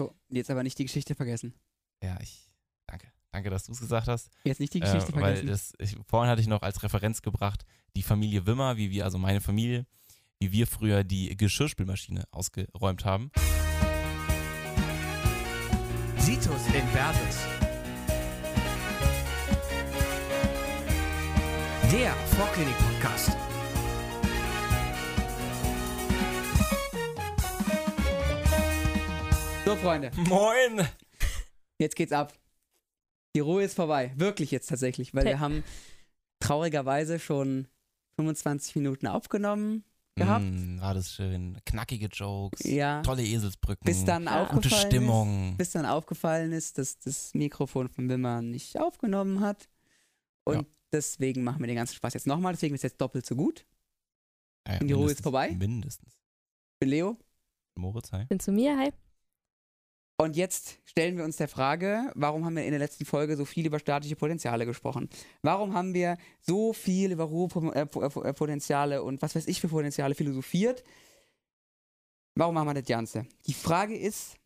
So, 0.00 0.14
jetzt 0.30 0.50
aber 0.50 0.62
nicht 0.62 0.78
die 0.78 0.86
Geschichte 0.86 1.14
vergessen. 1.14 1.52
Ja, 2.02 2.16
ich. 2.22 2.48
Danke. 2.86 3.08
Danke, 3.32 3.50
dass 3.50 3.64
du 3.64 3.72
es 3.72 3.80
gesagt 3.80 4.08
hast. 4.08 4.30
Jetzt 4.44 4.58
nicht 4.58 4.72
die 4.72 4.80
Geschichte 4.80 5.12
äh, 5.12 5.20
weil 5.20 5.36
vergessen. 5.36 5.46
das, 5.48 5.74
ich, 5.78 5.94
vorhin 6.06 6.30
hatte 6.30 6.40
ich 6.40 6.46
noch 6.46 6.62
als 6.62 6.82
Referenz 6.82 7.20
gebracht, 7.20 7.66
die 7.96 8.02
Familie 8.02 8.46
Wimmer, 8.46 8.78
wie 8.78 8.90
wir, 8.90 9.04
also 9.04 9.18
meine 9.18 9.42
Familie, 9.42 9.84
wie 10.38 10.52
wir 10.52 10.66
früher 10.66 11.04
die 11.04 11.36
Geschirrspülmaschine 11.36 12.24
ausgeräumt 12.30 13.04
haben. 13.04 13.30
Situs 16.16 16.66
Inversus. 16.72 17.36
Der 21.92 22.12
Vorklinik-Podcast. 22.38 23.49
So, 29.70 29.76
Freunde, 29.76 30.10
Moin! 30.28 30.86
jetzt 31.78 31.96
geht's 31.96 32.12
ab. 32.12 32.32
Die 33.36 33.40
Ruhe 33.40 33.62
ist 33.62 33.74
vorbei. 33.74 34.12
Wirklich 34.16 34.50
jetzt 34.50 34.68
tatsächlich, 34.68 35.14
weil 35.14 35.24
wir 35.24 35.38
haben 35.40 35.62
traurigerweise 36.40 37.18
schon 37.20 37.68
25 38.16 38.74
Minuten 38.76 39.06
aufgenommen 39.06 39.84
gehabt. 40.16 40.44
Mm, 40.44 40.80
war 40.80 40.94
das 40.94 41.12
schön. 41.14 41.56
Knackige 41.64 42.06
Jokes, 42.06 42.64
Ja. 42.64 43.02
tolle 43.02 43.22
Eselsbrücken, 43.22 43.84
Bis 43.84 44.04
dann 44.04 44.24
Ja. 44.24 44.44
gute 44.44 44.56
aufgefallen 44.56 44.86
Stimmung. 44.90 45.50
Ist, 45.52 45.58
bis 45.58 45.70
dann 45.70 45.86
aufgefallen 45.86 46.52
ist, 46.52 46.78
dass 46.78 46.98
das 46.98 47.32
Mikrofon 47.34 47.88
von 47.88 48.08
Wimmer 48.08 48.42
nicht 48.42 48.78
aufgenommen 48.80 49.40
hat. 49.40 49.68
Und 50.44 50.54
Ja. 50.56 50.62
deswegen 50.92 51.44
machen 51.44 51.60
wir 51.60 51.68
den 51.68 51.76
ganzen 51.76 51.94
Spaß 51.94 52.14
jetzt 52.14 52.26
nochmal. 52.26 52.52
Deswegen 52.54 52.74
ist 52.74 52.80
es 52.80 52.90
jetzt 52.90 53.00
doppelt 53.00 53.24
so 53.24 53.36
gut. 53.36 53.64
Ja, 54.66 54.74
ja, 54.74 54.80
Und 54.80 54.88
die 54.88 54.92
Ruhe 54.94 55.12
ist 55.12 55.22
vorbei? 55.22 55.52
Mindestens. 55.52 56.14
Ich 56.14 56.78
bin 56.80 56.88
Leo. 56.90 57.16
Moritz, 57.76 58.10
hi. 58.12 58.24
Bin 58.24 58.40
zu 58.40 58.50
mir, 58.52 58.76
hi. 58.76 58.90
Und 60.20 60.36
jetzt 60.36 60.76
stellen 60.84 61.16
wir 61.16 61.24
uns 61.24 61.38
der 61.38 61.48
Frage, 61.48 62.12
warum 62.14 62.44
haben 62.44 62.54
wir 62.54 62.66
in 62.66 62.72
der 62.72 62.78
letzten 62.78 63.06
Folge 63.06 63.38
so 63.38 63.46
viel 63.46 63.64
über 63.64 63.78
staatliche 63.78 64.16
Potenziale 64.16 64.66
gesprochen? 64.66 65.08
Warum 65.40 65.72
haben 65.72 65.94
wir 65.94 66.18
so 66.42 66.74
viel 66.74 67.12
über 67.12 67.24
Ruhepotenziale 67.24 69.02
und 69.02 69.22
was 69.22 69.34
weiß 69.34 69.46
ich 69.46 69.62
für 69.62 69.68
Potenziale 69.68 70.14
philosophiert? 70.14 70.84
Warum 72.34 72.54
machen 72.54 72.68
wir 72.68 72.74
das 72.74 72.84
Ganze? 72.84 73.24
Die 73.46 73.54
Frage 73.54 73.96
ist, 73.96 74.36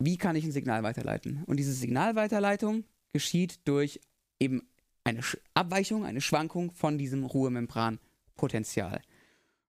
wie 0.00 0.18
kann 0.18 0.36
ich 0.36 0.44
ein 0.44 0.52
Signal 0.52 0.82
weiterleiten? 0.82 1.42
Und 1.46 1.56
diese 1.56 1.72
Signalweiterleitung 1.72 2.84
geschieht 3.14 3.66
durch 3.66 4.02
eben 4.38 4.68
eine 5.02 5.22
Abweichung, 5.54 6.04
eine 6.04 6.20
Schwankung 6.20 6.72
von 6.72 6.98
diesem 6.98 7.24
Ruhemembranpotenzial. 7.24 9.00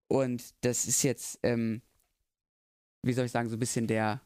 Und 0.09 0.44
das 0.59 0.88
ist 0.88 1.03
jetzt, 1.03 1.39
ähm, 1.41 1.81
wie 3.02 3.13
soll 3.13 3.27
ich 3.27 3.31
sagen, 3.31 3.47
so 3.47 3.55
ein 3.55 3.59
bisschen 3.59 3.88
der, 3.88 4.19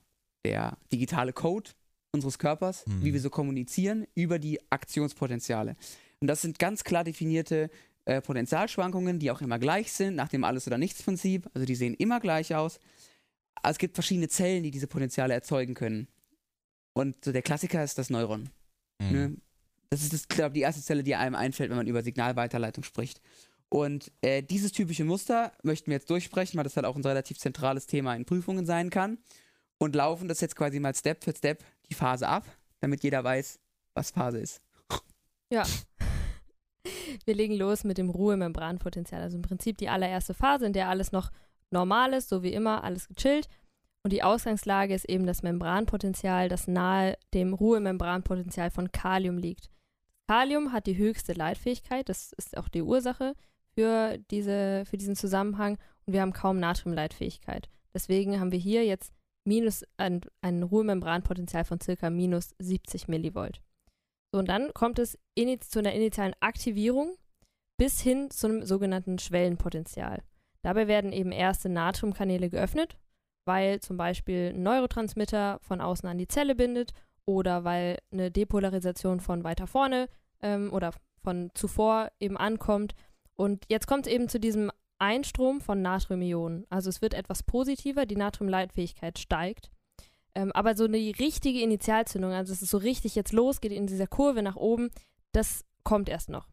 der 0.46 0.78
digitale 0.92 1.34
Code 1.34 1.72
unseres 2.14 2.38
Körpers, 2.40 2.86
Mhm. 2.88 3.04
wie 3.04 3.14
wir 3.14 3.20
so 3.20 3.30
kommunizieren 3.30 4.08
über 4.14 4.40
die 4.40 4.60
Aktionspotenziale. 4.72 5.76
Und 6.22 6.28
das 6.28 6.42
sind 6.42 6.60
ganz 6.60 6.84
klar 6.84 7.04
definierte 7.04 7.70
äh, 8.06 8.22
Potentialschwankungen, 8.22 9.18
die 9.20 9.32
auch 9.32 9.42
immer 9.42 9.58
gleich 9.58 9.92
sind, 9.92 10.16
nach 10.16 10.30
dem 10.30 10.44
Alles- 10.44 10.68
oder 10.68 10.78
Nichts-Prinzip. 10.78 11.50
Also 11.54 11.66
die 11.66 11.76
sehen 11.76 11.96
immer 11.96 12.20
gleich 12.20 12.54
aus. 12.54 12.80
Aber 13.56 13.72
es 13.72 13.80
gibt 13.80 13.96
verschiedene 13.96 14.28
Zellen, 14.30 14.62
die 14.62 14.70
diese 14.72 14.86
Potenziale 14.88 15.34
erzeugen 15.34 15.74
können. 15.74 16.08
Und 16.94 17.26
so 17.26 17.32
der 17.32 17.42
Klassiker 17.42 17.84
ist 17.84 17.98
das 17.98 18.12
Neuron. 18.12 18.50
Mhm. 19.02 19.12
Ne? 19.12 19.38
Das 19.90 20.04
ist, 20.04 20.14
das, 20.14 20.28
glaube 20.28 20.54
die 20.54 20.62
erste 20.62 20.84
Zelle, 20.84 21.04
die 21.04 21.16
einem 21.16 21.36
einfällt, 21.36 21.70
wenn 21.72 21.78
man 21.78 21.88
über 21.88 22.04
Signalweiterleitung 22.04 22.84
spricht. 22.84 23.22
Und 23.70 24.12
äh, 24.22 24.44
dieses 24.44 24.72
typische 24.72 25.04
Muster 25.04 25.52
möchten 25.64 25.88
wir 25.88 25.96
jetzt 25.96 26.10
durchsprechen, 26.10 26.58
weil 26.58 26.64
das 26.64 26.76
halt 26.76 26.86
auch 26.86 26.96
ein 26.96 27.04
relativ 27.04 27.40
zentrales 27.40 27.88
Thema 27.88 28.16
in 28.16 28.26
Prüfungen 28.26 28.66
sein 28.68 28.90
kann. 28.92 29.18
Und 29.78 29.96
laufen 29.96 30.28
das 30.28 30.42
jetzt 30.42 30.56
quasi 30.56 30.80
mal 30.80 30.96
Step 30.96 31.24
für 31.24 31.36
Step 31.36 31.64
die 31.90 31.94
Phase 31.94 32.28
ab, 32.28 32.46
damit 32.80 33.04
jeder 33.04 33.24
weiß, 33.24 33.60
was 33.94 34.12
Phase 34.12 34.40
ist. 34.40 34.62
Wir 37.26 37.36
legen 37.36 37.56
los 37.56 37.84
mit 37.84 37.98
dem 37.98 38.10
Ruhemembranpotenzial. 38.10 39.22
Also 39.22 39.38
im 39.38 39.42
Prinzip 39.42 39.78
die 39.78 39.90
allererste 39.90 40.34
Phase, 40.34 40.66
in 40.66 40.74
der 40.74 40.90
alles 40.90 41.12
noch 41.12 41.32
normal 41.72 42.14
ist, 42.14 42.30
so 42.30 42.44
wie 42.44 42.54
immer, 42.54 42.84
alles 42.84 43.08
gechillt. 43.08 43.48
Und 44.04 44.12
die 44.12 44.24
Ausgangslage 44.24 44.94
ist 44.94 45.06
eben 45.06 45.26
das 45.26 45.42
Membranpotenzial, 45.42 46.48
das 46.48 46.68
nahe 46.68 47.18
dem 47.34 47.54
Ruhemembranpotenzial 47.54 48.70
von 48.70 48.92
Kalium 48.92 49.38
liegt. 49.38 49.72
Kalium 50.28 50.72
hat 50.72 50.86
die 50.86 50.98
höchste 50.98 51.34
Leitfähigkeit, 51.34 52.08
das 52.10 52.32
ist 52.34 52.58
auch 52.58 52.70
die 52.70 52.84
Ursache 52.84 53.34
für, 53.74 54.20
diese, 54.30 54.84
für 54.86 54.98
diesen 54.98 55.16
Zusammenhang. 55.16 55.78
Und 56.06 56.14
wir 56.14 56.22
haben 56.22 56.34
kaum 56.34 56.60
Natriumleitfähigkeit. 56.60 57.68
Deswegen 57.96 58.40
haben 58.40 58.52
wir 58.52 58.60
hier 58.60 58.86
jetzt 58.86 59.12
minus 59.46 59.86
ein, 59.98 60.22
ein 60.42 60.64
Ruhemembranpotenzial 60.64 61.66
von 61.66 61.80
circa 61.80 62.10
minus 62.10 62.56
70 62.60 63.08
Millivolt. 63.08 63.62
So, 64.32 64.40
und 64.40 64.50
dann 64.50 64.74
kommt 64.74 65.00
es 65.00 65.18
ini 65.36 65.60
zu 65.60 65.80
einer 65.80 65.94
initialen 65.94 66.36
Aktivierung 66.40 67.16
bis 67.78 68.02
hin 68.02 68.30
zu 68.32 68.48
einem 68.48 68.66
sogenannten 68.66 69.20
Schwellenpotenzial. 69.20 70.24
Dabei 70.62 70.88
werden 70.88 71.14
eben 71.14 71.32
erste 71.32 71.70
Natriumkanäle 71.70 72.50
geöffnet, 72.50 72.98
weil 73.46 73.80
zum 73.80 73.98
Beispiel 73.98 74.54
ein 74.56 74.64
Neurotransmitter 74.64 75.60
von 75.62 75.82
außen 75.82 76.10
an 76.10 76.18
die 76.18 76.28
Zelle 76.28 76.56
bindet 76.56 76.94
oder 77.26 77.64
weil 77.64 78.00
eine 78.12 78.32
Depolarisation 78.32 79.20
von 79.20 79.44
weiter 79.44 79.68
vorne 79.68 80.10
ähm, 80.42 80.72
oder 80.74 80.94
von 81.24 81.52
zuvor 81.54 82.12
eben 82.20 82.38
ankommt. 82.38 82.96
Und 83.36 83.66
jetzt 83.70 83.88
kommt 83.88 84.08
es 84.08 84.14
eben 84.14 84.30
zu 84.30 84.40
diesem 84.40 84.72
Einstrom 85.00 85.62
von 85.62 85.82
Natriumionen. 85.82 86.66
Also 86.70 86.90
es 86.90 87.02
wird 87.02 87.14
etwas 87.14 87.44
positiver, 87.44 88.06
die 88.06 88.16
Natriumleitfähigkeit 88.16 89.20
steigt. 89.20 89.72
Ähm, 90.36 90.52
aber 90.52 90.76
so 90.76 90.86
eine 90.86 90.98
richtige 90.98 91.62
Initialzündung, 91.62 92.32
also 92.32 92.54
dass 92.54 92.62
es 92.62 92.70
so 92.70 92.78
richtig 92.78 93.16
jetzt 93.16 93.34
losgeht 93.34 93.72
in 93.72 93.88
dieser 93.88 94.08
Kurve 94.08 94.42
nach 94.42 94.56
oben, 94.56 94.90
das 95.32 95.64
kommt 95.84 96.10
erst 96.10 96.30
noch. 96.30 96.48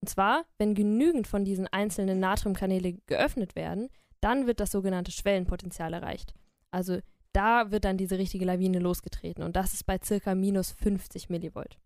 Und 0.00 0.08
zwar, 0.08 0.44
wenn 0.58 0.74
genügend 0.74 1.26
von 1.26 1.44
diesen 1.44 1.66
einzelnen 1.66 2.20
Natriumkanäle 2.20 2.94
geöffnet 3.06 3.56
werden, 3.56 3.88
dann 4.20 4.46
wird 4.46 4.60
das 4.60 4.70
sogenannte 4.70 5.12
Schwellenpotenzial 5.12 5.92
erreicht. 5.92 6.34
Also 6.70 6.98
da 7.32 7.70
wird 7.70 7.84
dann 7.84 7.98
diese 7.98 8.18
richtige 8.18 8.46
Lawine 8.46 8.78
losgetreten 8.78 9.42
und 9.42 9.56
das 9.56 9.74
ist 9.74 9.84
bei 9.84 9.98
circa 10.02 10.34
minus 10.34 10.72
50 10.72 11.28
Millivolt. 11.28 11.78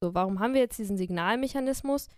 So, 0.00 0.14
warum 0.14 0.40
haben 0.40 0.54
wir 0.54 0.60
jetzt 0.60 0.78
diesen 0.78 0.96
Signalmechanismus? 0.96 2.08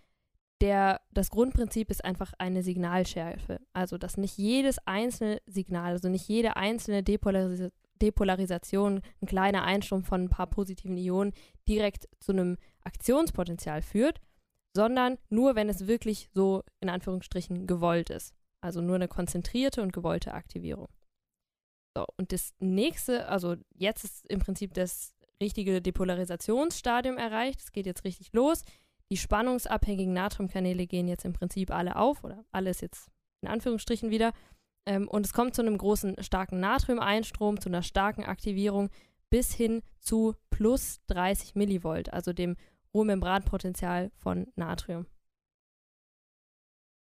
Der, 0.61 1.01
das 1.11 1.31
Grundprinzip 1.31 1.89
ist 1.89 2.05
einfach 2.05 2.33
eine 2.37 2.61
Signalschärfe. 2.61 3.59
Also, 3.73 3.97
dass 3.97 4.17
nicht 4.17 4.37
jedes 4.37 4.77
einzelne 4.85 5.41
Signal, 5.47 5.93
also 5.93 6.07
nicht 6.07 6.27
jede 6.27 6.55
einzelne 6.55 7.03
Depolaris 7.03 7.71
Depolarisation, 8.01 9.01
ein 9.21 9.27
kleiner 9.27 9.63
Einstrom 9.63 10.03
von 10.03 10.23
ein 10.23 10.29
paar 10.29 10.47
positiven 10.47 10.97
Ionen 10.97 11.33
direkt 11.67 12.09
zu 12.19 12.31
einem 12.31 12.57
Aktionspotenzial 12.83 13.83
führt, 13.83 14.19
sondern 14.75 15.19
nur, 15.29 15.55
wenn 15.55 15.69
es 15.69 15.85
wirklich 15.85 16.29
so 16.33 16.63
in 16.79 16.89
Anführungsstrichen 16.89 17.67
gewollt 17.67 18.09
ist. 18.09 18.33
Also 18.59 18.81
nur 18.81 18.95
eine 18.95 19.07
konzentrierte 19.07 19.81
und 19.81 19.93
gewollte 19.93 20.33
Aktivierung. 20.33 20.87
So, 21.95 22.05
und 22.17 22.31
das 22.31 22.53
nächste, 22.59 23.27
also 23.27 23.55
jetzt 23.75 24.03
ist 24.03 24.27
im 24.29 24.39
Prinzip 24.39 24.73
das 24.73 25.13
richtige 25.41 25.81
Depolarisationsstadium 25.81 27.17
erreicht. 27.17 27.59
Es 27.59 27.71
geht 27.71 27.85
jetzt 27.85 28.05
richtig 28.05 28.33
los. 28.33 28.63
Die 29.11 29.17
spannungsabhängigen 29.17 30.13
Natriumkanäle 30.13 30.87
gehen 30.87 31.09
jetzt 31.09 31.25
im 31.25 31.33
Prinzip 31.33 31.69
alle 31.69 31.97
auf 31.97 32.23
oder 32.23 32.45
alles 32.51 32.79
jetzt 32.79 33.11
in 33.41 33.49
Anführungsstrichen 33.49 34.09
wieder. 34.09 34.31
Ähm, 34.87 35.09
und 35.09 35.25
es 35.25 35.33
kommt 35.33 35.53
zu 35.53 35.61
einem 35.61 35.77
großen, 35.77 36.23
starken 36.23 36.61
Natriumeinstrom, 36.61 37.59
zu 37.59 37.67
einer 37.67 37.83
starken 37.83 38.23
Aktivierung 38.23 38.89
bis 39.29 39.53
hin 39.53 39.83
zu 39.99 40.35
plus 40.49 41.01
30 41.07 41.55
Millivolt, 41.55 42.11
also 42.13 42.31
dem 42.31 42.55
Ruhmembranpotenzial 42.93 44.11
von 44.15 44.47
Natrium. 44.55 45.05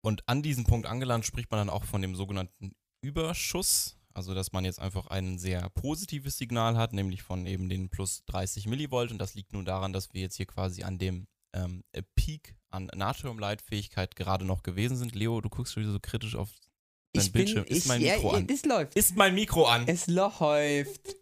Und 0.04 0.28
an 0.30 0.44
diesem 0.44 0.66
Punkt 0.66 0.88
angelangt 0.88 1.26
spricht 1.26 1.50
man 1.50 1.60
dann 1.60 1.70
auch 1.70 1.86
von 1.86 2.04
dem 2.04 2.14
sogenannten 2.16 2.76
Überschuss. 3.02 3.98
Also, 4.14 4.34
dass 4.34 4.54
man 4.54 4.64
jetzt 4.64 4.80
einfach 4.80 5.08
ein 5.08 5.40
sehr 5.40 5.70
positives 5.72 6.38
Signal 6.38 6.78
hat, 6.78 6.94
nämlich 6.94 7.22
von 7.24 7.46
eben 7.46 7.68
den 7.68 7.90
plus 7.90 8.24
30 8.26 8.68
Millivolt. 8.68 9.12
Und 9.12 9.18
das 9.18 9.34
liegt 9.34 9.52
nun 9.54 9.66
daran, 9.66 9.92
dass 9.92 10.14
wir 10.14 10.22
jetzt 10.22 10.38
hier 10.38 10.46
quasi 10.46 10.84
an 10.84 10.98
dem 10.98 11.28
ähm, 11.56 11.84
Peak 12.16 12.56
an 12.70 12.90
Natriumleitfähigkeit 12.94 14.16
gerade 14.16 14.46
noch 14.46 14.64
gewesen 14.64 14.98
sind. 14.98 15.16
Leo, 15.16 15.42
du 15.42 15.50
guckst 15.50 15.74
schon 15.74 15.84
wieder 15.84 15.94
so 15.94 16.00
kritisch 16.00 16.36
auf 16.36 16.50
dein 17.14 17.24
Ich 17.24 17.32
bin, 17.32 17.46
Bildschirm. 17.46 17.66
ich, 17.68 17.78
ist 17.78 17.88
mein 17.88 18.02
ja, 18.02 18.16
Mikro 18.16 18.32
ja, 18.32 18.38
an? 18.38 18.48
Es 18.50 18.66
läuft. 18.66 18.96
Ist 18.96 19.16
mein 19.16 19.36
Mikro 19.36 19.66
an? 19.66 19.88
Es 19.88 20.08
läuft. 20.08 21.16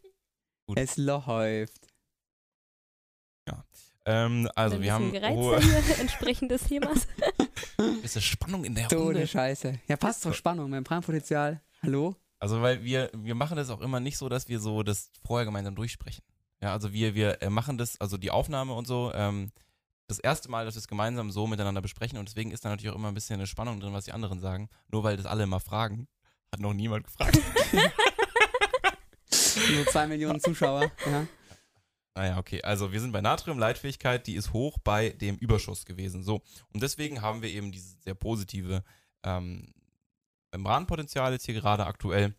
Gut. 0.65 0.77
Es 0.79 0.97
läuft. 0.97 1.93
Ähm, 4.05 4.49
also, 4.55 4.81
wir 4.81 4.93
haben 4.93 5.11
hohe 5.11 5.55
entsprechend 5.99 6.51
des 6.51 6.63
Themas. 6.63 7.07
bisschen 8.01 8.21
Spannung 8.21 8.65
in 8.65 8.75
der 8.75 8.89
So 8.89 8.97
Runde. 8.97 9.19
eine 9.19 9.27
Scheiße. 9.27 9.79
Ja, 9.87 9.95
passt 9.95 10.21
zur 10.21 10.33
Spannung. 10.33 10.69
Membranpotenzial. 10.69 11.61
Hallo? 11.81 12.15
Also, 12.39 12.61
weil 12.61 12.83
wir, 12.83 13.09
wir 13.13 13.35
machen 13.35 13.55
das 13.55 13.69
auch 13.69 13.79
immer 13.79 13.99
nicht 13.99 14.17
so, 14.17 14.27
dass 14.27 14.49
wir 14.49 14.59
so 14.59 14.83
das 14.83 15.09
vorher 15.25 15.45
gemeinsam 15.45 15.75
durchsprechen. 15.75 16.23
Ja, 16.61 16.73
also 16.73 16.91
wir, 16.93 17.15
wir 17.15 17.41
äh, 17.41 17.49
machen 17.49 17.77
das, 17.77 17.99
also 17.99 18.17
die 18.17 18.31
Aufnahme 18.31 18.73
und 18.73 18.87
so, 18.87 19.11
ähm, 19.13 19.51
das 20.07 20.19
erste 20.19 20.49
Mal, 20.49 20.65
dass 20.65 20.75
wir 20.75 20.79
es 20.79 20.87
gemeinsam 20.87 21.31
so 21.31 21.47
miteinander 21.47 21.81
besprechen 21.81 22.17
und 22.17 22.27
deswegen 22.27 22.51
ist 22.51 22.65
da 22.65 22.69
natürlich 22.69 22.91
auch 22.91 22.97
immer 22.97 23.07
ein 23.07 23.13
bisschen 23.13 23.35
eine 23.35 23.47
Spannung 23.47 23.79
drin, 23.79 23.93
was 23.93 24.05
die 24.05 24.11
anderen 24.11 24.39
sagen. 24.39 24.69
Nur 24.89 25.03
weil 25.03 25.17
das 25.17 25.25
alle 25.25 25.43
immer 25.43 25.59
fragen, 25.59 26.07
hat 26.51 26.59
noch 26.59 26.73
niemand 26.73 27.05
gefragt. 27.05 27.39
so 29.29 29.85
zwei 29.91 30.07
Millionen 30.07 30.39
Zuschauer. 30.39 30.91
Ja. 31.05 31.27
Naja, 32.15 32.37
okay. 32.37 32.61
Also 32.61 32.91
wir 32.91 33.01
sind 33.01 33.11
bei 33.11 33.21
Natriumleitfähigkeit, 33.21 34.27
die 34.27 34.35
ist 34.35 34.53
hoch 34.53 34.77
bei 34.83 35.09
dem 35.09 35.35
Überschuss 35.37 35.85
gewesen. 35.85 36.23
So. 36.23 36.41
Und 36.71 36.83
deswegen 36.83 37.21
haben 37.21 37.41
wir 37.41 37.49
eben 37.49 37.71
dieses 37.71 38.01
sehr 38.03 38.13
positive 38.13 38.83
ähm, 39.23 39.73
Membranpotenzial 40.51 41.33
jetzt 41.33 41.45
hier 41.45 41.55
gerade 41.55 41.85
aktuell. 41.85 42.35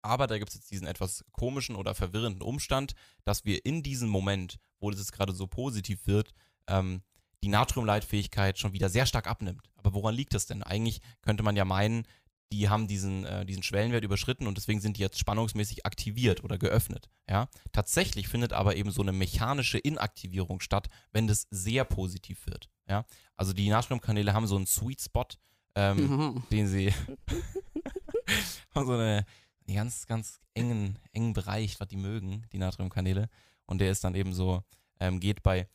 Aber 0.00 0.26
da 0.26 0.38
gibt 0.38 0.50
es 0.50 0.56
jetzt 0.56 0.70
diesen 0.70 0.86
etwas 0.86 1.24
komischen 1.32 1.76
oder 1.76 1.94
verwirrenden 1.94 2.42
Umstand, 2.42 2.94
dass 3.24 3.44
wir 3.44 3.64
in 3.64 3.82
diesem 3.82 4.08
Moment, 4.08 4.58
wo 4.78 4.90
das 4.90 5.00
jetzt 5.00 5.12
gerade 5.12 5.32
so 5.32 5.46
positiv 5.46 6.06
wird, 6.06 6.34
ähm, 6.68 7.02
die 7.42 7.48
Natriumleitfähigkeit 7.48 8.58
schon 8.58 8.72
wieder 8.72 8.88
sehr 8.88 9.06
stark 9.06 9.26
abnimmt. 9.26 9.68
Aber 9.76 9.92
woran 9.94 10.14
liegt 10.14 10.34
das 10.34 10.46
denn? 10.46 10.62
Eigentlich 10.62 11.00
könnte 11.22 11.42
man 11.42 11.56
ja 11.56 11.64
meinen, 11.64 12.06
die 12.52 12.68
haben 12.68 12.86
diesen, 12.86 13.24
äh, 13.26 13.44
diesen 13.44 13.62
Schwellenwert 13.62 14.04
überschritten 14.04 14.46
und 14.46 14.56
deswegen 14.56 14.80
sind 14.80 14.96
die 14.96 15.02
jetzt 15.02 15.18
spannungsmäßig 15.18 15.84
aktiviert 15.84 16.42
oder 16.44 16.56
geöffnet. 16.56 17.10
Ja? 17.28 17.48
Tatsächlich 17.72 18.28
findet 18.28 18.52
aber 18.52 18.76
eben 18.76 18.90
so 18.90 19.02
eine 19.02 19.12
mechanische 19.12 19.78
Inaktivierung 19.78 20.60
statt, 20.60 20.88
wenn 21.12 21.26
das 21.26 21.46
sehr 21.50 21.84
positiv 21.84 22.46
wird. 22.46 22.70
Ja? 22.88 23.04
Also 23.36 23.52
die 23.52 23.68
Natriumkanäle 23.68 24.32
haben 24.32 24.46
so 24.46 24.56
einen 24.56 24.66
Sweet 24.66 25.02
Spot, 25.02 25.26
ähm, 25.74 25.96
Mhm. 25.96 26.42
den 26.50 26.68
sie 26.68 26.92
haben 28.74 28.86
so 28.86 28.92
eine, 28.92 29.26
einen 29.66 29.76
ganz, 29.76 30.06
ganz 30.06 30.40
engen, 30.54 30.98
engen 31.12 31.32
Bereich, 31.32 31.78
was 31.80 31.88
die 31.88 31.96
mögen, 31.96 32.46
die 32.52 32.58
Natriumkanäle. 32.58 33.28
Und 33.66 33.78
der 33.78 33.90
ist 33.90 34.04
dann 34.04 34.14
eben 34.14 34.32
so, 34.32 34.62
ähm, 35.00 35.20
geht 35.20 35.42
bei 35.42 35.68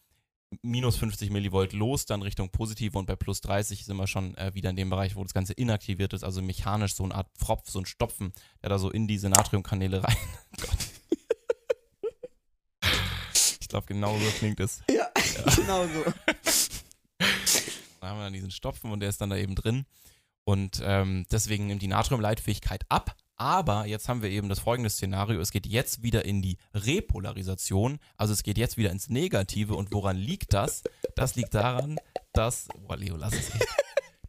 minus 0.61 0.97
50 0.97 1.29
Millivolt 1.29 1.73
los, 1.73 2.05
dann 2.05 2.21
Richtung 2.21 2.49
positive 2.49 2.97
und 2.97 3.05
bei 3.05 3.15
plus 3.15 3.41
30 3.41 3.85
sind 3.85 3.97
wir 3.97 4.07
schon 4.07 4.35
äh, 4.35 4.53
wieder 4.53 4.69
in 4.69 4.75
dem 4.75 4.89
Bereich, 4.89 5.15
wo 5.15 5.23
das 5.23 5.33
Ganze 5.33 5.53
inaktiviert 5.53 6.13
ist, 6.13 6.23
also 6.23 6.41
mechanisch 6.41 6.95
so 6.95 7.03
eine 7.03 7.15
Art 7.15 7.29
Pfropf, 7.37 7.69
so 7.69 7.79
ein 7.79 7.85
Stopfen, 7.85 8.33
der 8.61 8.69
da 8.69 8.79
so 8.79 8.89
in 8.89 9.07
diese 9.07 9.29
Natriumkanäle 9.29 10.03
rein. 10.03 10.17
Gott. 10.61 10.77
Ich 13.61 13.67
glaube, 13.67 13.85
genau 13.85 14.17
so 14.17 14.25
klingt 14.39 14.59
es. 14.59 14.81
Ja, 14.89 15.07
genau 15.55 15.85
so. 15.85 16.13
Da 18.01 18.07
haben 18.07 18.17
wir 18.17 18.23
dann 18.23 18.33
diesen 18.33 18.51
Stopfen 18.51 18.91
und 18.91 19.01
der 19.01 19.09
ist 19.09 19.21
dann 19.21 19.29
da 19.29 19.35
eben 19.35 19.53
drin. 19.53 19.85
Und 20.43 20.81
ähm, 20.83 21.27
deswegen 21.31 21.67
nimmt 21.67 21.83
die 21.83 21.87
Natriumleitfähigkeit 21.87 22.83
ab. 22.89 23.15
Aber 23.39 23.85
jetzt 23.85 24.09
haben 24.09 24.21
wir 24.21 24.29
eben 24.29 24.49
das 24.49 24.59
folgende 24.59 24.89
Szenario. 24.89 25.39
Es 25.39 25.51
geht 25.51 25.65
jetzt 25.65 26.03
wieder 26.03 26.25
in 26.25 26.41
die 26.41 26.57
Repolarisation. 26.73 27.99
Also 28.17 28.33
es 28.33 28.43
geht 28.43 28.57
jetzt 28.57 28.75
wieder 28.75 28.91
ins 28.91 29.09
Negative. 29.09 29.75
Und 29.75 29.93
woran 29.93 30.17
liegt 30.17 30.53
das? 30.53 30.83
Das 31.15 31.35
liegt 31.35 31.53
daran, 31.55 31.97
dass. 32.33 32.67
Boah, 32.85 32.97
Leo, 32.97 33.15
lass 33.15 33.33
es 33.33 33.55
echt. 33.55 33.67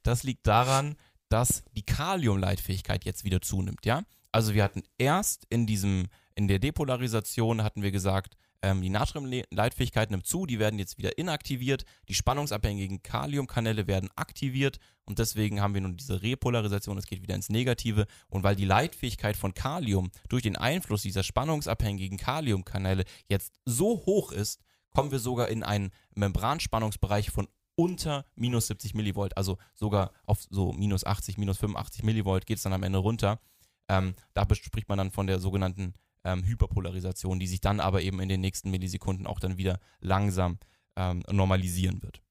Das 0.05 0.23
liegt 0.23 0.47
daran, 0.47 0.97
dass 1.29 1.65
die 1.77 1.85
Kaliumleitfähigkeit 1.85 3.05
jetzt 3.05 3.25
wieder 3.25 3.43
zunimmt, 3.43 3.85
ja? 3.85 4.03
Also 4.33 4.55
wir 4.55 4.62
hatten 4.62 4.85
erst 4.97 5.45
in 5.51 5.67
diesem, 5.67 6.06
in 6.37 6.47
der 6.47 6.61
Depolarisation 6.61 7.65
hatten 7.65 7.83
wir 7.83 7.91
gesagt, 7.91 8.37
ähm, 8.62 8.83
die 8.83 8.91
Natriumleitfähigkeit 8.91 10.11
nimmt 10.11 10.27
zu, 10.27 10.47
die 10.47 10.59
werden 10.59 10.79
jetzt 10.79 10.99
wieder 10.99 11.17
inaktiviert, 11.19 11.85
die 12.09 12.15
spannungsabhängigen 12.15 13.03
Kaliumkanäle 13.03 13.87
werden 13.87 14.11
aktiviert. 14.17 14.79
Und 15.05 15.19
deswegen 15.19 15.61
haben 15.61 15.75
wir 15.75 15.81
nun 15.81 15.97
diese 15.97 16.23
Repolarisation, 16.23 16.99
es 16.99 17.07
geht 17.07 17.23
wieder 17.23 17.35
ins 17.35 17.49
Negative. 17.49 18.07
Und 18.29 18.43
weil 18.43 18.57
die 18.57 18.65
Leitfähigkeit 18.65 19.37
von 19.37 19.55
Kalium 19.55 20.11
durch 20.29 20.43
den 20.43 20.57
Einfluss 20.57 21.03
dieser 21.03 21.23
spannungsabhängigen 21.23 22.19
Kaliumkanäle 22.19 23.05
jetzt 23.29 23.55
so 23.65 24.05
hoch 24.07 24.33
ist, 24.33 24.61
kommen 24.91 25.11
wir 25.11 25.21
sogar 25.21 25.49
in 25.49 25.63
einen 25.63 25.91
Membranspannungsbereich 26.15 27.31
von 27.31 27.49
unter 27.77 28.27
minus 28.35 28.67
70 28.67 28.95
Millivolt, 28.95 29.37
also 29.39 29.56
sogar 29.75 30.13
auf 30.27 30.43
so 30.51 30.73
minus 30.73 31.05
80, 31.05 31.39
minus 31.39 31.59
85 31.59 32.03
Millivolt 32.03 32.45
geht 32.45 32.59
es 32.59 32.63
dann 32.63 32.75
am 32.75 32.83
Ende 32.83 32.99
runter. 32.99 33.41
Ähm, 33.89 34.15
da 34.35 34.47
spricht 34.55 34.89
man 34.89 34.99
dann 34.99 35.11
von 35.11 35.27
der 35.27 35.41
sogenannten 35.41 35.95
ähm, 36.25 36.44
Hyperpolarisation, 36.44 37.38
die 37.38 37.46
sich 37.46 37.61
dann 37.61 37.81
aber 37.81 38.02
eben 38.02 38.20
in 38.20 38.28
den 38.28 38.40
nächsten 38.40 38.70
Millisekunden 38.70 39.26
auch 39.26 39.40
dann 39.40 39.58
wieder 39.58 39.81
langsam 40.00 40.58
ähm, 40.96 41.22
normalisieren 41.31 42.02
wird. 42.02 42.22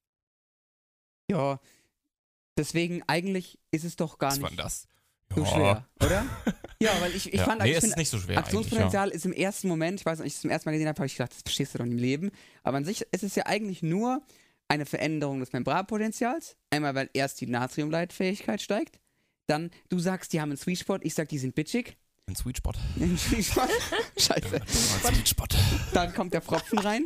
Ja, 1.30 1.60
deswegen 2.56 3.02
eigentlich 3.06 3.58
ist 3.70 3.84
es 3.84 3.96
doch 3.96 4.18
gar 4.18 4.30
Was 4.30 4.38
nicht 4.38 4.58
das? 4.58 4.88
so 5.34 5.44
schwer, 5.44 5.86
oder? 6.02 6.26
Ja, 6.82 6.98
weil 7.00 7.14
ich, 7.14 7.30
ich 7.30 7.38
ja. 7.38 7.44
fand, 7.44 7.60
nee, 7.60 7.72
ich 7.72 7.76
es 7.76 7.80
find, 7.80 7.92
ist 7.92 7.98
nicht 7.98 8.08
so 8.08 8.18
schwer. 8.18 8.38
Aktionspotenzial 8.38 9.10
ist 9.10 9.26
im 9.26 9.34
ersten 9.34 9.68
Moment, 9.68 10.00
ich 10.00 10.06
weiß 10.06 10.18
nicht, 10.18 10.24
als 10.24 10.32
ich 10.32 10.36
es 10.36 10.40
zum 10.40 10.50
ersten 10.50 10.66
Mal 10.66 10.72
gesehen 10.72 10.88
habe, 10.88 10.96
habe 10.96 11.06
ich 11.06 11.14
gedacht, 11.14 11.32
das 11.32 11.42
verstehst 11.42 11.74
du 11.74 11.78
doch 11.78 11.84
nicht 11.84 11.92
im 11.92 11.98
Leben. 11.98 12.30
Aber 12.62 12.78
an 12.78 12.86
sich 12.86 13.02
ist 13.12 13.22
es 13.22 13.34
ja 13.34 13.44
eigentlich 13.44 13.82
nur 13.82 14.22
eine 14.66 14.86
Veränderung 14.86 15.40
des 15.40 15.52
Membranpotenzials. 15.52 16.56
Einmal, 16.70 16.94
weil 16.94 17.10
erst 17.12 17.42
die 17.42 17.46
Natriumleitfähigkeit 17.46 18.62
steigt. 18.62 18.98
Dann, 19.46 19.70
du 19.90 19.98
sagst, 19.98 20.32
die 20.32 20.40
haben 20.40 20.48
einen 20.48 20.56
Sweet 20.56 20.78
Spot, 20.78 20.98
ich 21.02 21.12
sag, 21.12 21.28
die 21.28 21.38
sind 21.38 21.54
bitchig. 21.54 21.98
Ein 22.28 22.36
Sweet 22.36 22.58
Spot. 22.58 22.72
Einen 23.00 23.18
Sweet 23.18 23.44
Spot. 23.44 23.68
Scheiße. 24.18 24.56
Ein 24.56 24.66
Sweet 24.66 25.28
Spot. 25.28 25.46
Dann 25.92 26.14
kommt 26.14 26.34
der 26.34 26.42
Pfropfen 26.42 26.78
rein. 26.78 27.02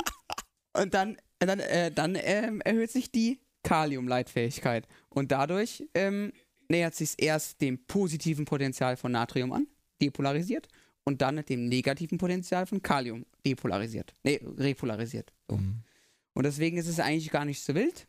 Und 0.73 0.93
dann, 0.93 1.17
dann, 1.39 1.59
äh, 1.59 1.91
dann 1.91 2.17
ähm, 2.19 2.61
erhöht 2.61 2.91
sich 2.91 3.11
die 3.11 3.39
Kaliumleitfähigkeit. 3.63 4.87
Und 5.09 5.31
dadurch 5.31 5.83
ähm, 5.93 6.31
nähert 6.69 6.95
sich 6.95 7.13
erst 7.17 7.61
dem 7.61 7.85
positiven 7.85 8.45
Potenzial 8.45 8.97
von 8.97 9.11
Natrium 9.11 9.51
an, 9.53 9.67
depolarisiert, 10.01 10.67
und 11.03 11.21
dann 11.21 11.43
dem 11.45 11.67
negativen 11.67 12.17
Potenzial 12.17 12.65
von 12.65 12.81
Kalium, 12.81 13.25
depolarisiert. 13.45 14.13
Nee, 14.23 14.41
repolarisiert. 14.57 15.31
So. 15.47 15.57
Mhm. 15.57 15.83
Und 16.33 16.43
deswegen 16.43 16.77
ist 16.77 16.87
es 16.87 16.99
eigentlich 16.99 17.31
gar 17.31 17.45
nicht 17.45 17.61
so 17.61 17.75
wild. 17.75 18.07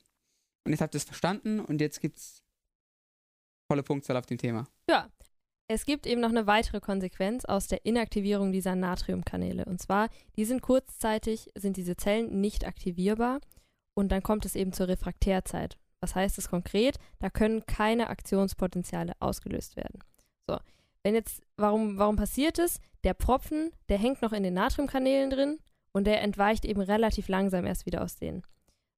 Und 0.65 0.73
jetzt 0.73 0.81
habt 0.81 0.95
ihr 0.95 0.99
es 0.99 1.05
verstanden 1.05 1.61
und 1.61 1.81
jetzt 1.81 2.01
gibt's 2.01 2.43
volle 3.71 3.83
Punktzahl 3.83 4.17
auf 4.17 4.27
dem 4.27 4.39
Thema. 4.39 4.67
Ja. 4.89 5.11
Es 5.69 5.85
gibt 5.85 6.07
eben 6.07 6.21
noch 6.21 6.31
eine 6.31 6.47
weitere 6.47 6.81
Konsequenz 6.81 7.45
aus 7.45 7.67
der 7.67 7.85
Inaktivierung 7.85 8.53
dieser 8.53 8.77
Natriumkanäle. 8.77 9.65
Und 9.65 9.81
zwar, 9.81 10.09
die 10.37 10.45
sind 10.45 10.63
kurzzeitig, 10.63 11.51
sind 11.57 11.77
diese 11.77 11.97
Zellen 11.97 12.41
nicht 12.41 12.65
aktivierbar 12.65 13.41
und 13.95 14.13
dann 14.13 14.23
kommt 14.23 14.45
es 14.45 14.55
eben 14.55 14.73
zur 14.73 14.87
Refraktärzeit. 14.87 15.77
Was 16.01 16.15
heißt 16.15 16.39
das 16.39 16.51
konkret? 16.51 16.99
Da 17.19 17.31
können 17.31 17.67
keine 17.67 18.11
Aktionspotenziale 18.11 19.15
ausgelöst 19.19 19.77
werden. 19.77 20.01
So, 20.47 20.57
wenn 21.03 21.15
jetzt, 21.15 21.43
warum, 21.57 21.99
warum 21.99 22.15
passiert 22.15 22.61
es? 22.61 22.81
Der 23.03 23.15
Pfropfen, 23.15 23.73
der 23.89 23.99
hängt 23.99 24.23
noch 24.23 24.33
in 24.33 24.45
den 24.45 24.55
Natriumkanälen 24.55 25.31
drin 25.31 25.59
und 25.93 26.07
der 26.07 26.23
entweicht 26.23 26.65
eben 26.65 26.81
relativ 26.81 27.27
langsam 27.29 27.67
erst 27.67 27.87
wieder 27.87 28.03
aus 28.03 28.17
denen. 28.17 28.43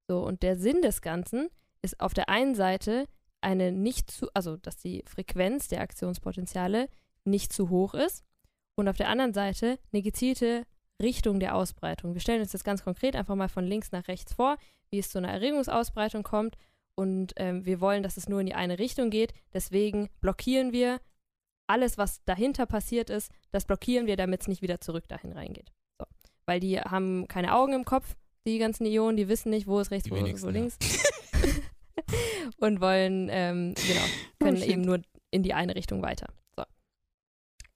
So, 0.07 0.21
und 0.21 0.43
der 0.43 0.57
Sinn 0.57 0.83
des 0.83 1.01
Ganzen 1.01 1.49
ist 1.81 2.01
auf 2.01 2.13
der 2.13 2.29
einen 2.29 2.55
Seite 2.55 3.07
eine 3.41 3.73
nicht 3.73 4.11
zu, 4.11 4.29
also 4.35 4.57
dass 4.57 4.77
die 4.77 5.05
Frequenz 5.07 5.69
der 5.69 5.81
Aktionspotenziale 5.81 6.89
nicht 7.25 7.53
zu 7.53 7.71
hoch 7.71 7.95
ist 7.95 8.25
und 8.75 8.89
auf 8.89 8.97
der 8.97 9.09
anderen 9.09 9.35
Seite 9.35 9.79
eine 9.93 10.03
gezielte 10.03 10.65
Richtung 11.01 11.39
der 11.39 11.55
Ausbreitung. 11.55 12.15
Wir 12.15 12.21
stellen 12.21 12.41
uns 12.41 12.53
das 12.53 12.65
ganz 12.65 12.83
konkret 12.83 13.15
einfach 13.15 13.37
mal 13.37 13.49
von 13.49 13.65
links 13.65 13.93
nach 13.93 14.09
rechts 14.09 14.33
vor, 14.33 14.57
wie 14.91 14.99
es 14.99 15.11
zu 15.11 15.19
einer 15.19 15.31
Erregungsausbreitung 15.31 16.23
kommt 16.23 16.57
und 16.97 17.33
ähm, 17.37 17.65
wir 17.65 17.81
wollen, 17.81 18.03
dass 18.03 18.17
es 18.17 18.29
nur 18.29 18.41
in 18.41 18.47
die 18.47 18.55
eine 18.55 18.81
Richtung 18.81 19.11
geht. 19.11 19.33
Deswegen 19.55 20.09
blockieren 20.21 20.73
wir 20.73 21.01
alles, 21.69 21.99
was 21.99 22.25
dahinter 22.25 22.67
passiert 22.67 23.11
ist, 23.11 23.31
das 23.53 23.67
blockieren 23.67 24.07
wir, 24.07 24.17
damit 24.17 24.41
es 24.41 24.49
nicht 24.49 24.63
wieder 24.63 24.81
zurück 24.81 25.07
dahin 25.07 25.33
reingeht. 25.33 25.71
So. 25.99 26.07
Weil 26.47 26.61
die 26.61 26.81
haben 26.81 27.29
keine 27.29 27.55
Augen 27.55 27.75
im 27.75 27.85
Kopf, 27.85 28.17
die 28.47 28.59
ganzen 28.59 28.87
Ionen, 28.87 29.17
die 29.17 29.29
wissen 29.29 29.51
nicht, 29.51 29.67
wo 29.67 29.79
ist 29.79 29.91
rechts, 29.91 30.07
Die 30.07 30.11
wo, 30.11 30.17
wenigsten, 30.17 30.49
wo 30.49 30.51
links. 30.51 30.79
und 32.59 32.81
wollen, 32.81 33.29
ähm, 33.31 33.75
genau, 33.87 34.05
können 34.41 34.57
shit. 34.57 34.69
eben 34.69 34.83
nur 34.83 35.01
in 35.31 35.43
die 35.43 35.55
eine 35.55 35.75
Richtung 35.75 36.03
weiter. 36.03 36.33
So. 36.57 36.65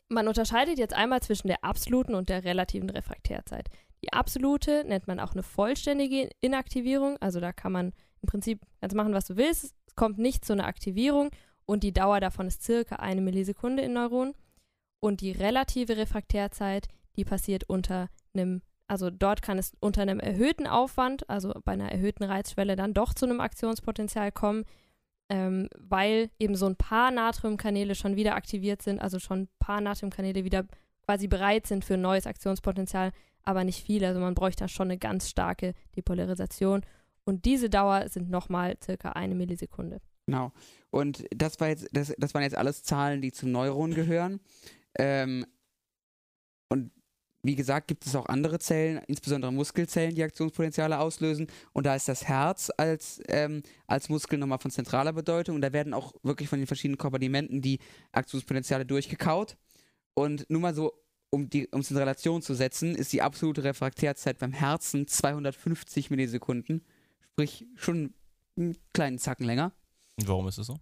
Man 0.09 0.29
unterscheidet 0.29 0.79
jetzt 0.79 0.95
einmal 0.95 1.23
zwischen 1.23 1.49
der 1.49 1.65
absoluten 1.65 2.15
und 2.15 2.29
der 2.29 2.45
relativen 2.45 2.91
Refraktärzeit. 2.91 3.69
Die 4.05 4.13
absolute 4.13 4.85
nennt 4.85 5.07
man 5.07 5.21
auch 5.21 5.33
eine 5.33 5.43
vollständige 5.43 6.29
Inaktivierung, 6.41 7.17
also 7.21 7.41
da 7.41 7.53
kann 7.53 7.73
man 7.73 7.93
im 8.21 8.29
Prinzip 8.29 8.61
ganz 8.81 8.95
machen, 8.95 9.15
was 9.15 9.27
du 9.27 9.37
willst. 9.37 9.65
Es 9.65 9.95
kommt 9.95 10.19
nicht 10.19 10.45
zu 10.45 10.53
einer 10.53 10.67
Aktivierung 10.67 11.31
und 11.67 11.83
die 11.83 11.93
Dauer 11.93 12.21
davon 12.21 12.47
ist 12.47 12.63
circa 12.63 12.97
eine 12.97 13.21
Millisekunde 13.21 13.83
in 13.83 13.93
Neuronen. 13.93 14.35
Und 15.01 15.21
die 15.21 15.33
relative 15.33 15.97
Refraktärzeit, 15.97 16.87
die 17.17 17.25
passiert 17.25 17.65
unter 17.69 18.09
einem, 18.35 18.63
also 18.93 19.09
dort 19.09 19.41
kann 19.41 19.57
es 19.57 19.73
unter 19.81 20.03
einem 20.03 20.21
erhöhten 20.21 20.67
Aufwand, 20.67 21.27
also 21.31 21.55
bei 21.65 21.73
einer 21.73 21.91
erhöhten 21.91 22.25
Reizschwelle, 22.25 22.77
dann 22.77 22.93
doch 22.93 23.15
zu 23.15 23.25
einem 23.25 23.41
Aktionspotenzial 23.41 24.33
kommen, 24.33 24.67
ähm, 25.31 25.71
weil 25.79 26.29
eben 26.39 26.57
so 26.57 26.67
ein 26.67 26.77
paar 26.77 27.11
Natriumkanäle 27.11 27.95
schon 27.95 28.17
wieder 28.17 28.35
aktiviert 28.35 28.83
sind, 28.83 29.01
also 29.01 29.19
schon 29.19 29.45
ein 29.45 29.49
paar 29.59 29.81
Natriumkanäle 29.81 30.45
wieder 30.45 30.67
quasi 31.07 31.27
bereit 31.27 31.67
sind 31.67 31.87
für 31.87 31.95
ein 31.95 32.03
neues 32.03 32.27
Aktionspotenzial, 32.27 33.13
aber 33.45 33.65
nicht 33.65 33.83
viele. 33.83 34.09
Also 34.09 34.21
man 34.21 34.35
bräuchte 34.35 34.65
da 34.65 34.69
schon 34.69 34.89
eine 34.89 34.99
ganz 34.99 35.31
starke 35.31 35.73
Depolarisation. 35.97 36.83
Und 37.25 37.47
diese 37.47 37.71
Dauer 37.71 38.11
sind 38.11 38.29
nochmal 38.29 38.77
circa 38.85 39.13
eine 39.13 39.35
Millisekunde. 39.35 40.03
Genau. 40.27 40.53
Und 40.91 41.25
das 41.35 41.59
war 41.61 41.69
jetzt, 41.69 41.89
das, 41.93 42.13
das 42.19 42.35
waren 42.35 42.43
jetzt 42.43 42.59
alles 42.59 42.83
Zahlen, 42.83 43.23
die 43.23 43.33
zum 43.33 43.53
Neuron 43.53 43.95
gehören. 43.95 44.41
Ähm, 44.99 45.47
und 46.69 46.91
wie 47.43 47.57
gesagt, 47.57 47.89
gibt 47.89 48.07
es 48.07 48.15
auch 48.15 48.27
andere 48.27 48.59
Zellen, 48.61 49.03
insbesondere 49.09 49.53
Muskelzellen, 49.53 50.15
die 50.15 50.23
Aktionspotenziale 50.23 50.99
auslösen. 50.99 51.49
Und 51.73 51.87
da 51.87 51.97
ist 51.97 52.09
das 52.09 52.25
Herz 52.25 52.71
als, 52.77 53.21
ähm, 53.29 53.63
als 53.89 54.09
Muskel 54.09 54.39
nochmal 54.39 54.59
von 54.59 54.71
zentraler 54.71 55.13
Bedeutung. 55.13 55.57
Und 55.57 55.63
da 55.63 55.73
werden 55.73 55.93
auch 55.93 56.13
wirklich 56.23 56.49
von 56.49 56.61
den 56.61 56.69
verschiedenen 56.69 56.99
Kompartimenten 56.99 57.61
die 57.61 57.81
Aktionspotenziale 58.13 58.87
durchgekaut. 58.87 59.57
Und 60.15 60.49
nur 60.51 60.61
mal 60.61 60.75
so, 60.75 60.93
um 61.31 61.49
es 61.51 61.91
in 61.91 61.97
Relation 61.97 62.43
zu 62.43 62.55
setzen, 62.55 62.95
ist 62.95 63.13
die 63.13 63.23
absolute 63.23 63.65
Refraktärzeit 63.65 64.39
beim 64.39 64.53
Herzen 64.53 65.09
250 65.09 66.11
Millisekunden. 66.11 66.85
Sprich, 67.33 67.67
schon 67.75 68.15
einen 68.57 68.77
kleinen 68.93 69.19
Zacken 69.19 69.47
länger. 69.47 69.73
Warum 70.25 70.47
ist 70.47 70.59
es 70.59 70.67
so? 70.67 70.79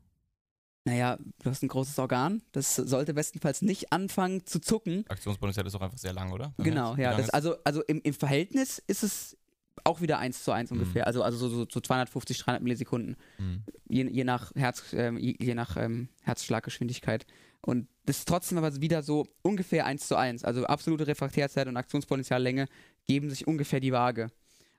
Naja, 0.84 1.18
du 1.42 1.50
hast 1.50 1.62
ein 1.62 1.68
großes 1.68 1.98
Organ. 1.98 2.42
Das 2.52 2.74
sollte 2.74 3.12
bestenfalls 3.12 3.60
nicht 3.62 3.92
anfangen 3.92 4.46
zu 4.46 4.60
zucken. 4.60 5.04
Aktionspotenzial 5.08 5.66
ist 5.66 5.74
auch 5.74 5.82
einfach 5.82 5.98
sehr 5.98 6.12
lang, 6.14 6.32
oder? 6.32 6.54
Beim 6.56 6.64
Genau, 6.64 6.96
Herz? 6.96 7.16
Ja. 7.16 7.22
Das, 7.22 7.30
also 7.30 7.56
also 7.64 7.82
im, 7.82 8.00
im 8.02 8.14
Verhältnis 8.14 8.82
ist 8.86 9.02
es 9.02 9.36
auch 9.84 10.00
wieder 10.00 10.18
1 10.18 10.42
zu 10.42 10.52
1 10.52 10.70
Mhm. 10.70 10.78
ungefähr. 10.78 11.06
Also, 11.06 11.22
also 11.22 11.36
so, 11.36 11.48
so, 11.48 11.66
so 11.70 11.80
250, 11.80 12.38
300 12.38 12.62
Millisekunden. 12.62 13.16
Hm. 13.36 13.62
Je, 13.88 14.04
je 14.08 14.24
nach, 14.24 14.52
Herz, 14.54 14.82
ähm, 14.92 15.18
je, 15.18 15.36
je 15.38 15.54
nach 15.54 15.76
ähm, 15.76 16.08
Herzschlaggeschwindigkeit. 16.22 17.26
Und 17.62 17.88
das 18.06 18.18
ist 18.18 18.28
trotzdem 18.28 18.58
aber 18.58 18.80
wieder 18.80 19.02
so 19.02 19.26
ungefähr 19.42 19.84
1 19.86 20.08
zu 20.08 20.16
1. 20.16 20.44
Also 20.44 20.64
absolute 20.64 21.06
Refraktärzeit 21.06 21.68
und 21.68 21.76
Aktionspotenziallänge 21.76 22.66
geben 23.06 23.28
sich 23.30 23.46
ungefähr 23.46 23.80
die 23.80 23.92
Waage. 23.92 24.28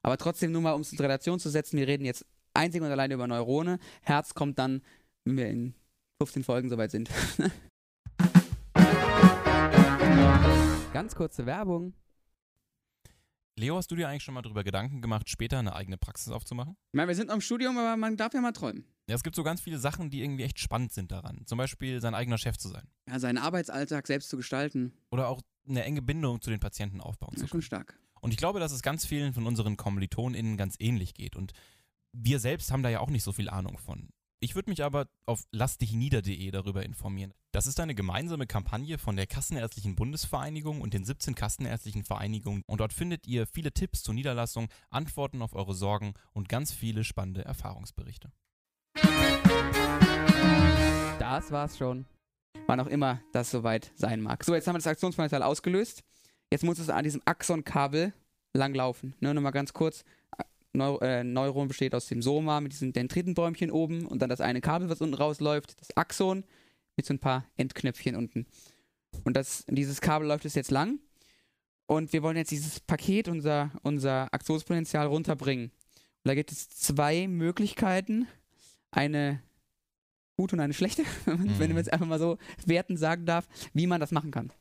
Aber 0.02 0.18
trotzdem 0.18 0.52
nur 0.52 0.62
mal, 0.62 0.74
um 0.74 0.82
es 0.82 0.92
in 0.92 0.98
Relation 1.00 1.40
zu 1.40 1.50
setzen, 1.50 1.78
wir 1.78 1.88
reden 1.88 2.06
jetzt 2.06 2.26
einzig 2.56 2.82
und 2.82 2.88
allein 2.90 3.12
über 3.12 3.28
Neurone. 3.28 3.78
Herz 4.02 4.34
kommt 4.34 4.58
dann, 4.58 4.82
wenn 5.26 5.38
wir 5.38 5.48
in 5.48 5.76
15 6.22 6.44
Folgen 6.44 6.70
soweit 6.70 6.92
sind. 6.92 7.10
Ganz 10.94 11.16
kurze 11.16 11.48
Werbung. 11.48 11.96
Leo, 13.58 13.76
hast 13.76 13.90
du 13.90 13.96
dir 13.96 14.08
eigentlich 14.08 14.22
schon 14.24 14.36
mal 14.36 14.44
darüber 14.44 14.64
Gedanken 14.64 15.02
gemacht, 15.02 15.30
später 15.30 15.58
eine 15.58 15.76
eigene 15.76 15.98
Praxis 15.98 16.32
aufzumachen? 16.32 16.76
Ich 16.92 16.98
meine, 16.98 17.08
wir 17.08 17.16
sind 17.16 17.28
noch 17.30 17.36
im 17.36 17.42
Studium, 17.42 17.76
aber 17.78 17.98
man 17.98 18.18
darf 18.18 18.36
ja 18.36 18.42
mal 18.42 18.52
träumen. 18.52 18.86
Ja, 19.10 19.16
es 19.16 19.24
gibt 19.24 19.36
so 19.36 19.42
ganz 19.42 19.62
viele 19.62 19.80
Sachen, 19.80 20.12
die 20.12 20.22
irgendwie 20.22 20.44
echt 20.44 20.60
spannend 20.60 20.94
sind 20.94 21.12
daran. 21.12 21.42
Zum 21.48 21.58
Beispiel 21.58 22.00
sein 22.02 22.14
eigener 22.14 22.38
Chef 22.38 22.58
zu 22.60 22.70
sein. 22.70 22.88
Ja, 23.10 23.18
seinen 23.18 23.40
Arbeitsalltag 23.40 24.06
selbst 24.06 24.30
zu 24.30 24.38
gestalten, 24.38 24.94
Oder 25.10 25.28
auch 25.28 25.42
eine 25.68 25.84
enge 25.84 26.04
Bindung 26.04 26.40
zu 26.40 26.52
den 26.52 26.60
Patienten 26.60 27.02
aufbauen 27.02 27.36
zu 27.36 27.46
ist 27.46 27.50
können. 27.52 27.62
schon 27.64 27.66
stark. 27.66 28.00
Und 28.22 28.30
ich 28.30 28.38
glaube, 28.38 28.60
dass 28.60 28.72
es 28.72 28.84
ganz 28.84 29.08
vielen 29.08 29.34
von 29.34 29.48
unseren 29.48 29.76
KommilitonInnen 29.76 30.56
ganz 30.56 30.76
ähnlich 30.78 31.16
geht. 31.16 31.36
Und 31.36 31.54
wir 32.14 32.40
selbst 32.40 32.72
haben 32.72 32.84
da 32.84 32.90
ja 32.90 33.00
auch 33.00 33.10
nicht 33.10 33.24
so 33.24 33.32
viel 33.32 33.50
Ahnung 33.50 33.80
von. 33.80 34.10
Ich 34.44 34.56
würde 34.56 34.72
mich 34.72 34.84
aber 34.84 35.08
auf 35.28 35.44
lassdichnieder.de 35.52 36.50
darüber 36.50 36.84
informieren. 36.84 37.32
Das 37.52 37.68
ist 37.68 37.80
eine 37.80 37.94
gemeinsame 37.94 38.48
Kampagne 38.48 38.98
von 38.98 39.16
der 39.16 39.28
Kassenärztlichen 39.28 39.96
Bundesvereinigung 39.96 40.82
und 40.82 40.96
den 40.96 41.06
17 41.06 41.36
Kassenärztlichen 41.36 42.04
Vereinigungen. 42.04 42.64
Und 42.66 42.80
dort 42.80 42.92
findet 42.92 43.28
ihr 43.28 43.46
viele 43.46 43.72
Tipps 43.72 44.02
zur 44.02 44.16
Niederlassung, 44.16 44.70
Antworten 44.90 45.44
auf 45.44 45.54
eure 45.54 45.76
Sorgen 45.76 46.16
und 46.34 46.50
ganz 46.50 46.72
viele 46.74 47.04
spannende 47.04 47.46
Erfahrungsberichte. 47.46 48.32
Das 51.20 51.52
war's 51.52 51.78
schon. 51.78 52.08
Wann 52.66 52.80
auch 52.80 52.88
immer 52.88 53.22
das 53.34 53.52
soweit 53.52 53.92
sein 53.94 54.22
mag. 54.22 54.44
So, 54.44 54.56
jetzt 54.56 54.66
haben 54.66 54.74
wir 54.74 54.80
das 54.80 54.88
Aktionspotenzial 54.88 55.44
ausgelöst. 55.44 56.02
Jetzt 56.50 56.64
muss 56.64 56.80
es 56.80 56.90
an 56.90 57.04
diesem 57.04 57.22
Axonkabel 57.26 58.12
langlaufen. 58.54 59.14
Ne, 59.20 59.36
Nochmal 59.36 59.52
ganz 59.52 59.72
kurz. 59.72 60.04
Neu 60.74 60.98
äh, 61.02 61.24
Neuron 61.24 61.68
besteht 61.68 61.94
aus 61.94 62.08
dem 62.08 62.22
Soma 62.22 62.62
mit 62.62 62.72
diesen 62.72 62.94
Dendritenbäumchen 62.94 63.72
oben 63.72 64.06
und 64.06 64.22
dann 64.22 64.30
das 64.30 64.42
eine 64.42 64.62
Kabel, 64.62 64.90
was 64.90 65.02
unten 65.02 65.16
rausläuft, 65.16 65.80
das 65.80 65.96
Axon 65.98 66.44
mit 66.96 67.06
so 67.06 67.14
ein 67.14 67.20
paar 67.20 67.46
Endknöpfchen 67.58 68.16
unten. 68.16 68.46
Und 69.26 69.36
das, 69.36 69.66
dieses 69.68 70.00
Kabel 70.02 70.28
läuft 70.28 70.46
es 70.46 70.56
jetzt 70.56 70.72
lang. 70.72 71.00
Und 71.88 72.14
wir 72.14 72.24
wollen 72.24 72.38
jetzt 72.38 72.52
dieses 72.52 72.80
Paket, 72.80 73.28
unser, 73.28 73.72
unser 73.84 74.34
Aktionspotenzial 74.34 75.08
runterbringen. 75.08 75.66
Und 75.66 76.28
da 76.28 76.36
gibt 76.36 76.52
es 76.52 76.70
zwei 76.70 77.28
Möglichkeiten. 77.28 78.28
Eine 78.92 79.42
gute 80.38 80.56
und 80.56 80.62
eine 80.62 80.74
schlechte, 80.74 81.04
wenn 81.26 81.40
Mhm. 81.42 81.58
man 81.74 81.78
es 81.78 81.90
einfach 81.90 82.08
mal 82.08 82.20
so 82.20 82.38
werten 82.66 82.96
sagen 82.96 83.26
darf, 83.26 83.48
wie 83.74 83.88
man 83.88 84.00
das 84.00 84.12
machen 84.12 84.32
kann. 84.32 84.54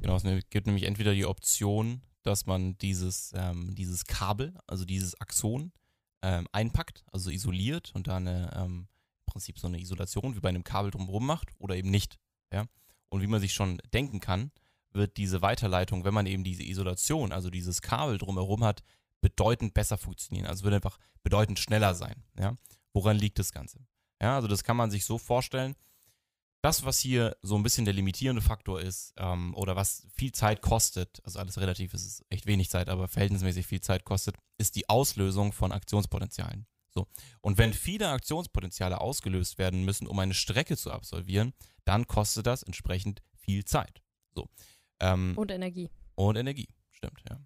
Genau, 0.00 0.16
es 0.16 0.24
gibt 0.50 0.66
nämlich 0.66 0.84
entweder 0.84 1.12
die 1.14 1.26
Option, 1.26 2.00
dass 2.22 2.46
man 2.46 2.76
dieses, 2.78 3.32
ähm, 3.34 3.74
dieses 3.74 4.04
Kabel, 4.04 4.54
also 4.66 4.84
dieses 4.84 5.20
Axon, 5.20 5.72
ähm, 6.22 6.46
einpackt, 6.52 7.04
also 7.12 7.30
isoliert 7.30 7.90
und 7.94 8.06
da 8.06 8.16
eine, 8.16 8.52
ähm, 8.54 8.88
im 9.26 9.26
Prinzip 9.26 9.58
so 9.58 9.66
eine 9.66 9.80
Isolation 9.80 10.36
wie 10.36 10.40
bei 10.40 10.48
einem 10.48 10.64
Kabel 10.64 10.90
drumherum 10.90 11.26
macht 11.26 11.48
oder 11.58 11.76
eben 11.76 11.90
nicht. 11.90 12.18
Ja? 12.52 12.66
Und 13.08 13.22
wie 13.22 13.26
man 13.26 13.40
sich 13.40 13.52
schon 13.52 13.78
denken 13.92 14.20
kann, 14.20 14.52
wird 14.92 15.16
diese 15.16 15.42
Weiterleitung, 15.42 16.04
wenn 16.04 16.14
man 16.14 16.26
eben 16.26 16.44
diese 16.44 16.62
Isolation, 16.62 17.32
also 17.32 17.50
dieses 17.50 17.82
Kabel 17.82 18.18
drumherum 18.18 18.62
hat, 18.62 18.82
bedeutend 19.20 19.74
besser 19.74 19.98
funktionieren. 19.98 20.46
Also 20.46 20.64
wird 20.64 20.74
einfach 20.74 20.98
bedeutend 21.22 21.58
schneller 21.58 21.94
sein. 21.94 22.22
Ja? 22.38 22.56
Woran 22.92 23.16
liegt 23.16 23.38
das 23.38 23.52
Ganze? 23.52 23.78
Ja, 24.20 24.36
also 24.36 24.48
das 24.48 24.62
kann 24.62 24.76
man 24.76 24.90
sich 24.90 25.04
so 25.04 25.18
vorstellen, 25.18 25.74
das, 26.62 26.84
was 26.84 27.00
hier 27.00 27.36
so 27.42 27.56
ein 27.56 27.62
bisschen 27.64 27.84
der 27.84 27.94
limitierende 27.94 28.40
Faktor 28.40 28.80
ist, 28.80 29.12
ähm, 29.18 29.54
oder 29.54 29.74
was 29.76 30.06
viel 30.14 30.32
Zeit 30.32 30.62
kostet, 30.62 31.20
also 31.24 31.40
alles 31.40 31.58
relativ, 31.58 31.92
es 31.92 32.06
ist 32.06 32.24
echt 32.30 32.46
wenig 32.46 32.70
Zeit, 32.70 32.88
aber 32.88 33.08
verhältnismäßig 33.08 33.66
viel 33.66 33.80
Zeit 33.80 34.04
kostet, 34.04 34.36
ist 34.58 34.76
die 34.76 34.88
Auslösung 34.88 35.52
von 35.52 35.72
Aktionspotenzialen. 35.72 36.66
So. 36.94 37.08
Und 37.40 37.58
wenn 37.58 37.72
viele 37.72 38.10
Aktionspotenziale 38.10 39.00
ausgelöst 39.00 39.58
werden 39.58 39.84
müssen, 39.84 40.06
um 40.06 40.18
eine 40.18 40.34
Strecke 40.34 40.76
zu 40.76 40.92
absolvieren, 40.92 41.52
dann 41.84 42.06
kostet 42.06 42.46
das 42.46 42.62
entsprechend 42.62 43.22
viel 43.34 43.64
Zeit. 43.64 44.02
So. 44.34 44.48
Ähm, 45.00 45.32
Und 45.36 45.50
Energie. 45.50 45.90
und 46.14 46.36
Energie, 46.36 46.68
stimmt, 46.90 47.22
ja. 47.28 47.40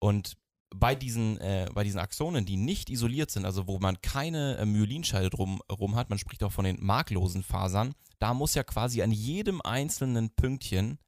Und 0.00 0.36
bei 0.78 0.94
diesen, 0.94 1.38
äh, 1.38 1.68
bei 1.72 1.84
diesen 1.84 2.00
Axonen, 2.00 2.44
die 2.44 2.56
nicht 2.56 2.90
isoliert 2.90 3.30
sind, 3.30 3.44
also 3.44 3.66
wo 3.66 3.78
man 3.78 4.00
keine 4.02 4.56
äh, 4.58 4.66
Myelinscheide 4.66 5.30
drumherum 5.30 5.94
hat, 5.94 6.10
man 6.10 6.18
spricht 6.18 6.42
auch 6.42 6.52
von 6.52 6.64
den 6.64 6.82
marklosen 6.84 7.42
Fasern, 7.42 7.94
da 8.18 8.34
muss 8.34 8.54
ja 8.54 8.64
quasi 8.64 9.02
an 9.02 9.12
jedem 9.12 9.60
einzelnen 9.62 10.30
Pünktchen, 10.30 10.98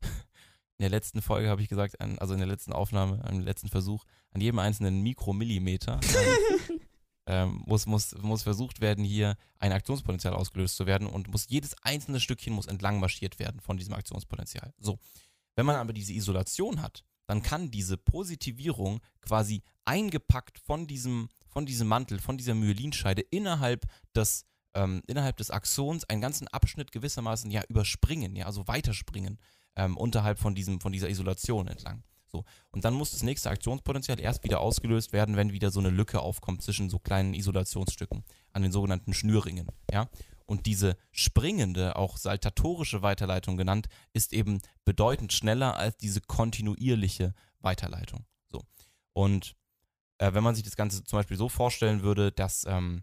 in 0.79 0.83
der 0.83 0.91
letzten 0.91 1.23
Folge 1.23 1.49
habe 1.49 1.63
ich 1.63 1.69
gesagt, 1.69 2.01
an, 2.01 2.19
also 2.19 2.35
in 2.35 2.39
der 2.41 2.49
letzten 2.49 2.73
Aufnahme, 2.73 3.25
im 3.29 3.41
letzten 3.41 3.69
Versuch, 3.69 4.05
an 4.33 4.41
jedem 4.41 4.59
einzelnen 4.59 5.03
Mikromillimeter 5.03 6.01
ähm, 7.27 7.63
muss, 7.67 7.87
muss, 7.87 8.15
muss 8.19 8.43
versucht 8.43 8.81
werden, 8.81 9.05
hier 9.05 9.37
ein 9.59 9.73
Aktionspotenzial 9.73 10.35
ausgelöst 10.35 10.77
zu 10.77 10.87
werden 10.87 11.09
und 11.09 11.29
muss 11.29 11.49
jedes 11.49 11.75
einzelne 11.83 12.21
Stückchen 12.21 12.53
muss 12.53 12.67
entlang 12.67 13.01
marschiert 13.01 13.39
werden 13.39 13.61
von 13.61 13.77
diesem 13.77 13.95
Aktionspotenzial. 13.95 14.73
So. 14.79 14.99
Wenn 15.57 15.67
man 15.67 15.77
aber 15.77 15.95
diese 15.95 16.13
Isolation 16.13 16.83
hat, 16.83 17.03
dann 17.27 17.43
kann 17.43 17.71
diese 17.71 17.97
Positivierung 17.97 19.01
quasi 19.21 19.63
eingepackt 19.85 20.59
von 20.59 20.87
diesem, 20.87 21.29
von 21.49 21.67
diesem 21.67 21.89
Mantel, 21.89 22.19
von 22.19 22.37
dieser 22.37 22.55
Myelinscheide 22.55 23.23
innerhalb 23.23 23.87
des, 24.15 24.45
ähm, 24.75 25.03
innerhalb 25.07 25.37
des 25.37 25.51
Axons 25.51 26.05
einen 26.05 26.21
ganzen 26.21 26.49
Abschnitt 26.49 26.93
gewissermaßen 26.93 27.51
ja 27.51 27.63
überspringen, 27.69 28.37
ja, 28.37 28.47
also 28.47 28.67
weiterspringen 28.69 29.39
ähm, 29.77 29.97
unterhalb 29.97 30.39
von, 30.39 30.55
diesem, 30.55 30.81
von 30.81 30.93
dieser 30.93 31.09
Isolation 31.09 31.69
entlang. 31.69 32.03
So. 32.27 32.45
Und 32.71 32.85
dann 32.85 32.95
muss 32.95 33.13
das 33.13 33.23
nächste 33.23 33.51
Aktionspotenzial 33.51 34.21
erst 34.21 34.45
wieder 34.45 34.61
ausgelöst 34.61 35.13
werden, 35.13 35.37
wenn 35.37 35.53
wieder 35.53 35.71
so 35.71 35.81
eine 35.81 35.91
Lücke 35.91 36.21
aufkommt 36.21 36.63
zwischen 36.63 36.91
so 36.91 36.99
kleinen 36.99 37.35
Isolationsstücken 37.35 38.25
an 38.53 38.63
den 38.63 38.73
sogenannten 38.73 39.15
Schnürringen. 39.15 39.69
Ja? 39.91 40.09
Und 40.47 40.67
diese 40.67 40.97
springende, 41.11 41.97
auch 41.97 42.17
saltatorische 42.17 43.03
Weiterleitung 43.03 43.57
genannt, 43.57 43.89
ist 44.13 44.33
eben 44.33 44.61
bedeutend 44.85 45.33
schneller 45.33 45.77
als 45.77 45.97
diese 45.97 46.21
kontinuierliche 46.21 47.35
Weiterleitung. 47.61 48.25
So. 48.49 48.63
Und 49.13 49.57
äh, 50.19 50.33
wenn 50.33 50.45
man 50.45 50.55
sich 50.55 50.65
das 50.65 50.77
Ganze 50.77 51.05
zum 51.05 51.19
Beispiel 51.19 51.37
so 51.37 51.49
vorstellen 51.49 52.03
würde, 52.03 52.31
dass 52.31 52.65
ähm, 52.67 53.03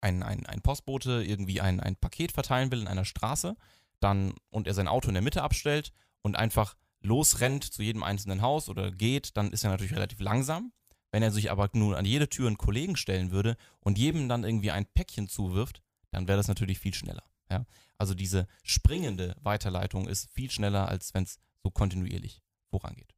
ein, 0.00 0.22
ein, 0.22 0.46
ein 0.46 0.62
Postbote 0.62 1.24
irgendwie 1.24 1.60
ein, 1.60 1.80
ein 1.80 1.96
Paket 1.96 2.32
verteilen 2.32 2.70
will 2.70 2.80
in 2.80 2.88
einer 2.88 3.04
Straße, 3.04 3.56
dann 3.98 4.32
und 4.50 4.66
er 4.66 4.74
sein 4.74 4.88
Auto 4.88 5.08
in 5.08 5.14
der 5.14 5.22
Mitte 5.22 5.42
abstellt 5.42 5.92
und 6.22 6.36
einfach 6.36 6.76
losrennt 7.02 7.64
zu 7.64 7.82
jedem 7.82 8.02
einzelnen 8.02 8.42
Haus 8.42 8.68
oder 8.68 8.90
geht, 8.90 9.36
dann 9.36 9.52
ist 9.52 9.64
er 9.64 9.70
natürlich 9.70 9.94
relativ 9.94 10.20
langsam. 10.20 10.72
Wenn 11.12 11.22
er 11.22 11.32
sich 11.32 11.50
aber 11.50 11.68
nun 11.72 11.94
an 11.94 12.04
jede 12.04 12.28
Tür 12.28 12.46
einen 12.46 12.58
Kollegen 12.58 12.96
stellen 12.96 13.30
würde 13.32 13.56
und 13.80 13.98
jedem 13.98 14.28
dann 14.28 14.44
irgendwie 14.44 14.70
ein 14.70 14.86
Päckchen 14.86 15.28
zuwirft, 15.28 15.82
dann 16.10 16.28
wäre 16.28 16.36
das 16.38 16.48
natürlich 16.48 16.78
viel 16.78 16.94
schneller. 16.94 17.24
Ja? 17.50 17.66
Also 17.98 18.14
diese 18.14 18.46
springende 18.62 19.36
Weiterleitung 19.40 20.08
ist 20.08 20.30
viel 20.30 20.50
schneller, 20.50 20.88
als 20.88 21.12
wenn 21.14 21.24
es 21.24 21.38
so 21.62 21.70
kontinuierlich 21.70 22.42
vorangeht. 22.70 23.14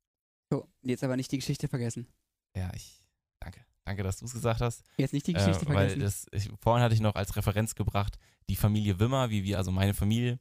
So, 0.50 0.68
jetzt 0.82 1.04
aber 1.04 1.16
nicht 1.16 1.30
die 1.32 1.38
Geschichte 1.38 1.68
vergessen. 1.68 2.08
Ja, 2.56 2.70
ich 2.74 3.02
danke. 3.40 3.64
Danke, 3.84 4.02
dass 4.02 4.18
du 4.18 4.26
es 4.26 4.32
gesagt 4.32 4.60
hast. 4.60 4.82
Jetzt 4.96 5.12
nicht 5.12 5.26
die 5.26 5.32
Äh, 5.32 5.38
Geschichte 5.38 5.66
weil 5.68 5.88
vergessen. 5.90 6.00
das, 6.00 6.26
ich, 6.32 6.50
vorhin 6.60 6.82
hatte 6.84 6.94
ich 6.94 7.00
noch 7.00 7.14
als 7.14 7.34
Referenz 7.36 7.74
gebracht, 7.74 8.16
die 8.48 8.56
Familie 8.56 8.98
Wimmer, 9.00 9.30
wie 9.30 9.42
wir, 9.44 9.58
also 9.58 9.72
meine 9.72 9.94
Familie, 9.94 10.38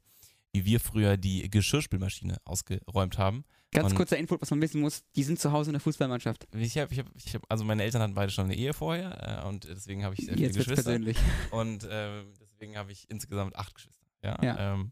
wie 0.52 0.64
wir 0.64 0.80
früher 0.80 1.16
die 1.16 1.48
Geschirrspülmaschine 1.50 2.36
ausgeräumt 2.44 3.16
haben. 3.18 3.44
Ganz 3.72 3.90
und- 3.90 3.96
kurzer 3.96 4.18
Input, 4.18 4.42
was 4.42 4.50
man 4.50 4.60
wissen 4.60 4.80
muss, 4.82 5.02
die 5.16 5.22
sind 5.24 5.40
zu 5.40 5.50
Hause 5.50 5.70
in 5.70 5.74
der 5.74 5.80
Fußballmannschaft. 5.80 6.46
Ich 6.54 6.76
habe, 6.76 6.92
ich 6.92 6.98
hab, 7.00 7.06
ich 7.16 7.34
hab, 7.34 7.42
also 7.50 7.64
meine 7.64 7.82
Eltern 7.82 8.02
hatten 8.02 8.14
beide 8.14 8.30
schon 8.30 8.44
eine 8.44 8.54
Ehe 8.54 8.74
vorher 8.74 9.42
äh, 9.42 9.48
und 9.48 9.64
deswegen 9.64 10.04
habe 10.04 10.14
ich 10.14 10.26
sehr 10.26 10.34
viele 10.34 10.46
Jetzt 10.48 10.56
wird's 10.56 10.68
Geschwister. 10.68 10.90
persönlich. 10.90 11.16
Und 11.52 11.84
äh, 11.84 12.22
deswegen 12.62 12.78
habe 12.78 12.92
ich 12.92 13.10
insgesamt 13.10 13.56
acht 13.56 13.74
Geschwister. 13.74 14.06
Ja. 14.22 14.38
Ja. 14.42 14.74
Ähm, 14.74 14.90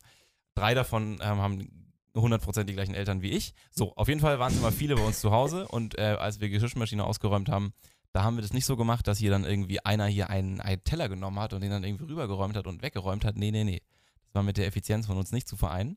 drei 0.54 0.74
davon 0.74 1.20
ähm, 1.22 1.38
haben 1.38 1.92
100% 2.14 2.64
die 2.64 2.72
gleichen 2.72 2.94
Eltern 2.94 3.22
wie 3.22 3.30
ich. 3.30 3.54
So, 3.70 3.94
auf 3.94 4.08
jeden 4.08 4.20
Fall 4.20 4.40
waren 4.40 4.52
es 4.52 4.58
immer 4.58 4.72
viele 4.72 4.96
bei 4.96 5.02
uns 5.02 5.20
zu 5.20 5.30
Hause 5.30 5.68
und 5.68 5.96
äh, 5.96 6.16
als 6.18 6.40
wir 6.40 6.48
Geschirrmaschine 6.48 7.04
ausgeräumt 7.04 7.48
haben, 7.48 7.72
da 8.12 8.24
haben 8.24 8.36
wir 8.36 8.42
das 8.42 8.52
nicht 8.52 8.66
so 8.66 8.76
gemacht, 8.76 9.06
dass 9.06 9.18
hier 9.18 9.30
dann 9.30 9.44
irgendwie 9.44 9.84
einer 9.84 10.06
hier 10.06 10.30
einen, 10.30 10.60
einen 10.60 10.82
Teller 10.82 11.08
genommen 11.08 11.38
hat 11.38 11.52
und 11.52 11.60
den 11.60 11.70
dann 11.70 11.84
irgendwie 11.84 12.06
rübergeräumt 12.06 12.56
hat 12.56 12.66
und 12.66 12.82
weggeräumt 12.82 13.24
hat. 13.24 13.36
Nee, 13.36 13.52
nee, 13.52 13.62
nee. 13.62 13.82
Das 14.24 14.34
war 14.34 14.42
mit 14.42 14.56
der 14.56 14.66
Effizienz 14.66 15.06
von 15.06 15.16
uns 15.16 15.30
nicht 15.30 15.46
zu 15.46 15.56
vereinen. 15.56 15.96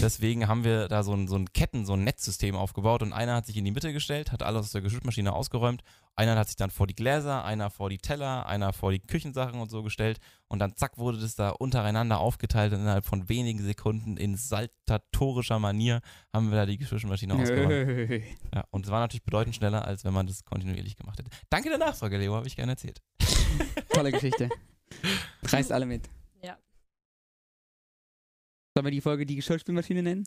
Deswegen 0.00 0.46
haben 0.46 0.62
wir 0.62 0.86
da 0.86 1.02
so 1.02 1.12
ein, 1.12 1.26
so 1.26 1.36
ein 1.36 1.52
Ketten, 1.52 1.86
so 1.86 1.94
ein 1.94 2.04
Netzsystem 2.04 2.54
aufgebaut 2.54 3.02
und 3.02 3.12
einer 3.12 3.34
hat 3.34 3.46
sich 3.46 3.56
in 3.56 3.64
die 3.64 3.70
Mitte 3.72 3.92
gestellt, 3.92 4.30
hat 4.30 4.44
alles 4.44 4.66
aus 4.66 4.72
der 4.72 4.80
Geschirrmaschine 4.80 5.32
ausgeräumt. 5.32 5.82
Einer 6.20 6.36
hat 6.36 6.48
sich 6.48 6.56
dann 6.56 6.68
vor 6.68 6.86
die 6.86 6.94
Gläser, 6.94 7.46
einer 7.46 7.70
vor 7.70 7.88
die 7.88 7.96
Teller, 7.96 8.44
einer 8.44 8.74
vor 8.74 8.92
die 8.92 9.00
Küchensachen 9.00 9.58
und 9.58 9.70
so 9.70 9.82
gestellt 9.82 10.20
und 10.48 10.58
dann 10.58 10.76
zack 10.76 10.98
wurde 10.98 11.18
das 11.18 11.34
da 11.34 11.48
untereinander 11.48 12.20
aufgeteilt 12.20 12.74
und 12.74 12.80
innerhalb 12.80 13.06
von 13.06 13.30
wenigen 13.30 13.64
Sekunden 13.64 14.18
in 14.18 14.36
saltatorischer 14.36 15.58
Manier 15.58 16.02
haben 16.30 16.50
wir 16.50 16.58
da 16.58 16.66
die 16.66 16.76
Geschirrmaschine 16.76 17.36
ausgeräumt. 17.36 18.22
Ja, 18.54 18.64
und 18.68 18.84
es 18.84 18.92
war 18.92 19.00
natürlich 19.00 19.24
bedeutend 19.24 19.56
schneller, 19.56 19.86
als 19.86 20.04
wenn 20.04 20.12
man 20.12 20.26
das 20.26 20.44
kontinuierlich 20.44 20.98
gemacht 20.98 21.18
hätte. 21.18 21.30
Danke 21.48 21.70
der 21.70 21.78
Nachfrage, 21.78 22.18
Leo, 22.18 22.34
habe 22.34 22.46
ich 22.46 22.54
gerne 22.54 22.72
erzählt. 22.72 23.00
Tolle 23.88 24.12
Geschichte. 24.12 24.50
Reißt 25.44 25.72
alle 25.72 25.86
mit. 25.86 26.10
Ja. 26.42 26.58
Sollen 28.74 28.84
wir 28.84 28.90
die 28.90 29.00
Folge 29.00 29.24
die 29.24 29.36
Geschirrspülmaschine 29.36 30.02
nennen? 30.02 30.26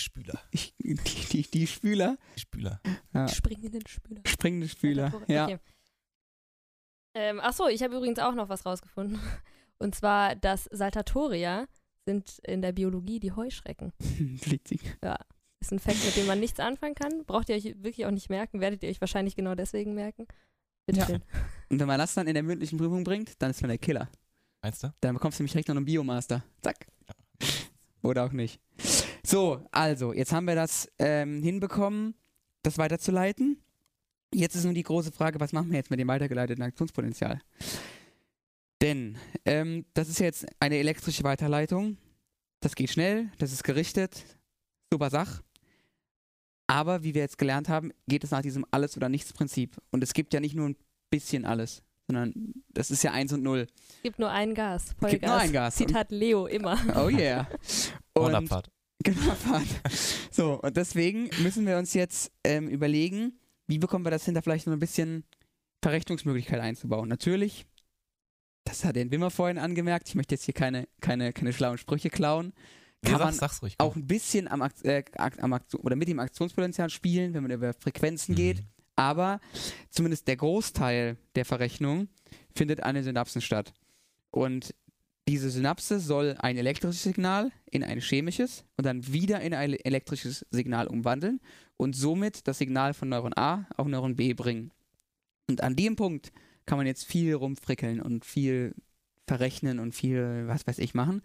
Spüler. 0.00 0.40
Ich, 0.50 0.74
die, 0.78 0.94
die, 0.94 1.42
die 1.42 1.66
Spüler? 1.66 2.18
Spüler. 2.36 2.80
Ja. 3.14 3.28
Springenden 3.28 3.86
Spüler. 3.86 4.22
Springende 4.26 4.68
Spüler. 4.68 5.12
Ja. 5.26 5.44
Okay. 5.46 5.58
Ähm, 7.14 7.40
achso, 7.40 7.66
ich 7.68 7.82
habe 7.82 7.96
übrigens 7.96 8.18
auch 8.18 8.34
noch 8.34 8.48
was 8.48 8.66
rausgefunden. 8.66 9.18
Und 9.78 9.94
zwar, 9.94 10.34
dass 10.36 10.64
Saltatoria 10.64 11.66
sind 12.04 12.38
in 12.40 12.62
der 12.62 12.72
Biologie 12.72 13.20
die 13.20 13.32
Heuschrecken. 13.32 13.92
Witzig. 13.98 14.80
Ist 15.60 15.72
ein 15.72 15.78
Fakt, 15.78 16.04
mit 16.04 16.16
dem 16.16 16.26
man 16.26 16.40
nichts 16.40 16.60
anfangen 16.60 16.94
kann. 16.94 17.24
Braucht 17.24 17.48
ihr 17.48 17.56
euch 17.56 17.64
wirklich 17.82 18.04
auch 18.06 18.10
nicht 18.10 18.28
merken. 18.30 18.60
Werdet 18.60 18.82
ihr 18.82 18.90
euch 18.90 19.00
wahrscheinlich 19.00 19.34
genau 19.34 19.54
deswegen 19.54 19.94
merken. 19.94 20.26
Bitte 20.86 21.00
Ja. 21.00 21.06
schön. 21.06 21.22
Und 21.70 21.80
wenn 21.80 21.86
man 21.86 21.98
das 21.98 22.14
dann 22.14 22.26
in 22.28 22.34
der 22.34 22.42
mündlichen 22.42 22.78
Prüfung 22.78 23.02
bringt, 23.02 23.40
dann 23.42 23.50
ist 23.50 23.60
man 23.62 23.70
der 23.70 23.78
Killer. 23.78 24.08
Meinst 24.62 24.84
du? 24.84 24.92
Dann 25.00 25.14
bekommst 25.14 25.38
du 25.38 25.42
nämlich 25.42 25.52
direkt 25.52 25.68
noch 25.68 25.76
einen 25.76 25.84
Biomaster. 25.86 26.44
Zack. 26.62 26.86
Oder 28.02 28.24
auch 28.24 28.32
nicht. 28.32 28.60
So, 29.26 29.66
also, 29.72 30.12
jetzt 30.12 30.32
haben 30.32 30.46
wir 30.46 30.54
das 30.54 30.88
ähm, 31.00 31.42
hinbekommen, 31.42 32.14
das 32.62 32.78
weiterzuleiten. 32.78 33.60
Jetzt 34.32 34.54
ist 34.54 34.62
nur 34.62 34.72
die 34.72 34.84
große 34.84 35.10
Frage, 35.10 35.40
was 35.40 35.52
machen 35.52 35.70
wir 35.70 35.78
jetzt 35.78 35.90
mit 35.90 35.98
dem 35.98 36.06
weitergeleiteten 36.06 36.62
Aktionspotenzial? 36.62 37.40
Denn 38.80 39.18
ähm, 39.44 39.84
das 39.94 40.08
ist 40.08 40.20
jetzt 40.20 40.46
eine 40.60 40.76
elektrische 40.76 41.24
Weiterleitung. 41.24 41.96
Das 42.60 42.76
geht 42.76 42.90
schnell, 42.90 43.28
das 43.38 43.50
ist 43.50 43.64
gerichtet. 43.64 44.22
Super 44.92 45.10
Sach. 45.10 45.42
Aber 46.68 47.02
wie 47.02 47.14
wir 47.14 47.22
jetzt 47.22 47.38
gelernt 47.38 47.68
haben, 47.68 47.90
geht 48.06 48.22
es 48.22 48.30
nach 48.30 48.42
diesem 48.42 48.64
Alles- 48.70 48.96
oder 48.96 49.08
Nichts-Prinzip. 49.08 49.76
Und 49.90 50.04
es 50.04 50.12
gibt 50.12 50.34
ja 50.34 50.40
nicht 50.40 50.54
nur 50.54 50.68
ein 50.68 50.76
bisschen 51.10 51.44
alles, 51.44 51.82
sondern 52.06 52.54
das 52.68 52.92
ist 52.92 53.02
ja 53.02 53.10
eins 53.10 53.32
und 53.32 53.42
null. 53.42 53.66
Es 53.96 54.02
gibt 54.04 54.20
nur 54.20 54.30
ein 54.30 54.54
Gas. 54.54 54.94
Vollgas. 55.00 55.10
Gibt 55.10 55.26
nur 55.26 55.36
ein 55.36 55.52
Gas. 55.52 55.74
Zitat 55.74 56.12
Leo 56.12 56.46
immer. 56.46 56.78
Oh 56.94 57.08
yeah. 57.08 57.48
Und 58.14 58.26
Und, 58.26 58.34
Abfahrt. 58.36 58.70
Genau, 59.02 59.30
Abfahrt. 59.30 59.66
So, 60.30 60.60
und 60.60 60.76
deswegen 60.76 61.30
müssen 61.42 61.66
wir 61.66 61.78
uns 61.78 61.94
jetzt 61.94 62.30
ähm, 62.44 62.68
überlegen, 62.68 63.38
wie 63.66 63.78
bekommen 63.78 64.04
wir 64.04 64.10
das 64.10 64.24
hin, 64.24 64.34
da 64.34 64.42
vielleicht 64.42 64.66
noch 64.66 64.74
ein 64.74 64.78
bisschen 64.78 65.24
Verrechnungsmöglichkeit 65.82 66.60
einzubauen. 66.60 67.08
Natürlich, 67.08 67.66
das 68.64 68.84
hat 68.84 68.96
den 68.96 69.10
Wimmer 69.10 69.30
vorhin 69.30 69.58
angemerkt, 69.58 70.08
ich 70.08 70.14
möchte 70.14 70.34
jetzt 70.34 70.44
hier 70.44 70.54
keine, 70.54 70.88
keine, 71.00 71.32
keine 71.32 71.52
schlauen 71.52 71.78
Sprüche 71.78 72.10
klauen. 72.10 72.52
Kann 73.02 73.18
sag's, 73.18 73.24
man 73.24 73.34
sag's 73.34 73.60
komm. 73.60 73.70
auch 73.78 73.96
ein 73.96 74.06
bisschen 74.06 74.48
am, 74.48 74.68
äh, 74.82 75.04
am 75.38 75.52
Aktion 75.52 75.80
oder 75.82 75.96
mit 75.96 76.08
dem 76.08 76.18
Aktionspotenzial 76.18 76.90
spielen, 76.90 77.34
wenn 77.34 77.42
man 77.42 77.52
über 77.52 77.72
Frequenzen 77.74 78.34
geht. 78.34 78.58
Mhm. 78.58 78.66
Aber 78.96 79.40
zumindest 79.90 80.26
der 80.26 80.36
Großteil 80.36 81.16
der 81.34 81.44
Verrechnung 81.44 82.08
findet 82.54 82.82
an 82.82 82.94
den 82.94 83.04
Synapsen 83.04 83.42
statt. 83.42 83.72
Und 84.30 84.74
diese 85.28 85.50
Synapse 85.50 85.98
soll 85.98 86.36
ein 86.38 86.56
elektrisches 86.56 87.02
Signal 87.02 87.50
in 87.70 87.82
ein 87.82 88.00
chemisches 88.00 88.64
und 88.76 88.86
dann 88.86 89.06
wieder 89.12 89.40
in 89.40 89.54
ein 89.54 89.74
elektrisches 89.74 90.46
Signal 90.50 90.86
umwandeln 90.86 91.40
und 91.76 91.96
somit 91.96 92.46
das 92.46 92.58
Signal 92.58 92.94
von 92.94 93.08
Neuron 93.08 93.36
A 93.36 93.66
auf 93.76 93.88
Neuron 93.88 94.16
B 94.16 94.34
bringen. 94.34 94.72
Und 95.48 95.62
an 95.62 95.76
dem 95.76 95.96
Punkt 95.96 96.32
kann 96.64 96.78
man 96.78 96.86
jetzt 96.86 97.04
viel 97.04 97.34
rumfrickeln 97.34 98.00
und 98.00 98.24
viel 98.24 98.74
verrechnen 99.26 99.78
und 99.78 99.94
viel, 99.94 100.44
was 100.46 100.66
weiß 100.66 100.78
ich, 100.78 100.94
machen. 100.94 101.22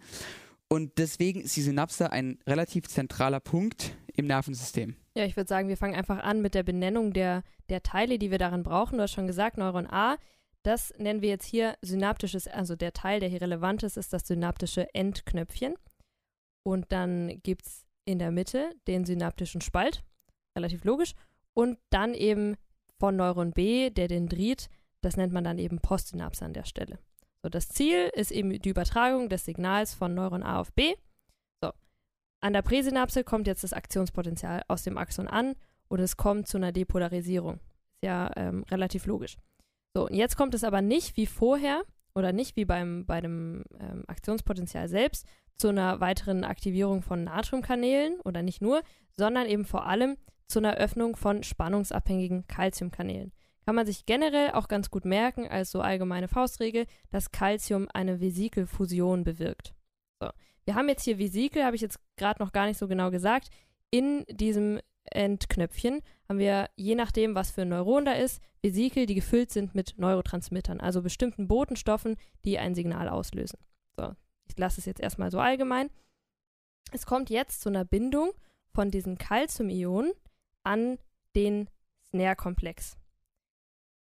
Und 0.68 0.98
deswegen 0.98 1.42
ist 1.42 1.56
die 1.56 1.62
Synapse 1.62 2.10
ein 2.10 2.38
relativ 2.46 2.88
zentraler 2.88 3.40
Punkt 3.40 3.94
im 4.14 4.26
Nervensystem. 4.26 4.96
Ja, 5.14 5.24
ich 5.24 5.36
würde 5.36 5.48
sagen, 5.48 5.68
wir 5.68 5.76
fangen 5.76 5.94
einfach 5.94 6.18
an 6.18 6.40
mit 6.40 6.54
der 6.54 6.62
Benennung 6.62 7.12
der, 7.12 7.42
der 7.68 7.82
Teile, 7.82 8.18
die 8.18 8.30
wir 8.30 8.38
darin 8.38 8.62
brauchen. 8.62 8.96
Du 8.96 9.02
hast 9.02 9.12
schon 9.12 9.26
gesagt, 9.26 9.58
Neuron 9.58 9.86
A, 9.86 10.16
das 10.62 10.92
nennen 10.98 11.22
wir 11.22 11.28
jetzt 11.28 11.46
hier 11.46 11.76
synaptisches, 11.82 12.46
also 12.46 12.76
der 12.76 12.92
Teil, 12.92 13.20
der 13.20 13.28
hier 13.28 13.40
relevant 13.40 13.82
ist, 13.82 13.96
ist 13.96 14.12
das 14.12 14.26
synaptische 14.26 14.94
Endknöpfchen. 14.94 15.74
Und 16.64 16.92
dann 16.92 17.40
gibt 17.42 17.66
es 17.66 17.84
in 18.04 18.18
der 18.18 18.30
Mitte 18.30 18.70
den 18.86 19.04
synaptischen 19.04 19.60
Spalt, 19.60 20.04
relativ 20.56 20.84
logisch. 20.84 21.14
Und 21.54 21.78
dann 21.90 22.14
eben 22.14 22.56
von 22.98 23.16
Neuron 23.16 23.52
B, 23.52 23.90
der 23.90 24.08
Dendrit, 24.08 24.68
das 25.00 25.16
nennt 25.16 25.32
man 25.32 25.44
dann 25.44 25.58
eben 25.58 25.80
Postsynapse 25.80 26.44
an 26.44 26.54
der 26.54 26.64
Stelle. 26.64 26.98
So, 27.42 27.48
das 27.48 27.68
Ziel 27.68 28.10
ist 28.14 28.30
eben 28.30 28.50
die 28.60 28.68
Übertragung 28.68 29.28
des 29.28 29.44
Signals 29.44 29.94
von 29.94 30.14
Neuron 30.14 30.44
A 30.44 30.60
auf 30.60 30.72
B. 30.72 30.94
So, 31.60 31.72
an 32.40 32.52
der 32.52 32.62
Präsynapse 32.62 33.24
kommt 33.24 33.48
jetzt 33.48 33.64
das 33.64 33.72
Aktionspotenzial 33.72 34.62
aus 34.68 34.84
dem 34.84 34.96
Axon 34.96 35.26
an 35.26 35.56
und 35.88 35.98
es 35.98 36.16
kommt 36.16 36.46
zu 36.46 36.56
einer 36.56 36.70
Depolarisierung. 36.70 37.56
Ist 37.56 38.04
ja 38.04 38.30
ähm, 38.36 38.64
relativ 38.70 39.06
logisch. 39.06 39.36
So, 39.94 40.06
und 40.06 40.14
jetzt 40.14 40.36
kommt 40.36 40.54
es 40.54 40.64
aber 40.64 40.82
nicht 40.82 41.16
wie 41.16 41.26
vorher 41.26 41.82
oder 42.14 42.32
nicht 42.32 42.56
wie 42.56 42.64
beim, 42.64 43.04
bei 43.06 43.20
dem 43.20 43.64
ähm, 43.78 44.04
Aktionspotenzial 44.06 44.88
selbst 44.88 45.26
zu 45.56 45.68
einer 45.68 46.00
weiteren 46.00 46.44
Aktivierung 46.44 47.02
von 47.02 47.24
Natriumkanälen 47.24 48.20
oder 48.20 48.42
nicht 48.42 48.62
nur, 48.62 48.82
sondern 49.12 49.46
eben 49.46 49.64
vor 49.64 49.86
allem 49.86 50.16
zu 50.48 50.58
einer 50.58 50.74
Öffnung 50.74 51.16
von 51.16 51.42
spannungsabhängigen 51.42 52.46
Calciumkanälen. 52.46 53.32
Kann 53.64 53.74
man 53.74 53.86
sich 53.86 54.06
generell 54.06 54.52
auch 54.52 54.66
ganz 54.66 54.90
gut 54.90 55.04
merken 55.04 55.46
als 55.46 55.70
so 55.70 55.80
allgemeine 55.80 56.28
Faustregel, 56.28 56.86
dass 57.10 57.30
Calcium 57.30 57.88
eine 57.92 58.20
Vesikelfusion 58.20 59.24
bewirkt. 59.24 59.74
So. 60.20 60.30
Wir 60.64 60.74
haben 60.74 60.88
jetzt 60.88 61.04
hier 61.04 61.18
Vesikel, 61.18 61.64
habe 61.64 61.76
ich 61.76 61.82
jetzt 61.82 62.00
gerade 62.16 62.42
noch 62.42 62.52
gar 62.52 62.66
nicht 62.66 62.78
so 62.78 62.88
genau 62.88 63.10
gesagt. 63.10 63.50
In 63.90 64.24
diesem 64.28 64.80
Endknöpfchen 65.04 66.02
haben 66.28 66.38
wir, 66.38 66.70
je 66.76 66.94
nachdem, 66.94 67.34
was 67.34 67.50
für 67.50 67.62
ein 67.62 67.68
Neuron 67.68 68.04
da 68.04 68.12
ist, 68.12 68.40
Vesikel, 68.62 69.06
die 69.06 69.14
gefüllt 69.14 69.50
sind 69.50 69.74
mit 69.74 69.94
Neurotransmittern, 69.98 70.80
also 70.80 71.02
bestimmten 71.02 71.48
Botenstoffen, 71.48 72.16
die 72.44 72.58
ein 72.58 72.74
Signal 72.74 73.08
auslösen. 73.08 73.58
So, 73.96 74.14
ich 74.46 74.56
lasse 74.56 74.80
es 74.80 74.86
jetzt 74.86 75.00
erstmal 75.00 75.30
so 75.30 75.40
allgemein. 75.40 75.90
Es 76.92 77.06
kommt 77.06 77.30
jetzt 77.30 77.60
zu 77.60 77.68
einer 77.68 77.84
Bindung 77.84 78.30
von 78.72 78.90
diesen 78.90 79.18
Calcium-Ionen 79.18 80.12
an 80.62 80.98
den 81.34 81.68
Snare-Komplex. 82.08 82.96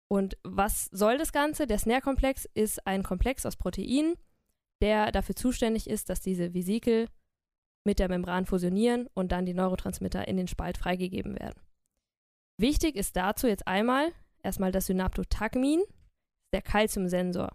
Und 0.07 0.37
was 0.43 0.85
soll 0.91 1.17
das 1.17 1.31
Ganze? 1.31 1.67
Der 1.67 1.79
Snare-Komplex 1.79 2.47
ist 2.53 2.85
ein 2.85 3.01
Komplex 3.01 3.45
aus 3.45 3.55
Proteinen, 3.55 4.15
der 4.81 5.11
dafür 5.11 5.35
zuständig 5.35 5.89
ist, 5.89 6.09
dass 6.09 6.19
diese 6.19 6.53
Vesikel 6.53 7.07
mit 7.83 7.99
der 7.99 8.09
Membran 8.09 8.45
fusionieren 8.45 9.07
und 9.13 9.31
dann 9.31 9.45
die 9.45 9.53
Neurotransmitter 9.53 10.27
in 10.27 10.37
den 10.37 10.47
Spalt 10.47 10.77
freigegeben 10.77 11.39
werden. 11.39 11.59
Wichtig 12.57 12.95
ist 12.95 13.15
dazu 13.15 13.47
jetzt 13.47 13.67
einmal 13.67 14.11
erstmal 14.43 14.71
das 14.71 14.85
Synaptotagmin, 14.87 15.81
der 16.53 16.61
Calciumsensor. 16.61 17.49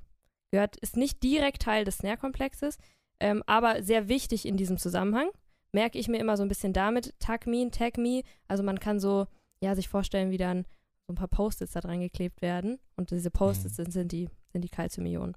Gehört, 0.51 0.77
ist 0.77 0.97
nicht 0.97 1.23
direkt 1.23 1.63
Teil 1.63 1.85
des 1.85 1.99
Snare-Komplexes, 1.99 2.79
ähm, 3.21 3.43
aber 3.47 3.83
sehr 3.83 4.09
wichtig 4.09 4.47
in 4.47 4.57
diesem 4.57 4.79
Zusammenhang. 4.79 5.29
Merke 5.73 5.99
ich 5.99 6.09
mir 6.09 6.19
immer 6.19 6.37
so 6.37 6.43
ein 6.43 6.49
bisschen 6.49 6.73
damit, 6.73 7.15
Tagmin, 7.21 7.71
Tagme, 7.71 8.23
also 8.49 8.63
man 8.63 8.81
kann 8.81 8.99
so, 9.01 9.27
ja, 9.61 9.75
sich 9.75 9.89
vorstellen, 9.89 10.31
wie 10.31 10.39
dann 10.39 10.65
so 11.07 11.13
ein 11.13 11.17
paar 11.17 11.29
Post-its 11.29 11.73
da 11.73 11.81
dran 11.81 12.01
geklebt 12.01 12.43
werden 12.43 12.79
und 12.97 13.11
diese 13.11 13.31
Post-its 13.31 13.79
Mhm. 13.79 13.85
sind, 13.85 13.93
sind 13.93 14.13
die, 14.13 14.29
sind 14.53 14.63
die 14.63 14.69
Calcium-Ionen. 14.69 15.37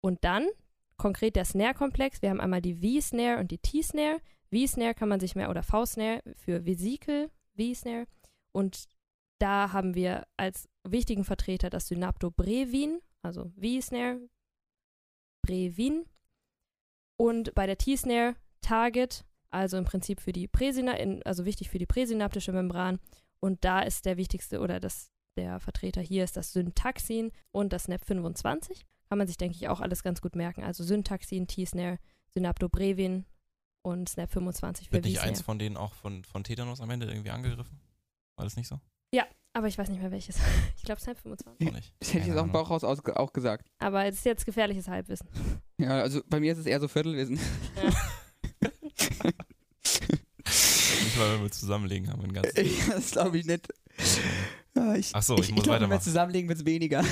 Und 0.00 0.24
dann 0.24 0.48
konkret 1.02 1.34
der 1.34 1.44
Snare-Komplex. 1.44 2.22
Wir 2.22 2.30
haben 2.30 2.40
einmal 2.40 2.62
die 2.62 2.76
V-Snare 2.76 3.40
und 3.40 3.50
die 3.50 3.58
T-Snare. 3.58 4.20
V-Snare 4.52 4.94
kann 4.94 5.08
man 5.08 5.18
sich 5.18 5.34
mehr, 5.34 5.50
oder 5.50 5.64
V-Snare 5.64 6.22
für 6.36 6.64
Vesikel, 6.64 7.28
V-Snare. 7.56 8.06
Und 8.52 8.86
da 9.40 9.72
haben 9.72 9.96
wir 9.96 10.28
als 10.36 10.68
wichtigen 10.84 11.24
Vertreter 11.24 11.70
das 11.70 11.88
Synaptobrevin, 11.88 13.00
also 13.22 13.50
V-Snare, 13.60 14.20
Brevin. 15.44 16.04
Und 17.16 17.52
bei 17.54 17.66
der 17.66 17.78
T-Snare 17.78 18.36
Target, 18.60 19.24
also 19.50 19.78
im 19.78 19.84
Prinzip 19.84 20.20
für 20.20 20.32
die 20.32 20.46
Präsina, 20.46 20.92
in, 20.92 21.20
also 21.24 21.44
wichtig 21.44 21.68
für 21.68 21.78
die 21.78 21.86
präsynaptische 21.86 22.52
Membran. 22.52 23.00
Und 23.40 23.64
da 23.64 23.80
ist 23.80 24.04
der 24.04 24.18
wichtigste 24.18 24.60
oder 24.60 24.78
das, 24.78 25.10
der 25.36 25.58
Vertreter 25.58 26.00
hier 26.00 26.22
ist 26.22 26.36
das 26.36 26.52
Syntaxin 26.52 27.32
und 27.50 27.72
das 27.72 27.88
SNAP25 27.88 28.84
kann 29.12 29.18
man 29.18 29.26
sich, 29.26 29.36
denke 29.36 29.56
ich, 29.56 29.68
auch 29.68 29.82
alles 29.82 30.02
ganz 30.02 30.22
gut 30.22 30.36
merken. 30.36 30.64
Also 30.64 30.84
Syntaxin, 30.84 31.46
T-Snare, 31.46 31.98
Synaptobrevin 32.32 33.26
und 33.82 34.08
SNAP25 34.08 34.86
für 34.86 34.92
Wird 34.92 35.04
nicht 35.04 35.20
eins 35.20 35.42
von 35.42 35.58
denen 35.58 35.76
auch 35.76 35.92
von, 35.92 36.24
von 36.24 36.44
Tetanus 36.44 36.80
am 36.80 36.88
Ende 36.88 37.06
irgendwie 37.06 37.28
angegriffen? 37.28 37.78
War 38.36 38.46
das 38.46 38.56
nicht 38.56 38.68
so? 38.68 38.80
Aber 39.54 39.66
ich 39.66 39.76
weiß 39.76 39.90
nicht 39.90 40.00
mehr 40.00 40.10
welches. 40.10 40.38
Ich 40.78 40.84
glaube 40.84 40.98
SNAP25. 41.00 41.46
Auch 41.46 41.72
nicht. 41.72 41.92
Das 42.00 42.08
hätte 42.08 42.20
ich 42.20 42.26
jetzt 42.28 42.38
auch 42.38 42.44
im 42.44 42.48
Ahnung. 42.50 42.52
Bauch 42.52 42.70
raus 42.70 42.84
aus, 42.84 43.04
auch 43.04 43.34
gesagt. 43.34 43.68
Aber 43.80 44.06
es 44.06 44.14
ist 44.16 44.24
jetzt 44.24 44.46
gefährliches 44.46 44.88
Halbwissen. 44.88 45.28
Ja, 45.78 46.00
also 46.00 46.22
bei 46.28 46.38
mir 46.38 46.52
ist 46.52 46.58
es 46.58 46.66
eher 46.66 46.80
so 46.80 46.86
Viertelwissen. 46.86 47.34
nicht 47.40 47.44
mal, 51.18 51.34
wenn 51.34 51.42
wir 51.42 51.50
zusammenlegen 51.50 52.08
haben. 52.08 52.22
Ein 52.22 52.32
ganzes 52.32 52.54
das 52.88 53.10
glaube 53.10 53.36
ich 53.36 53.46
nicht. 53.46 53.66
Ja, 54.76 54.94
ich, 54.94 55.10
Ach 55.12 55.22
so, 55.22 55.36
ich 55.38 55.50
muss 55.50 55.64
glaub, 55.64 55.74
Wenn 55.74 55.76
wir 55.82 55.88
weitermachen. 55.88 56.02
zusammenlegen, 56.02 56.48
wird 56.48 56.60
es 56.60 56.64
weniger. 56.64 57.04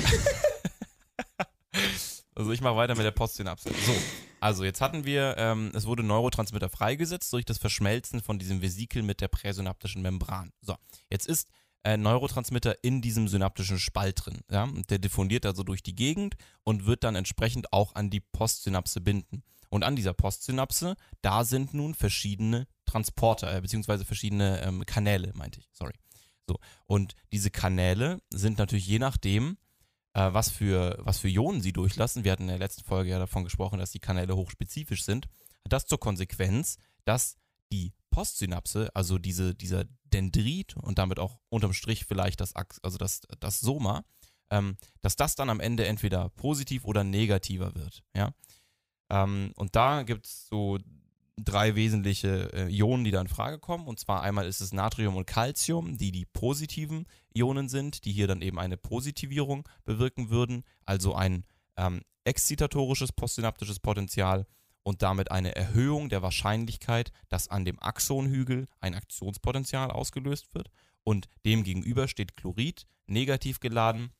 Also 2.40 2.52
ich 2.52 2.62
mache 2.62 2.76
weiter 2.76 2.94
mit 2.94 3.04
der 3.04 3.10
Postsynapse. 3.10 3.68
So, 3.68 3.94
also 4.40 4.64
jetzt 4.64 4.80
hatten 4.80 5.04
wir, 5.04 5.34
ähm, 5.36 5.72
es 5.74 5.84
wurde 5.84 6.02
Neurotransmitter 6.02 6.70
freigesetzt 6.70 7.30
durch 7.34 7.44
das 7.44 7.58
Verschmelzen 7.58 8.22
von 8.22 8.38
diesem 8.38 8.62
Vesikel 8.62 9.02
mit 9.02 9.20
der 9.20 9.28
präsynaptischen 9.28 10.00
Membran. 10.00 10.50
So, 10.62 10.74
jetzt 11.10 11.26
ist 11.26 11.50
äh, 11.84 11.98
Neurotransmitter 11.98 12.82
in 12.82 13.02
diesem 13.02 13.28
synaptischen 13.28 13.78
Spalt 13.78 14.24
drin. 14.24 14.38
Ja? 14.50 14.66
Der 14.88 14.98
diffundiert 14.98 15.44
also 15.44 15.64
durch 15.64 15.82
die 15.82 15.94
Gegend 15.94 16.36
und 16.64 16.86
wird 16.86 17.04
dann 17.04 17.14
entsprechend 17.14 17.74
auch 17.74 17.94
an 17.94 18.08
die 18.08 18.20
Postsynapse 18.20 19.02
binden. 19.02 19.42
Und 19.68 19.84
an 19.84 19.94
dieser 19.94 20.14
Postsynapse, 20.14 20.96
da 21.20 21.44
sind 21.44 21.74
nun 21.74 21.94
verschiedene 21.94 22.66
Transporter, 22.86 23.54
äh, 23.54 23.60
beziehungsweise 23.60 24.06
verschiedene 24.06 24.62
ähm, 24.62 24.86
Kanäle, 24.86 25.32
meinte 25.34 25.60
ich, 25.60 25.68
sorry. 25.74 25.92
So, 26.48 26.58
und 26.86 27.16
diese 27.32 27.50
Kanäle 27.50 28.22
sind 28.30 28.56
natürlich 28.56 28.86
je 28.86 28.98
nachdem, 28.98 29.58
äh, 30.14 30.32
was, 30.32 30.50
für, 30.50 30.98
was 31.00 31.18
für 31.18 31.28
Ionen 31.28 31.60
sie 31.60 31.72
durchlassen, 31.72 32.24
wir 32.24 32.32
hatten 32.32 32.44
in 32.44 32.48
der 32.48 32.58
letzten 32.58 32.84
Folge 32.84 33.10
ja 33.10 33.18
davon 33.18 33.44
gesprochen, 33.44 33.78
dass 33.78 33.92
die 33.92 34.00
Kanäle 34.00 34.36
hochspezifisch 34.36 35.04
sind, 35.04 35.26
hat 35.64 35.72
das 35.72 35.86
zur 35.86 36.00
Konsequenz, 36.00 36.78
dass 37.04 37.36
die 37.72 37.92
Postsynapse, 38.10 38.90
also 38.94 39.18
diese, 39.18 39.54
dieser 39.54 39.84
Dendrit 40.04 40.76
und 40.76 40.98
damit 40.98 41.18
auch 41.18 41.38
unterm 41.48 41.72
Strich 41.72 42.04
vielleicht 42.04 42.40
das, 42.40 42.54
also 42.54 42.98
das, 42.98 43.22
das 43.38 43.60
Soma, 43.60 44.04
ähm, 44.50 44.76
dass 45.02 45.16
das 45.16 45.36
dann 45.36 45.50
am 45.50 45.60
Ende 45.60 45.86
entweder 45.86 46.28
positiv 46.30 46.84
oder 46.84 47.04
negativer 47.04 47.74
wird. 47.74 48.02
Ja? 48.14 48.32
Ähm, 49.10 49.52
und 49.56 49.76
da 49.76 50.02
gibt 50.02 50.26
es 50.26 50.48
so 50.48 50.78
drei 51.44 51.74
wesentliche 51.74 52.52
äh, 52.52 52.68
Ionen, 52.68 53.04
die 53.04 53.10
da 53.10 53.20
in 53.20 53.28
Frage 53.28 53.58
kommen. 53.58 53.86
Und 53.86 54.00
zwar 54.00 54.22
einmal 54.22 54.46
ist 54.46 54.60
es 54.60 54.72
Natrium 54.72 55.16
und 55.16 55.26
Calcium, 55.26 55.96
die 55.96 56.12
die 56.12 56.26
positiven 56.26 57.06
Ionen 57.34 57.68
sind, 57.68 58.04
die 58.04 58.12
hier 58.12 58.26
dann 58.26 58.42
eben 58.42 58.58
eine 58.58 58.76
Positivierung 58.76 59.68
bewirken 59.84 60.30
würden, 60.30 60.64
also 60.84 61.14
ein 61.14 61.44
ähm, 61.76 62.02
exzitatorisches 62.24 63.12
postsynaptisches 63.12 63.80
Potenzial 63.80 64.46
und 64.82 65.02
damit 65.02 65.30
eine 65.30 65.54
Erhöhung 65.54 66.08
der 66.08 66.22
Wahrscheinlichkeit, 66.22 67.12
dass 67.28 67.48
an 67.48 67.64
dem 67.64 67.80
Axonhügel 67.80 68.66
ein 68.80 68.94
Aktionspotenzial 68.94 69.90
ausgelöst 69.90 70.54
wird. 70.54 70.70
Und 71.04 71.28
demgegenüber 71.44 72.08
steht 72.08 72.36
Chlorid, 72.36 72.86
negativ 73.06 73.60
geladen, 73.60 74.10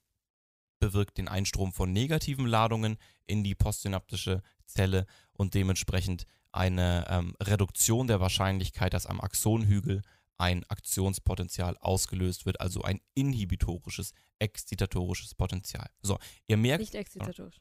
bewirkt 0.78 1.18
den 1.18 1.28
Einstrom 1.28 1.72
von 1.72 1.92
negativen 1.92 2.46
Ladungen 2.46 2.96
in 3.26 3.44
die 3.44 3.54
postsynaptische 3.54 4.42
Zelle 4.66 5.06
und 5.32 5.54
dementsprechend 5.54 6.26
eine 6.52 7.06
ähm, 7.08 7.34
Reduktion 7.42 8.06
der 8.06 8.20
Wahrscheinlichkeit, 8.20 8.94
dass 8.94 9.06
am 9.06 9.20
Axonhügel 9.20 10.02
ein 10.40 10.64
Aktionspotenzial 10.70 11.76
ausgelöst 11.78 12.46
wird, 12.46 12.60
also 12.60 12.82
ein 12.82 13.00
inhibitorisches, 13.14 14.12
exzitatorisches 14.38 15.34
Potenzial. 15.34 15.90
So, 16.00 16.18
ihr 16.46 16.56
merkt, 16.56 16.80
Nicht 16.80 16.94
exzitatorisch. 16.94 17.60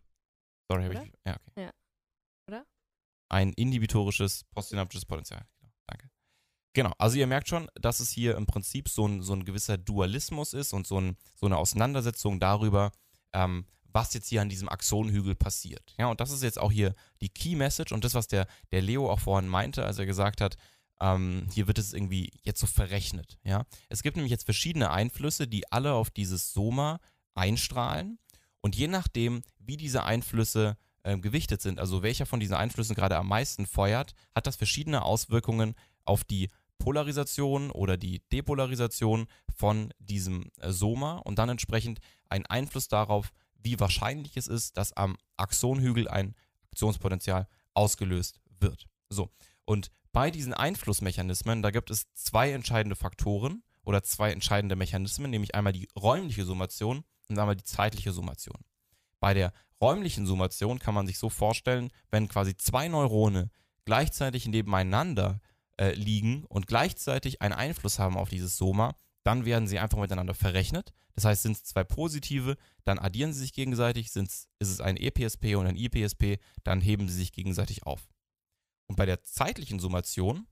sorry, 0.71 0.83
habe 0.83 0.93
ich, 0.93 1.13
ja, 1.25 1.35
okay. 1.47 1.63
Ja. 1.63 1.71
Oder? 2.47 2.65
Ein 3.27 3.51
inhibitorisches, 3.53 4.45
postsynaptisches 4.45 5.05
Potenzial. 5.05 5.45
Genau, 5.59 5.73
danke. 5.87 6.09
Genau, 6.73 6.93
also 6.97 7.17
ihr 7.17 7.27
merkt 7.27 7.49
schon, 7.49 7.69
dass 7.75 7.99
es 7.99 8.11
hier 8.11 8.37
im 8.37 8.45
Prinzip 8.45 8.87
so 8.87 9.05
ein, 9.05 9.21
so 9.21 9.33
ein 9.33 9.43
gewisser 9.43 9.77
Dualismus 9.77 10.53
ist 10.53 10.71
und 10.71 10.87
so, 10.87 11.01
ein, 11.01 11.17
so 11.35 11.47
eine 11.47 11.57
Auseinandersetzung 11.57 12.39
darüber, 12.39 12.93
ähm, 13.33 13.65
was 13.91 14.13
jetzt 14.13 14.27
hier 14.27 14.41
an 14.41 14.49
diesem 14.49 14.69
Axonhügel 14.69 15.35
passiert. 15.35 15.95
Ja, 15.97 16.07
und 16.07 16.19
das 16.19 16.31
ist 16.31 16.43
jetzt 16.43 16.59
auch 16.59 16.71
hier 16.71 16.93
die 17.21 17.29
Key 17.29 17.55
Message 17.55 17.91
und 17.91 18.03
das, 18.03 18.13
was 18.13 18.27
der, 18.27 18.47
der 18.71 18.81
Leo 18.81 19.09
auch 19.09 19.19
vorhin 19.19 19.49
meinte, 19.49 19.85
als 19.85 19.99
er 19.99 20.05
gesagt 20.05 20.41
hat, 20.41 20.57
ähm, 21.01 21.47
hier 21.53 21.67
wird 21.67 21.79
es 21.79 21.93
irgendwie 21.93 22.31
jetzt 22.43 22.59
so 22.59 22.67
verrechnet. 22.67 23.39
Ja, 23.43 23.65
es 23.87 24.03
gibt 24.03 24.17
nämlich 24.17 24.31
jetzt 24.31 24.45
verschiedene 24.45 24.91
Einflüsse, 24.91 25.47
die 25.47 25.71
alle 25.71 25.93
auf 25.93 26.09
dieses 26.09 26.53
Soma 26.53 26.99
einstrahlen 27.33 28.19
und 28.61 28.75
je 28.75 28.87
nachdem, 28.87 29.41
wie 29.59 29.77
diese 29.77 30.03
Einflüsse 30.03 30.77
ähm, 31.03 31.21
gewichtet 31.21 31.61
sind, 31.61 31.79
also 31.79 32.03
welcher 32.03 32.25
von 32.25 32.39
diesen 32.39 32.55
Einflüssen 32.55 32.95
gerade 32.95 33.17
am 33.17 33.27
meisten 33.27 33.65
feuert, 33.65 34.13
hat 34.35 34.47
das 34.47 34.57
verschiedene 34.57 35.03
Auswirkungen 35.03 35.75
auf 36.03 36.23
die 36.23 36.49
Polarisation 36.79 37.71
oder 37.71 37.97
die 37.97 38.21
Depolarisation 38.31 39.27
von 39.53 39.93
diesem 39.99 40.51
äh, 40.57 40.71
Soma 40.71 41.17
und 41.17 41.37
dann 41.37 41.49
entsprechend 41.49 41.99
einen 42.29 42.45
Einfluss 42.45 42.87
darauf, 42.87 43.31
wie 43.61 43.79
wahrscheinlich 43.79 44.37
es 44.37 44.47
ist, 44.47 44.77
dass 44.77 44.93
am 44.93 45.17
Axonhügel 45.37 46.07
ein 46.07 46.35
Aktionspotenzial 46.71 47.47
ausgelöst 47.73 48.39
wird. 48.59 48.87
So, 49.09 49.29
und 49.65 49.91
bei 50.11 50.31
diesen 50.31 50.53
Einflussmechanismen, 50.53 51.61
da 51.61 51.71
gibt 51.71 51.91
es 51.91 52.11
zwei 52.13 52.51
entscheidende 52.51 52.95
Faktoren 52.95 53.63
oder 53.83 54.03
zwei 54.03 54.31
entscheidende 54.31 54.75
Mechanismen, 54.75 55.31
nämlich 55.31 55.55
einmal 55.55 55.73
die 55.73 55.87
räumliche 55.95 56.45
Summation 56.45 57.03
und 57.27 57.39
einmal 57.39 57.55
die 57.55 57.63
zeitliche 57.63 58.11
Summation. 58.11 58.59
Bei 59.19 59.33
der 59.33 59.53
räumlichen 59.81 60.25
Summation 60.25 60.79
kann 60.79 60.93
man 60.93 61.07
sich 61.07 61.19
so 61.19 61.29
vorstellen, 61.29 61.91
wenn 62.09 62.27
quasi 62.27 62.55
zwei 62.57 62.87
Neurone 62.87 63.51
gleichzeitig 63.85 64.47
nebeneinander 64.47 65.41
äh, 65.77 65.93
liegen 65.93 66.45
und 66.45 66.67
gleichzeitig 66.67 67.41
einen 67.41 67.53
Einfluss 67.53 67.99
haben 67.99 68.17
auf 68.17 68.29
dieses 68.29 68.57
Soma, 68.57 68.95
dann 69.29 69.45
werden 69.45 69.67
sie 69.67 69.77
einfach 69.77 69.99
miteinander 69.99 70.33
verrechnet. 70.33 70.91
Das 71.13 71.23
heißt, 71.23 71.43
sind 71.43 71.51
es 71.51 71.63
zwei 71.63 71.83
positive, 71.83 72.57
dann 72.83 72.97
addieren 72.97 73.31
sie 73.31 73.41
sich 73.41 73.53
gegenseitig, 73.53 74.09
sind's, 74.11 74.49
ist 74.57 74.69
es 74.69 74.81
ein 74.81 74.97
EPSP 74.97 75.55
und 75.55 75.67
ein 75.67 75.75
IPSP, 75.75 76.39
dann 76.63 76.81
heben 76.81 77.07
sie 77.07 77.13
sich 77.13 77.31
gegenseitig 77.31 77.83
auf. 77.83 78.09
Und 78.87 78.95
bei 78.95 79.05
der 79.05 79.21
zeitlichen 79.21 79.79
Summation 79.79 80.47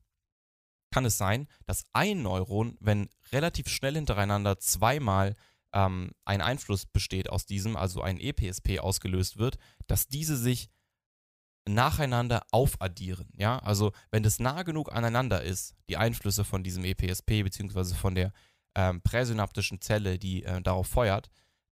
kann 0.93 1.05
es 1.05 1.17
sein, 1.17 1.47
dass 1.65 1.85
ein 1.93 2.21
Neuron, 2.21 2.77
wenn 2.79 3.09
relativ 3.31 3.67
schnell 3.67 3.95
hintereinander 3.95 4.59
zweimal 4.59 5.33
ähm, 5.73 6.11
ein 6.23 6.41
Einfluss 6.41 6.85
besteht 6.85 7.31
aus 7.31 7.47
diesem, 7.47 7.75
also 7.75 8.03
ein 8.03 8.19
EPSP 8.19 8.77
ausgelöst 8.77 9.37
wird, 9.37 9.57
dass 9.87 10.07
diese 10.07 10.37
sich 10.37 10.69
nacheinander 11.67 12.45
aufaddieren. 12.51 13.27
Ja, 13.37 13.57
also 13.57 13.91
wenn 14.11 14.21
das 14.21 14.37
nah 14.37 14.61
genug 14.61 14.93
aneinander 14.93 15.41
ist, 15.41 15.73
die 15.89 15.97
Einflüsse 15.97 16.45
von 16.45 16.61
diesem 16.61 16.85
EPSP 16.85 17.41
beziehungsweise 17.41 17.95
von 17.95 18.13
der 18.13 18.33
ähm, 18.77 19.01
präsynaptischen 19.01 19.81
Zelle, 19.81 20.19
die 20.19 20.43
äh, 20.43 20.61
darauf 20.61 20.87
feuert, 20.87 21.29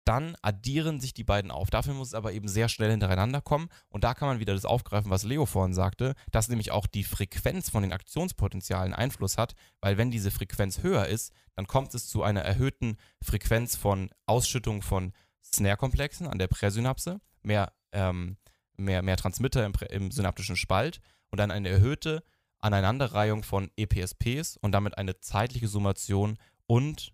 dann 0.06 0.36
addieren 0.42 1.00
sich 1.00 1.14
die 1.14 1.24
beiden 1.24 1.50
auf. 1.50 1.70
Dafür 1.70 1.94
muss 1.94 2.08
es 2.08 2.14
aber 2.14 2.32
eben 2.32 2.48
sehr 2.48 2.68
schnell 2.68 2.90
hintereinander 2.90 3.40
kommen. 3.40 3.68
Und 3.88 4.04
da 4.04 4.14
kann 4.14 4.28
man 4.28 4.40
wieder 4.40 4.54
das 4.54 4.64
aufgreifen, 4.64 5.10
was 5.10 5.22
Leo 5.22 5.46
vorhin 5.46 5.74
sagte, 5.74 6.14
dass 6.30 6.48
nämlich 6.48 6.72
auch 6.72 6.86
die 6.86 7.04
Frequenz 7.04 7.70
von 7.70 7.82
den 7.82 7.92
Aktionspotenzialen 7.92 8.94
Einfluss 8.94 9.38
hat, 9.38 9.54
weil 9.80 9.96
wenn 9.96 10.10
diese 10.10 10.30
Frequenz 10.30 10.82
höher 10.82 11.06
ist, 11.06 11.32
dann 11.54 11.66
kommt 11.66 11.94
es 11.94 12.08
zu 12.08 12.22
einer 12.22 12.42
erhöhten 12.42 12.96
Frequenz 13.22 13.76
von 13.76 14.10
Ausschüttung 14.26 14.82
von 14.82 15.12
Snare-Komplexen 15.42 16.26
an 16.26 16.38
der 16.38 16.48
Präsynapse, 16.48 17.20
mehr, 17.42 17.72
ähm, 17.92 18.38
mehr, 18.76 19.02
mehr 19.02 19.16
Transmitter 19.16 19.64
im, 19.64 19.72
im 19.90 20.10
synaptischen 20.10 20.56
Spalt 20.56 21.00
und 21.30 21.38
dann 21.38 21.50
eine 21.50 21.68
erhöhte 21.68 22.24
Aneinanderreihung 22.60 23.42
von 23.42 23.70
EPSPs 23.76 24.56
und 24.56 24.72
damit 24.72 24.96
eine 24.96 25.20
zeitliche 25.20 25.68
Summation 25.68 26.38
und, 26.66 27.12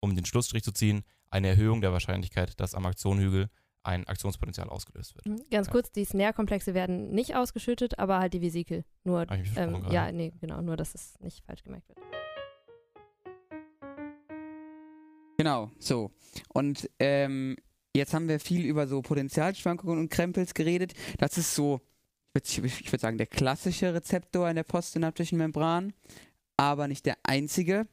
um 0.00 0.14
den 0.14 0.24
Schlussstrich 0.24 0.62
zu 0.62 0.72
ziehen, 0.72 1.04
eine 1.30 1.48
Erhöhung 1.48 1.80
der 1.80 1.92
Wahrscheinlichkeit, 1.92 2.58
dass 2.60 2.74
am 2.74 2.86
Aktionhügel 2.86 3.50
ein 3.82 4.06
Aktionspotenzial 4.06 4.68
ausgelöst 4.68 5.14
wird. 5.14 5.26
Mhm. 5.26 5.44
Ganz 5.50 5.68
Ja. 5.68 5.72
kurz, 5.72 5.92
die 5.92 6.04
Snare-Komplexe 6.04 6.74
werden 6.74 7.10
nicht 7.10 7.34
ausgeschüttet, 7.36 7.98
aber 7.98 8.18
halt 8.18 8.34
die 8.34 8.42
Vesikel. 8.42 8.84
Nur, 9.04 9.26
ähm, 9.30 9.84
ja, 9.90 10.10
nee, 10.12 10.32
genau, 10.40 10.60
nur, 10.60 10.76
dass 10.76 10.94
es 10.94 11.18
nicht 11.20 11.44
falsch 11.44 11.62
gemerkt 11.62 11.88
wird. 11.88 11.98
Genau, 15.36 15.70
so. 15.78 16.10
Und 16.52 16.90
ähm, 16.98 17.56
jetzt 17.94 18.12
haben 18.12 18.28
wir 18.28 18.40
viel 18.40 18.64
über 18.64 18.88
so 18.88 19.02
Potentialschwankungen 19.02 19.98
und 19.98 20.10
Krempels 20.10 20.52
geredet. 20.52 20.94
Das 21.18 21.38
ist 21.38 21.54
so, 21.54 21.80
ich 22.34 22.60
würde 22.62 22.92
würd 22.92 23.00
sagen, 23.00 23.18
der 23.18 23.26
klassische 23.28 23.94
Rezeptor 23.94 24.48
in 24.50 24.56
der 24.56 24.64
postsynaptischen 24.64 25.38
Membran, 25.38 25.92
aber 26.56 26.88
nicht 26.88 27.06
der 27.06 27.16
einzige. 27.22 27.86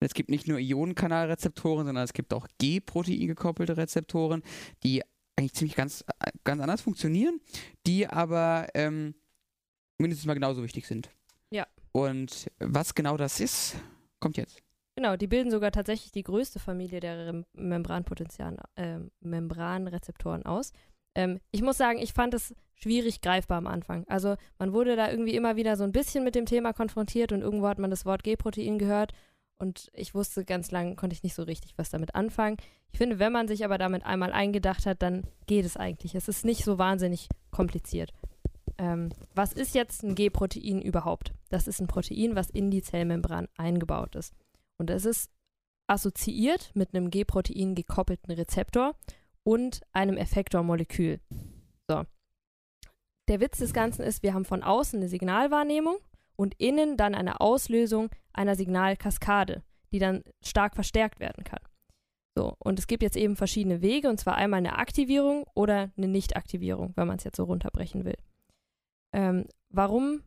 Es 0.00 0.14
gibt 0.14 0.30
nicht 0.30 0.46
nur 0.46 0.58
Ionenkanalrezeptoren, 0.58 1.86
sondern 1.86 2.04
es 2.04 2.12
gibt 2.12 2.34
auch 2.34 2.46
G-Protein 2.58 3.26
gekoppelte 3.26 3.76
Rezeptoren, 3.76 4.42
die 4.82 5.02
eigentlich 5.36 5.54
ziemlich 5.54 5.76
ganz, 5.76 6.04
ganz 6.44 6.60
anders 6.60 6.82
funktionieren, 6.82 7.40
die 7.86 8.06
aber 8.06 8.68
ähm, 8.74 9.14
mindestens 9.98 10.26
mal 10.26 10.34
genauso 10.34 10.62
wichtig 10.62 10.86
sind. 10.86 11.10
Ja. 11.50 11.66
Und 11.92 12.50
was 12.58 12.94
genau 12.94 13.16
das 13.16 13.40
ist, 13.40 13.76
kommt 14.20 14.36
jetzt. 14.36 14.62
Genau, 14.96 15.16
die 15.16 15.26
bilden 15.26 15.50
sogar 15.50 15.72
tatsächlich 15.72 16.10
die 16.10 16.22
größte 16.22 16.58
Familie 16.58 17.00
der 17.00 17.26
Rem 17.26 17.46
Membranpotenzialen, 17.52 18.58
ähm, 18.76 19.10
Membranrezeptoren 19.20 20.44
aus. 20.46 20.72
Ähm, 21.14 21.38
ich 21.50 21.60
muss 21.60 21.76
sagen, 21.76 21.98
ich 21.98 22.14
fand 22.14 22.32
es 22.32 22.54
schwierig 22.74 23.20
greifbar 23.20 23.58
am 23.58 23.66
Anfang. 23.66 24.04
Also 24.08 24.36
man 24.58 24.72
wurde 24.72 24.96
da 24.96 25.10
irgendwie 25.10 25.34
immer 25.34 25.56
wieder 25.56 25.76
so 25.76 25.84
ein 25.84 25.92
bisschen 25.92 26.24
mit 26.24 26.34
dem 26.34 26.46
Thema 26.46 26.72
konfrontiert 26.72 27.32
und 27.32 27.42
irgendwo 27.42 27.68
hat 27.68 27.78
man 27.78 27.90
das 27.90 28.06
Wort 28.06 28.24
G-Protein 28.24 28.78
gehört 28.78 29.12
und 29.58 29.90
ich 29.94 30.14
wusste 30.14 30.44
ganz 30.44 30.70
lang, 30.70 30.96
konnte 30.96 31.14
ich 31.14 31.22
nicht 31.22 31.34
so 31.34 31.42
richtig 31.42 31.76
was 31.76 31.90
damit 31.90 32.14
anfangen. 32.14 32.58
Ich 32.92 32.98
finde, 32.98 33.18
wenn 33.18 33.32
man 33.32 33.48
sich 33.48 33.64
aber 33.64 33.78
damit 33.78 34.04
einmal 34.04 34.32
eingedacht 34.32 34.86
hat, 34.86 35.02
dann 35.02 35.26
geht 35.46 35.64
es 35.64 35.76
eigentlich. 35.76 36.14
Es 36.14 36.28
ist 36.28 36.44
nicht 36.44 36.64
so 36.64 36.78
wahnsinnig 36.78 37.28
kompliziert. 37.50 38.12
Ähm, 38.78 39.10
was 39.34 39.52
ist 39.52 39.74
jetzt 39.74 40.02
ein 40.02 40.14
G-Protein 40.14 40.82
überhaupt? 40.82 41.32
Das 41.48 41.66
ist 41.66 41.80
ein 41.80 41.86
Protein, 41.86 42.36
was 42.36 42.50
in 42.50 42.70
die 42.70 42.82
Zellmembran 42.82 43.48
eingebaut 43.56 44.14
ist. 44.16 44.34
Und 44.78 44.90
es 44.90 45.04
ist 45.04 45.30
assoziiert 45.86 46.70
mit 46.74 46.94
einem 46.94 47.10
G-Protein 47.10 47.74
gekoppelten 47.74 48.34
Rezeptor 48.34 48.94
und 49.44 49.80
einem 49.92 50.16
Effektormolekül. 50.16 51.20
So. 51.88 52.04
Der 53.28 53.40
Witz 53.40 53.58
des 53.58 53.72
Ganzen 53.72 54.02
ist, 54.02 54.22
wir 54.22 54.34
haben 54.34 54.44
von 54.44 54.62
außen 54.62 54.98
eine 54.98 55.08
Signalwahrnehmung 55.08 55.98
und 56.36 56.54
innen 56.58 56.96
dann 56.96 57.14
eine 57.14 57.40
Auslösung 57.40 58.10
einer 58.32 58.54
Signalkaskade, 58.54 59.62
die 59.92 59.98
dann 59.98 60.22
stark 60.42 60.74
verstärkt 60.74 61.20
werden 61.20 61.44
kann. 61.44 61.60
So, 62.36 62.54
und 62.58 62.78
es 62.78 62.86
gibt 62.86 63.02
jetzt 63.02 63.16
eben 63.16 63.34
verschiedene 63.34 63.80
Wege, 63.80 64.10
und 64.10 64.20
zwar 64.20 64.34
einmal 64.34 64.58
eine 64.58 64.76
Aktivierung 64.76 65.46
oder 65.54 65.90
eine 65.96 66.08
Nichtaktivierung, 66.08 66.92
wenn 66.94 67.06
man 67.06 67.16
es 67.16 67.24
jetzt 67.24 67.36
so 67.36 67.44
runterbrechen 67.44 68.04
will. 68.04 68.18
Ähm, 69.14 69.46
warum 69.70 70.22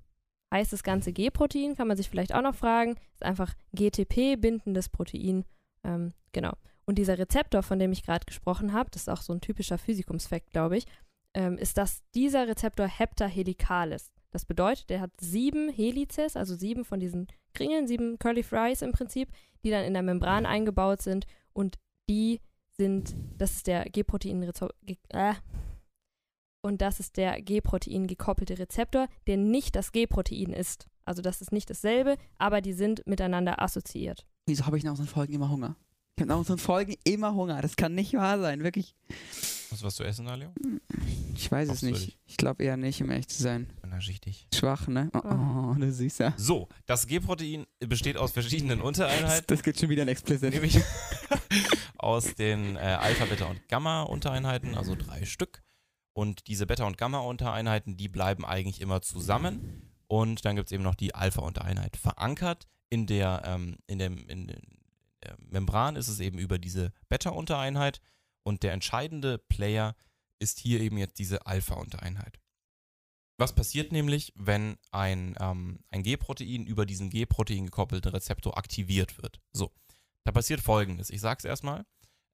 heißt 0.51 0.73
das 0.73 0.83
ganze 0.83 1.13
G-Protein, 1.13 1.75
kann 1.75 1.87
man 1.87 1.97
sich 1.97 2.09
vielleicht 2.09 2.33
auch 2.33 2.41
noch 2.41 2.55
fragen. 2.55 2.95
Ist 3.13 3.23
einfach 3.23 3.53
GTP-bindendes 3.73 4.89
Protein. 4.89 5.45
Ähm, 5.83 6.13
genau. 6.31 6.53
Und 6.85 6.97
dieser 6.97 7.19
Rezeptor, 7.19 7.61
von 7.61 7.77
dem 7.77 7.91
ich 7.91 8.03
gerade 8.03 8.25
gesprochen 8.25 8.73
habe, 8.73 8.89
das 8.89 9.03
ist 9.03 9.09
auch 9.09 9.21
so 9.21 9.31
ein 9.31 9.41
typischer 9.41 9.77
Physikumsfakt, 9.77 10.49
glaube 10.49 10.77
ich, 10.77 10.87
ähm, 11.35 11.57
ist, 11.59 11.77
dass 11.77 12.01
dieser 12.15 12.47
Rezeptor 12.47 12.87
heptahelical 12.87 13.91
Das 14.31 14.45
bedeutet, 14.45 14.89
der 14.89 15.01
hat 15.01 15.11
sieben 15.19 15.69
Helices, 15.69 16.35
also 16.35 16.55
sieben 16.55 16.85
von 16.85 16.99
diesen 16.99 17.27
Kringeln, 17.53 17.87
sieben 17.87 18.19
Curly 18.19 18.43
Fries 18.43 18.81
im 18.81 18.91
Prinzip, 18.91 19.29
die 19.63 19.71
dann 19.71 19.85
in 19.85 19.93
der 19.93 20.03
Membran 20.03 20.45
eingebaut 20.45 21.01
sind 21.01 21.25
und 21.53 21.79
die 22.09 22.39
sind, 22.69 23.15
das 23.37 23.51
ist 23.51 23.67
der 23.67 23.85
G-Protein 23.85 24.41
äh, 25.09 25.33
und 26.61 26.81
das 26.81 26.99
ist 26.99 27.17
der 27.17 27.41
G-Protein 27.41 28.07
gekoppelte 28.07 28.57
Rezeptor, 28.59 29.07
der 29.27 29.37
nicht 29.37 29.75
das 29.75 29.91
G-Protein 29.91 30.53
ist. 30.53 30.87
Also 31.05 31.21
das 31.21 31.41
ist 31.41 31.51
nicht 31.51 31.69
dasselbe, 31.69 32.17
aber 32.37 32.61
die 32.61 32.73
sind 32.73 33.05
miteinander 33.07 33.61
assoziiert. 33.61 34.25
Wieso 34.45 34.65
habe 34.65 34.77
ich 34.77 34.83
nach 34.83 34.91
unseren 34.91 35.07
Folgen 35.07 35.33
immer 35.33 35.49
Hunger? 35.49 35.75
Ich 36.19 36.21
habe 36.21 36.33
nach 36.33 36.39
unseren 36.39 36.57
Folgen 36.57 36.95
immer 37.05 37.33
Hunger. 37.33 37.61
Das 37.61 37.77
kann 37.77 37.95
nicht 37.95 38.13
wahr 38.13 38.41
sein, 38.41 38.61
wirklich. 38.61 38.93
Hast 39.71 39.81
du 39.81 39.85
was 39.85 39.95
zu 39.95 40.03
essen, 40.03 40.27
Alio? 40.27 40.51
Ich 41.33 41.49
weiß 41.49 41.69
es 41.69 41.81
nicht. 41.81 42.19
Ich 42.25 42.35
glaube 42.35 42.61
eher 42.61 42.75
nicht, 42.75 43.01
um 43.01 43.09
ehrlich 43.09 43.29
zu 43.29 43.41
sein. 43.41 43.71
Richtig. 44.05 44.45
Schwach, 44.53 44.89
ne? 44.89 45.09
Oh, 45.13 45.71
oh 45.71 45.75
du 45.75 45.89
Süßer. 45.89 46.33
So, 46.35 46.67
das 46.87 47.07
G-Protein 47.07 47.67
besteht 47.79 48.17
aus 48.17 48.33
verschiedenen 48.33 48.81
Untereinheiten. 48.81 49.45
Das 49.47 49.63
geht 49.63 49.79
schon 49.79 49.87
wieder 49.87 50.01
ein 50.01 50.09
Explicit. 50.09 50.51
Nämlich 50.51 50.81
aus 51.97 52.35
den 52.35 52.75
äh, 52.75 52.79
Alpha, 52.79 53.23
Beta 53.23 53.45
und 53.45 53.65
Gamma-Untereinheiten, 53.69 54.75
also 54.75 54.95
drei 54.95 55.23
Stück. 55.23 55.63
Und 56.11 56.47
diese 56.47 56.67
Beta- 56.67 56.85
und 56.85 56.97
Gamma-Untereinheiten, 56.97 57.95
die 57.95 58.09
bleiben 58.09 58.43
eigentlich 58.43 58.81
immer 58.81 59.01
zusammen. 59.01 59.89
Und 60.07 60.43
dann 60.43 60.57
gibt 60.57 60.67
es 60.67 60.73
eben 60.73 60.83
noch 60.83 60.95
die 60.95 61.15
Alpha-Untereinheit. 61.15 61.95
Verankert 61.95 62.67
in 62.89 63.07
der, 63.07 63.43
ähm, 63.45 63.77
in, 63.87 63.99
dem, 63.99 64.27
in 64.27 64.47
der 64.47 64.59
Membran 65.37 65.95
ist 65.95 66.07
es 66.07 66.19
eben 66.19 66.37
über 66.37 66.57
diese 66.57 66.91
Beta-Untereinheit. 67.09 68.01
Und 68.43 68.63
der 68.63 68.73
entscheidende 68.73 69.37
Player 69.37 69.95
ist 70.39 70.59
hier 70.59 70.79
eben 70.79 70.97
jetzt 70.97 71.19
diese 71.19 71.45
Alpha-Untereinheit. 71.45 72.39
Was 73.37 73.53
passiert 73.53 73.91
nämlich, 73.93 74.33
wenn 74.35 74.77
ein, 74.91 75.35
ähm, 75.39 75.79
ein 75.91 76.03
G-Protein 76.03 76.65
über 76.65 76.85
diesen 76.85 77.09
G-Protein 77.09 77.65
gekoppelten 77.65 78.11
Rezeptor 78.11 78.57
aktiviert 78.57 79.17
wird? 79.21 79.39
So, 79.53 79.71
da 80.25 80.33
passiert 80.33 80.59
folgendes. 80.59 81.09
Ich 81.09 81.21
sage 81.21 81.37
es 81.39 81.45
erstmal, 81.45 81.85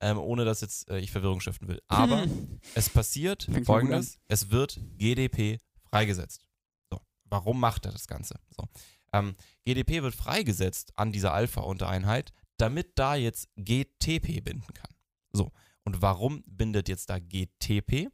ähm, 0.02 0.18
ohne 0.18 0.46
dass 0.46 0.62
jetzt 0.62 0.90
äh, 0.90 0.98
ich 0.98 1.12
Verwirrung 1.12 1.42
stiften 1.42 1.68
will. 1.68 1.80
Aber 1.88 2.26
es 2.76 2.90
passiert 2.90 3.48
folgendes: 3.64 4.18
Es 4.28 4.50
wird 4.50 4.80
GDP 4.98 5.60
freigesetzt. 5.84 6.48
So, 6.90 7.00
warum 7.26 7.60
macht 7.60 7.86
er 7.86 7.92
das 7.92 8.08
Ganze? 8.08 8.40
So, 8.50 8.68
ähm, 9.14 9.36
GDP 9.64 10.02
wird 10.02 10.16
freigesetzt 10.16 10.98
an 10.98 11.12
dieser 11.12 11.34
Alpha-Untereinheit, 11.34 12.34
damit 12.58 12.98
da 12.98 13.16
jetzt 13.16 13.50
GTP 13.56 14.44
binden 14.44 14.74
kann. 14.74 14.92
So, 15.34 15.52
und 15.84 16.02
warum 16.02 16.44
bindet 16.46 16.90
jetzt 16.90 17.10
da 17.10 17.20
GTP? 17.20 18.10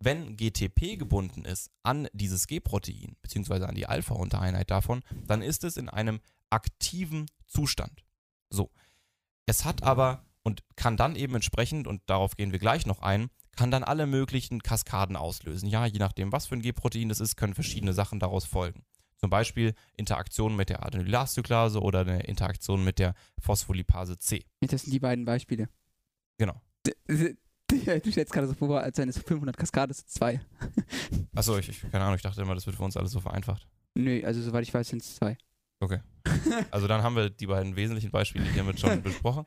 Wenn 0.00 0.36
GTP 0.36 0.96
gebunden 0.96 1.44
ist 1.44 1.70
an 1.82 2.08
dieses 2.12 2.46
G-Protein, 2.46 3.16
beziehungsweise 3.20 3.68
an 3.68 3.74
die 3.74 3.86
Alpha-Untereinheit 3.86 4.70
davon, 4.70 5.02
dann 5.26 5.42
ist 5.42 5.64
es 5.64 5.76
in 5.76 5.88
einem 5.88 6.20
aktiven 6.50 7.26
Zustand. 7.46 8.04
So. 8.48 8.70
Es 9.46 9.64
hat 9.64 9.82
aber 9.82 10.24
und 10.44 10.62
kann 10.76 10.96
dann 10.96 11.16
eben 11.16 11.34
entsprechend, 11.34 11.86
und 11.86 12.02
darauf 12.06 12.36
gehen 12.36 12.52
wir 12.52 12.58
gleich 12.58 12.86
noch 12.86 13.02
ein, 13.02 13.28
kann 13.56 13.70
dann 13.70 13.82
alle 13.82 14.06
möglichen 14.06 14.62
Kaskaden 14.62 15.16
auslösen. 15.16 15.68
Ja, 15.68 15.84
je 15.84 15.98
nachdem, 15.98 16.30
was 16.30 16.46
für 16.46 16.54
ein 16.54 16.62
G-Protein 16.62 17.08
das 17.08 17.18
ist, 17.20 17.36
können 17.36 17.54
verschiedene 17.54 17.92
Sachen 17.92 18.20
daraus 18.20 18.44
folgen. 18.44 18.84
Zum 19.18 19.30
Beispiel 19.30 19.74
Interaktion 19.96 20.56
mit 20.56 20.68
der 20.68 20.86
Adenylastcyclase 20.86 21.80
oder 21.80 22.00
eine 22.00 22.22
Interaktion 22.22 22.84
mit 22.84 22.98
der 22.98 23.14
Phospholipase 23.40 24.18
C. 24.18 24.44
Das 24.60 24.82
sind 24.82 24.92
die 24.92 25.00
beiden 25.00 25.24
Beispiele. 25.24 25.68
Genau. 26.38 26.60
Du 27.06 28.12
stellst 28.12 28.32
gerade 28.32 28.46
so 28.46 28.54
vor, 28.54 28.80
als 28.80 28.96
wenn 28.96 29.08
es 29.08 29.18
500 29.18 29.56
Kaskade 29.56 29.90
ist, 29.90 30.08
zwei. 30.10 30.40
Achso, 31.34 31.58
ich, 31.58 31.68
ich, 31.68 31.82
keine 31.90 32.04
Ahnung, 32.04 32.16
ich 32.16 32.22
dachte 32.22 32.40
immer, 32.40 32.54
das 32.54 32.64
wird 32.64 32.76
für 32.76 32.82
uns 32.82 32.96
alles 32.96 33.10
so 33.10 33.20
vereinfacht. 33.20 33.68
Nö, 33.94 34.22
also 34.24 34.40
soweit 34.40 34.62
ich 34.62 34.72
weiß, 34.72 34.88
sind 34.88 35.02
es 35.02 35.16
zwei. 35.16 35.36
Okay. 35.80 36.00
Also 36.70 36.86
dann 36.86 37.02
haben 37.02 37.16
wir 37.16 37.30
die 37.30 37.46
beiden 37.46 37.76
wesentlichen 37.76 38.10
Beispiele 38.10 38.44
hiermit 38.50 38.78
schon 38.78 39.02
besprochen. 39.02 39.44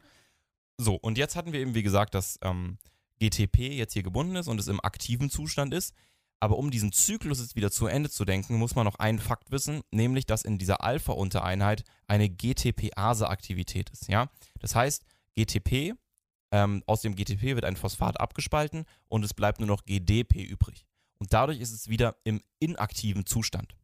So, 0.78 0.96
und 0.96 1.18
jetzt 1.18 1.36
hatten 1.36 1.54
wir 1.54 1.60
eben, 1.60 1.74
wie 1.74 1.84
gesagt, 1.84 2.14
dass 2.14 2.38
ähm, 2.42 2.78
GTP 3.20 3.74
jetzt 3.74 3.94
hier 3.94 4.04
gebunden 4.04 4.36
ist 4.36 4.48
und 4.48 4.60
es 4.60 4.68
im 4.68 4.84
aktiven 4.84 5.30
Zustand 5.30 5.74
ist. 5.74 5.96
Aber 6.42 6.58
um 6.58 6.72
diesen 6.72 6.92
Zyklus 6.92 7.40
jetzt 7.40 7.56
wieder 7.56 7.70
zu 7.70 7.86
Ende 7.86 8.10
zu 8.10 8.26
denken, 8.26 8.56
muss 8.56 8.74
man 8.74 8.86
noch 8.86 8.96
einen 8.96 9.20
Fakt 9.20 9.52
wissen, 9.52 9.82
nämlich, 9.92 10.26
dass 10.26 10.44
in 10.44 10.58
dieser 10.58 10.84
Alpha-Untereinheit 10.84 11.84
eine 12.08 12.30
GTP-Ase-Aktivität 12.30 13.92
ist. 13.92 14.08
Ja? 14.08 14.28
Das 14.60 14.74
heißt, 14.74 15.06
GTP, 15.36 15.94
ähm, 16.52 16.84
aus 16.88 17.02
dem 17.02 17.16
GTP 17.16 17.56
wird 17.56 17.64
ein 17.64 17.76
Phosphat 17.76 18.20
abgespalten 18.20 18.86
und 19.08 19.24
es 19.24 19.36
bleibt 19.36 19.60
nur 19.60 19.68
noch 19.68 19.86
GDP 19.86 20.44
übrig. 20.44 20.88
Und 21.20 21.32
dadurch 21.32 21.60
ist 21.60 21.72
es 21.72 21.90
wieder 21.90 22.16
im 22.24 22.42
inaktiven 22.60 23.28
Zustand. 23.28 23.76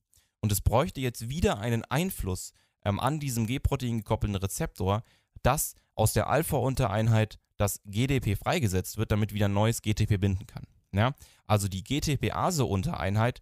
Und 0.42 0.52
es 0.52 0.62
bräuchte 0.62 1.00
jetzt 1.00 1.30
wieder 1.30 1.60
einen 1.60 1.86
Einfluss 1.86 2.54
ähm, 2.84 3.00
an 3.00 3.20
diesem 3.20 3.46
G-Protein 3.46 4.00
gekoppelten 4.00 4.36
Rezeptor, 4.36 5.04
dass 5.44 5.76
aus 5.94 6.14
der 6.14 6.28
Alpha-Untereinheit 6.28 7.38
das 7.58 7.82
GDP 7.86 8.36
freigesetzt 8.36 8.98
wird, 8.98 9.12
damit 9.12 9.32
wieder 9.32 9.48
ein 9.48 9.54
neues 9.54 9.84
GTP 9.84 10.20
binden 10.20 10.48
kann. 10.48 10.66
Ja? 10.92 11.14
Also 11.46 11.68
die 11.68 11.84
GTP-Ase-Untereinheit 11.84 13.42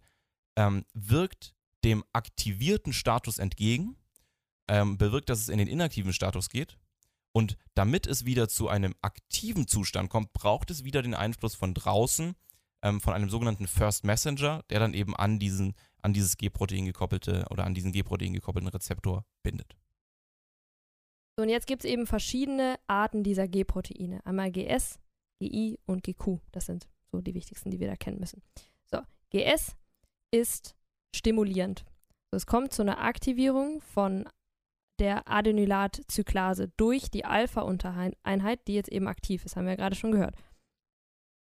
ähm, 0.56 0.84
wirkt 0.94 1.54
dem 1.84 2.04
aktivierten 2.12 2.92
Status 2.92 3.38
entgegen, 3.38 3.96
ähm, 4.68 4.98
bewirkt, 4.98 5.28
dass 5.28 5.40
es 5.40 5.48
in 5.48 5.58
den 5.58 5.68
inaktiven 5.68 6.12
Status 6.12 6.48
geht. 6.48 6.78
Und 7.32 7.56
damit 7.74 8.06
es 8.06 8.24
wieder 8.24 8.48
zu 8.48 8.68
einem 8.68 8.94
aktiven 9.02 9.68
Zustand 9.68 10.08
kommt, 10.08 10.32
braucht 10.32 10.70
es 10.70 10.84
wieder 10.84 11.02
den 11.02 11.14
Einfluss 11.14 11.54
von 11.54 11.74
draußen, 11.74 12.34
ähm, 12.82 13.00
von 13.00 13.12
einem 13.12 13.28
sogenannten 13.28 13.66
First 13.66 14.04
Messenger, 14.04 14.64
der 14.70 14.80
dann 14.80 14.94
eben 14.94 15.14
an 15.14 15.38
diesen, 15.38 15.74
an 16.02 16.14
dieses 16.14 16.36
G-Protein 16.38 16.86
gekoppelte 16.86 17.46
oder 17.50 17.64
an 17.64 17.74
diesen 17.74 17.92
G-Protein 17.92 18.32
gekoppelten 18.32 18.68
Rezeptor 18.68 19.26
bindet. 19.42 19.76
Und 21.38 21.50
jetzt 21.50 21.66
gibt 21.66 21.84
es 21.84 21.90
eben 21.90 22.06
verschiedene 22.06 22.76
Arten 22.86 23.22
dieser 23.22 23.46
G-Proteine. 23.46 24.24
Einmal 24.24 24.50
GS, 24.50 24.98
GI 25.38 25.78
und 25.84 26.02
GQ. 26.02 26.38
Das 26.52 26.64
sind 26.64 26.88
so 27.16 27.22
die 27.22 27.34
wichtigsten, 27.34 27.70
die 27.70 27.80
wir 27.80 27.88
da 27.88 27.96
kennen 27.96 28.20
müssen. 28.20 28.42
So, 28.90 29.00
GS 29.30 29.74
ist 30.30 30.76
stimulierend. 31.14 31.84
So, 32.30 32.36
es 32.36 32.46
kommt 32.46 32.72
zu 32.72 32.82
einer 32.82 32.98
Aktivierung 32.98 33.80
von 33.80 34.28
der 34.98 35.28
Adenylatzyklase 35.28 36.70
durch 36.76 37.10
die 37.10 37.24
Alpha-Untereinheit, 37.24 38.66
die 38.66 38.74
jetzt 38.74 38.88
eben 38.90 39.08
aktiv 39.08 39.44
ist, 39.44 39.56
haben 39.56 39.64
wir 39.64 39.72
ja 39.72 39.76
gerade 39.76 39.94
schon 39.96 40.12
gehört. 40.12 40.34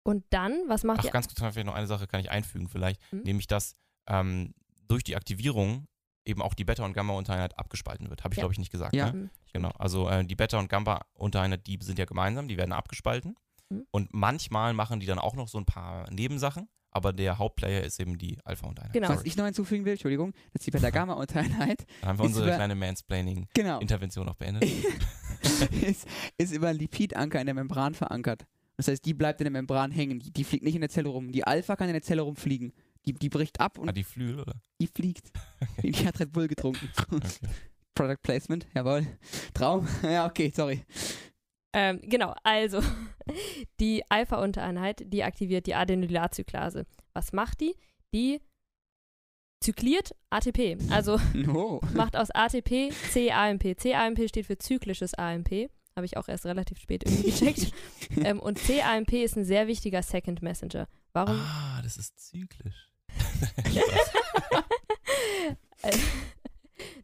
Und 0.07 0.25
dann, 0.31 0.63
was 0.69 0.85
macht 0.85 1.01
Ach, 1.01 1.05
die? 1.05 1.11
ganz 1.11 1.27
kurz, 1.29 1.39
vielleicht 1.39 1.67
noch 1.67 1.75
eine 1.75 1.87
Sache 1.87 2.07
kann 2.07 2.21
ich 2.21 2.31
einfügen 2.31 2.69
vielleicht, 2.69 3.01
Hm? 3.11 3.23
nämlich 3.23 3.47
dass 3.47 3.77
ähm, 4.09 4.55
durch 4.89 5.05
die 5.05 5.15
Aktivierung 5.17 5.87
eben 6.25 6.43
auch 6.43 6.55
die 6.55 6.65
Beta- 6.65 6.85
und 6.85 6.93
Gamma-Untereinheit 6.95 7.59
abgespalten 7.59 8.09
wird. 8.09 8.25
Habe 8.25 8.35
ich, 8.35 8.39
Ja. 8.39 8.43
glaube 8.43 8.53
ich, 8.53 8.59
nicht 8.59 8.71
gesagt. 8.73 8.95
Ja. 8.95 9.07
Ne? 9.07 9.13
Hm, 9.13 9.31
Genau. 9.53 9.71
Also 9.79 10.09
äh, 10.09 10.25
die 10.25 10.37
Beta- 10.37 10.59
und 10.61 10.69
Gamma-Untereinheit, 10.69 11.67
die 11.67 11.77
sind 11.83 11.99
ja 11.99 12.05
gemeinsam, 12.05 12.47
die 12.47 12.57
werden 12.57 12.73
abgespalten. 12.73 13.37
Mhm. 13.71 13.87
Und 13.91 14.13
manchmal 14.13 14.75
machen 14.75 15.01
die 15.01 15.07
dann 15.07 15.19
auch 15.19 15.35
noch 15.35 15.49
so 15.49 15.59
ein 15.59 15.65
paar 15.65 16.11
Nebensachen, 16.11 16.69
aber 16.91 17.13
der 17.13 17.39
Hauptplayer 17.39 17.83
ist 17.85 18.01
eben 18.01 18.19
die 18.19 18.39
Alpha-Untereinheit. 18.45 18.93
Genau. 18.93 19.09
Was 19.09 19.17
Sorry. 19.19 19.29
ich 19.29 19.37
noch 19.37 19.45
hinzufügen 19.45 19.85
will, 19.85 19.93
Entschuldigung, 19.93 20.33
dass 20.53 20.65
die 20.65 20.71
Beta-Gamma-Untereinheit 20.71 21.87
Dann 22.01 22.09
haben 22.11 22.19
wir 22.19 22.25
ist 22.25 22.29
unsere 22.31 22.47
über- 22.49 22.57
kleine 22.57 22.75
Mansplaining-Intervention 22.75 24.25
genau, 24.25 24.33
auch 24.33 24.37
beendet. 24.37 24.65
ist, 25.83 26.07
ist 26.37 26.53
über 26.53 26.69
einen 26.69 26.79
Lipidanker 26.79 27.41
in 27.41 27.47
der 27.47 27.55
Membran 27.55 27.95
verankert. 27.95 28.45
Das 28.77 28.89
heißt, 28.89 29.05
die 29.05 29.15
bleibt 29.15 29.41
in 29.41 29.45
der 29.45 29.53
Membran 29.53 29.91
hängen. 29.91 30.19
Die, 30.21 30.33
die 30.33 30.43
fliegt 30.45 30.65
nicht 30.65 30.75
in 30.75 30.81
der 30.81 30.91
Zelle 30.91 31.11
rum. 31.11 31.33
Die 31.33 31.45
Alpha 31.45 31.77
kann 31.77 31.89
in 31.89 31.93
der 31.93 32.03
Zelle 32.03 32.23
rumfliegen. 32.23 32.73
Die, 33.07 33.13
die 33.13 33.29
bricht 33.29 33.61
ab 33.61 33.79
und 33.79 33.89
ah, 33.89 33.93
die 33.93 34.05
Flügel, 34.05 34.41
oder? 34.41 34.55
die 34.81 34.87
fliegt. 34.87 35.31
Die 35.83 35.93
hat 36.07 36.19
Red 36.21 36.33
Bull 36.33 36.49
getrunken. 36.49 36.89
Okay. 37.11 37.29
Product 37.95 38.23
Placement, 38.23 38.67
jawohl. 38.75 39.07
Traum. 39.53 39.87
Ja, 40.03 40.27
okay, 40.27 40.53
sorry. 40.55 40.85
Ähm, 41.73 42.01
genau, 42.03 42.35
also 42.43 42.81
die 43.81 44.03
Alpha-Untereinheit, 44.09 45.03
die 45.07 45.23
aktiviert 45.23 45.67
die 45.67 45.75
Adenylatzyklase. 45.75 46.87
Was 47.13 47.33
macht 47.33 47.61
die? 47.61 47.75
Die 48.13 48.41
zykliert 49.63 50.15
ATP. 50.31 50.79
Also 50.91 51.19
Oh. 51.49 51.81
macht 51.95 52.17
aus 52.17 52.31
ATP 52.31 52.91
CAMP. 53.13 53.77
CAMP 53.77 54.29
steht 54.29 54.47
für 54.47 54.59
zyklisches 54.59 55.15
AMP. 55.15 55.71
Habe 55.97 56.07
ich 56.07 56.17
auch 56.17 56.29
erst 56.29 56.47
relativ 56.47 56.79
spät 56.79 57.05
irgendwie 57.05 57.31
gecheckt. 57.31 57.73
ähm, 58.25 58.41
und 58.41 58.59
CAMP 58.59 59.13
ist 59.13 59.37
ein 59.37 59.45
sehr 59.45 59.67
wichtiger 59.67 60.03
Second 60.03 60.41
Messenger. 60.43 60.87
Warum? 61.13 61.37
Ah, 61.37 61.81
das 61.83 61.97
ist 61.97 62.19
zyklisch. 62.19 62.89
Äh, 65.83 65.97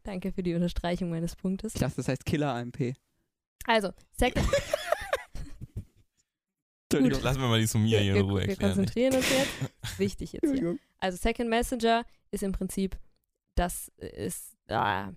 Danke 0.05 0.33
für 0.33 0.42
die 0.42 0.55
Unterstreichung 0.55 1.11
meines 1.11 1.35
Punktes. 1.37 1.74
Ich 1.74 1.81
dachte, 1.81 1.96
das 1.96 2.09
heißt 2.09 2.24
Killer-AMP. 2.24 2.94
Also, 3.66 3.92
Second. 4.12 4.46
Entschuldigung. 6.92 7.22
Lassen 7.22 7.40
wir 7.40 7.48
mal 7.48 7.61
die 7.61 7.66
Sumia 7.66 7.98
hier 7.98 8.14
wir, 8.14 8.20
in 8.20 8.26
Ruhe 8.26 8.40
wir 8.42 8.48
erklären. 8.48 8.74
konzentrieren 8.74 9.14
uns 9.16 9.29
jetzt. 9.29 9.50
Wichtig 9.98 10.33
jetzt 10.35 10.52
hier. 10.52 10.79
Also 10.98 11.18
Second 11.18 11.50
Messenger 11.50 12.05
ist 12.31 12.42
im 12.42 12.52
Prinzip, 12.52 12.96
das 13.57 13.88
ist, 13.96 14.57
ah, 14.68 15.12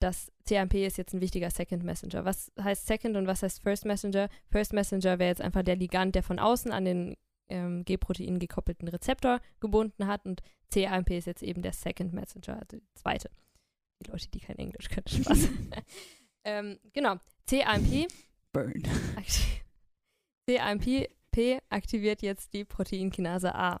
das 0.00 0.30
CMP 0.44 0.86
ist 0.86 0.96
jetzt 0.96 1.12
ein 1.12 1.20
wichtiger 1.20 1.50
Second 1.50 1.82
Messenger. 1.82 2.24
Was 2.24 2.52
heißt 2.60 2.86
Second 2.86 3.16
und 3.16 3.26
was 3.26 3.42
heißt 3.42 3.60
First 3.62 3.84
Messenger? 3.84 4.28
First 4.50 4.72
Messenger 4.72 5.18
wäre 5.18 5.30
jetzt 5.30 5.40
einfach 5.42 5.64
der 5.64 5.74
Ligand, 5.76 6.14
der 6.14 6.22
von 6.22 6.38
außen 6.38 6.70
an 6.70 6.84
den 6.84 7.16
ähm, 7.48 7.84
G-Protein 7.84 8.38
gekoppelten 8.38 8.86
Rezeptor 8.88 9.40
gebunden 9.58 10.06
hat 10.06 10.24
und 10.24 10.42
CAMP 10.72 11.10
ist 11.10 11.26
jetzt 11.26 11.42
eben 11.42 11.62
der 11.62 11.72
Second 11.72 12.12
Messenger, 12.12 12.60
also 12.60 12.76
die 12.76 12.82
zweite. 12.94 13.30
Die 14.00 14.10
Leute, 14.10 14.28
die 14.28 14.38
kein 14.40 14.58
Englisch 14.58 14.88
können, 14.88 15.08
Spaß. 15.08 15.48
Ähm, 16.48 16.78
genau, 16.92 17.16
CAMP 17.46 18.08
Burn. 18.52 18.82
CAMP 20.48 21.08
aktiviert 21.68 22.22
jetzt 22.22 22.54
die 22.54 22.64
Proteinkinase 22.64 23.54
A. 23.54 23.80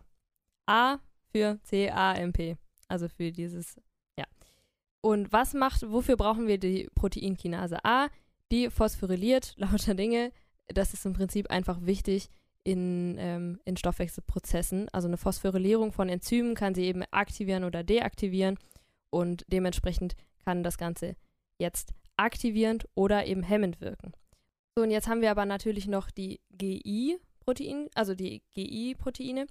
A 0.66 0.98
für 1.32 1.58
CAMP, 1.68 2.58
also 2.88 3.08
für 3.08 3.32
dieses, 3.32 3.80
ja. 4.18 4.26
Und 5.00 5.32
was 5.32 5.54
macht, 5.54 5.90
wofür 5.90 6.16
brauchen 6.16 6.46
wir 6.46 6.58
die 6.58 6.88
Proteinkinase 6.94 7.84
A? 7.84 8.08
Die 8.52 8.70
phosphoryliert 8.70 9.54
lauter 9.56 9.94
Dinge. 9.94 10.32
Das 10.68 10.92
ist 10.92 11.06
im 11.06 11.14
Prinzip 11.14 11.50
einfach 11.50 11.78
wichtig 11.86 12.28
in, 12.64 13.16
ähm, 13.18 13.60
in 13.64 13.78
Stoffwechselprozessen. 13.78 14.90
Also 14.90 15.08
eine 15.08 15.16
Phosphorylierung 15.16 15.92
von 15.92 16.10
Enzymen 16.10 16.54
kann 16.54 16.74
sie 16.74 16.84
eben 16.84 17.02
aktivieren 17.10 17.64
oder 17.64 17.82
deaktivieren 17.82 18.58
und 19.08 19.44
dementsprechend 19.48 20.16
kann 20.44 20.62
das 20.62 20.76
Ganze 20.76 21.16
jetzt 21.56 21.94
aktivierend 22.18 22.88
oder 22.94 23.26
eben 23.26 23.42
hemmend 23.42 23.80
wirken. 23.80 24.12
So, 24.76 24.82
und 24.82 24.90
jetzt 24.90 25.08
haben 25.08 25.20
wir 25.20 25.30
aber 25.30 25.46
natürlich 25.46 25.86
noch 25.86 26.10
die 26.10 26.40
GI-Protein, 26.50 27.88
also 27.94 28.14
die 28.14 28.42
GI-Proteine. 28.54 29.46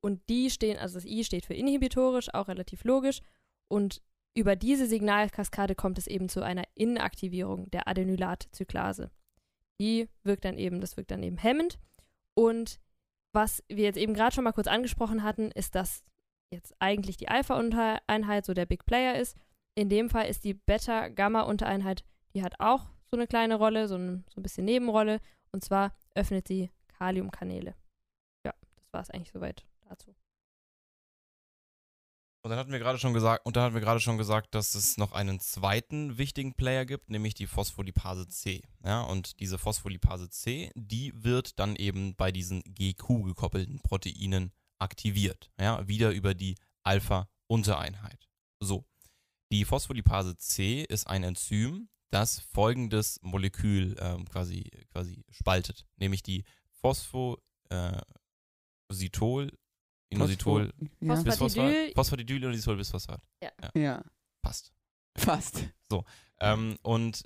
Und 0.00 0.20
die 0.28 0.50
stehen, 0.50 0.78
also 0.78 0.94
das 0.94 1.04
I 1.04 1.24
steht 1.24 1.46
für 1.46 1.54
inhibitorisch, 1.54 2.32
auch 2.32 2.48
relativ 2.48 2.84
logisch. 2.84 3.20
Und 3.68 4.02
über 4.34 4.54
diese 4.54 4.86
Signalkaskade 4.86 5.74
kommt 5.74 5.98
es 5.98 6.06
eben 6.06 6.28
zu 6.28 6.42
einer 6.42 6.64
Inaktivierung 6.74 7.70
der 7.70 7.88
Adenylatzyklase. 7.88 9.10
Die 9.80 10.08
wirkt 10.22 10.44
dann 10.44 10.58
eben, 10.58 10.80
das 10.80 10.96
wirkt 10.96 11.10
dann 11.10 11.22
eben 11.22 11.38
hemmend. 11.38 11.78
Und 12.34 12.78
was 13.32 13.64
wir 13.68 13.84
jetzt 13.84 13.98
eben 13.98 14.14
gerade 14.14 14.34
schon 14.34 14.44
mal 14.44 14.52
kurz 14.52 14.66
angesprochen 14.66 15.22
hatten, 15.22 15.50
ist, 15.50 15.74
dass 15.74 16.04
jetzt 16.50 16.74
eigentlich 16.78 17.16
die 17.16 17.28
Alpha-Untereinheit 17.28 18.44
so 18.44 18.54
der 18.54 18.66
Big 18.66 18.86
Player 18.86 19.18
ist. 19.18 19.36
In 19.76 19.90
dem 19.90 20.08
Fall 20.08 20.26
ist 20.26 20.44
die 20.44 20.54
Beta-Gamma-Untereinheit, 20.54 22.02
die 22.34 22.42
hat 22.42 22.58
auch 22.60 22.86
so 23.10 23.16
eine 23.16 23.26
kleine 23.26 23.56
Rolle, 23.56 23.88
so 23.88 23.96
ein, 23.96 24.24
so 24.34 24.40
ein 24.40 24.42
bisschen 24.42 24.64
Nebenrolle. 24.64 25.20
Und 25.52 25.62
zwar 25.62 25.94
öffnet 26.14 26.48
sie 26.48 26.70
Kaliumkanäle. 26.88 27.74
Ja, 28.44 28.54
das 28.76 28.92
war 28.92 29.02
es 29.02 29.10
eigentlich 29.10 29.32
soweit 29.32 29.66
dazu. 29.86 30.14
Und 32.42 32.50
dann 32.50 32.58
hatten 32.58 32.72
wir 32.72 32.78
gerade 32.78 32.98
schon 32.98 33.12
gesagt, 33.12 33.44
und 33.44 33.56
dann 33.56 33.64
hatten 33.64 33.74
wir 33.74 33.82
gerade 33.82 34.00
schon 34.00 34.16
gesagt, 34.16 34.54
dass 34.54 34.74
es 34.74 34.96
noch 34.96 35.12
einen 35.12 35.40
zweiten 35.40 36.16
wichtigen 36.16 36.54
Player 36.54 36.86
gibt, 36.86 37.10
nämlich 37.10 37.34
die 37.34 37.46
Phospholipase 37.46 38.28
C. 38.28 38.62
Ja, 38.82 39.02
und 39.02 39.40
diese 39.40 39.58
Phospholipase 39.58 40.30
C, 40.30 40.70
die 40.74 41.12
wird 41.14 41.58
dann 41.58 41.76
eben 41.76 42.14
bei 42.14 42.32
diesen 42.32 42.62
GQ 42.62 43.24
gekoppelten 43.24 43.80
Proteinen 43.80 44.52
aktiviert. 44.78 45.50
Ja, 45.60 45.86
wieder 45.86 46.12
über 46.12 46.34
die 46.34 46.54
Alpha-Untereinheit. 46.82 48.28
So. 48.60 48.86
Die 49.52 49.64
Phospholipase 49.64 50.36
C 50.36 50.82
ist 50.88 51.06
ein 51.06 51.22
Enzym, 51.22 51.88
das 52.10 52.40
folgendes 52.40 53.18
Molekül 53.22 53.96
ähm, 54.00 54.24
quasi, 54.28 54.70
quasi 54.90 55.24
spaltet, 55.30 55.86
nämlich 55.96 56.22
die 56.22 56.44
Phosphositol, 56.80 57.40
Inositol, 60.08 60.72
Ja. 61.00 61.14
Phosphor- 61.14 61.24
Bisphosphat, 61.24 61.64
Phosphatidyl- 61.64 61.94
Phosphatidyl, 61.94 62.44
Inositol, 62.44 62.76
Bisphosphat. 62.76 63.20
ja, 63.74 64.04
Passt. 64.42 64.72
fast. 65.16 65.64
Ähm, 66.40 66.78
und 66.82 67.24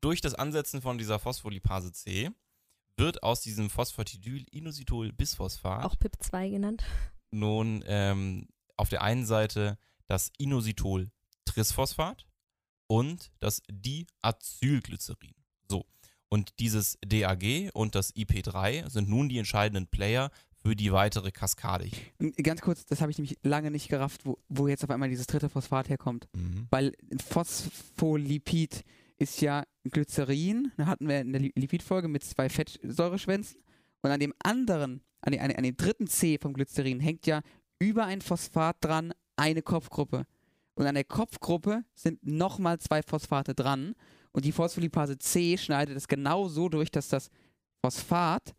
durch 0.00 0.20
das 0.20 0.34
Ansetzen 0.34 0.80
von 0.82 0.98
dieser 0.98 1.18
Phospholipase 1.18 1.92
C 1.92 2.30
wird 2.96 3.22
aus 3.22 3.40
diesem 3.40 3.68
Phosphatidyl, 3.70 4.44
Inositol, 4.50 5.12
Bisphosphat 5.12 5.84
Auch 5.84 5.96
PIP2 5.96 6.50
genannt. 6.50 6.84
nun 7.30 7.82
ähm, 7.86 8.46
auf 8.76 8.88
der 8.88 9.02
einen 9.02 9.26
Seite 9.26 9.78
das 10.06 10.30
Inositol 10.38 11.10
Trisphosphat 11.54 12.26
und 12.88 13.30
das 13.40 13.62
Diacylglycerin. 13.70 15.34
So. 15.68 15.84
Und 16.28 16.58
dieses 16.58 16.98
DAG 17.06 17.70
und 17.74 17.94
das 17.94 18.14
IP3 18.14 18.88
sind 18.88 19.08
nun 19.08 19.28
die 19.28 19.38
entscheidenden 19.38 19.86
Player 19.86 20.30
für 20.64 20.76
die 20.76 20.92
weitere 20.92 21.30
Kaskade. 21.32 21.90
Und 22.20 22.36
Ganz 22.36 22.60
kurz, 22.60 22.86
das 22.86 23.00
habe 23.00 23.10
ich 23.10 23.18
nämlich 23.18 23.36
lange 23.42 23.70
nicht 23.70 23.88
gerafft, 23.88 24.24
wo, 24.24 24.38
wo 24.48 24.68
jetzt 24.68 24.84
auf 24.84 24.90
einmal 24.90 25.08
dieses 25.08 25.26
dritte 25.26 25.48
Phosphat 25.48 25.88
herkommt. 25.88 26.28
Weil 26.70 26.92
ein 27.10 27.18
Phospholipid 27.18 28.84
ist 29.18 29.40
ja 29.40 29.64
Glycerin, 29.84 30.72
da 30.76 30.86
hatten 30.86 31.08
wir 31.08 31.20
in 31.20 31.32
der 31.32 31.40
Li- 31.42 31.52
Lipidfolge 31.54 32.08
mit 32.08 32.24
zwei 32.24 32.48
Fettsäureschwänzen. 32.48 33.60
Und 34.02 34.10
an 34.10 34.20
dem 34.20 34.32
anderen, 34.42 35.02
an, 35.20 35.32
den- 35.32 35.40
an 35.40 35.62
dem 35.64 35.76
dritten 35.76 36.06
C 36.06 36.38
vom 36.38 36.52
Glycerin 36.54 37.00
hängt 37.00 37.26
ja 37.26 37.42
über 37.78 38.04
ein 38.06 38.20
Phosphat 38.20 38.76
dran 38.80 39.12
eine 39.36 39.62
Kopfgruppe. 39.62 40.26
Und 40.74 40.86
an 40.86 40.94
der 40.94 41.04
Kopfgruppe 41.04 41.84
sind 41.94 42.24
nochmal 42.24 42.78
zwei 42.78 43.02
Phosphate 43.02 43.54
dran. 43.54 43.94
Und 44.32 44.44
die 44.44 44.52
Phospholipase 44.52 45.18
C 45.18 45.58
schneidet 45.58 45.96
es 45.96 46.08
genau 46.08 46.48
so 46.48 46.68
durch, 46.68 46.90
dass 46.90 47.08
das 47.08 47.30
Phosphat 47.84 48.54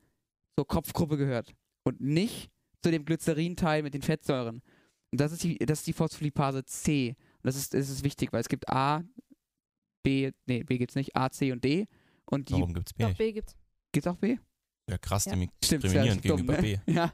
zur 0.56 0.68
Kopfgruppe 0.68 1.18
gehört. 1.18 1.54
Und 1.84 2.00
nicht 2.00 2.52
zu 2.82 2.92
dem 2.92 3.06
Glycerinteil 3.06 3.82
mit 3.82 3.94
den 3.94 4.02
Fettsäuren. 4.02 4.62
Und 5.12 5.22
das 5.22 5.32
ist 5.32 5.44
die, 5.44 5.58
das 5.58 5.80
ist 5.80 5.88
die 5.88 5.94
Phospholipase 5.94 6.64
C. 6.66 7.16
Und 7.38 7.46
das 7.46 7.56
ist, 7.56 7.74
das 7.74 7.90
ist 7.90 8.04
wichtig, 8.04 8.32
weil 8.32 8.42
es 8.42 8.50
gibt 8.50 8.70
A, 8.70 9.04
B, 10.04 10.32
nee, 10.46 10.64
B 10.64 10.78
gibt's 10.78 10.96
nicht, 10.96 11.16
A, 11.16 11.30
C 11.30 11.52
und 11.52 11.64
D. 11.64 11.88
Und 12.26 12.50
die, 12.50 12.54
Warum 12.54 12.74
gibt 12.74 12.88
es 12.88 12.94
B 12.94 13.04
Doch? 13.04 13.14
B 13.16 13.32
gibt's. 13.32 13.56
gibt's 13.92 14.08
auch 14.08 14.18
B? 14.18 14.38
Ja, 14.90 14.98
krass, 14.98 15.26
Ja. 15.26 15.36
diskriminierend 15.62 16.26
ja, 16.26 16.36
dumm, 16.36 16.48
gegenüber 16.48 16.62
ne? 16.62 16.80
B. 16.86 16.92
Ja. 16.94 17.14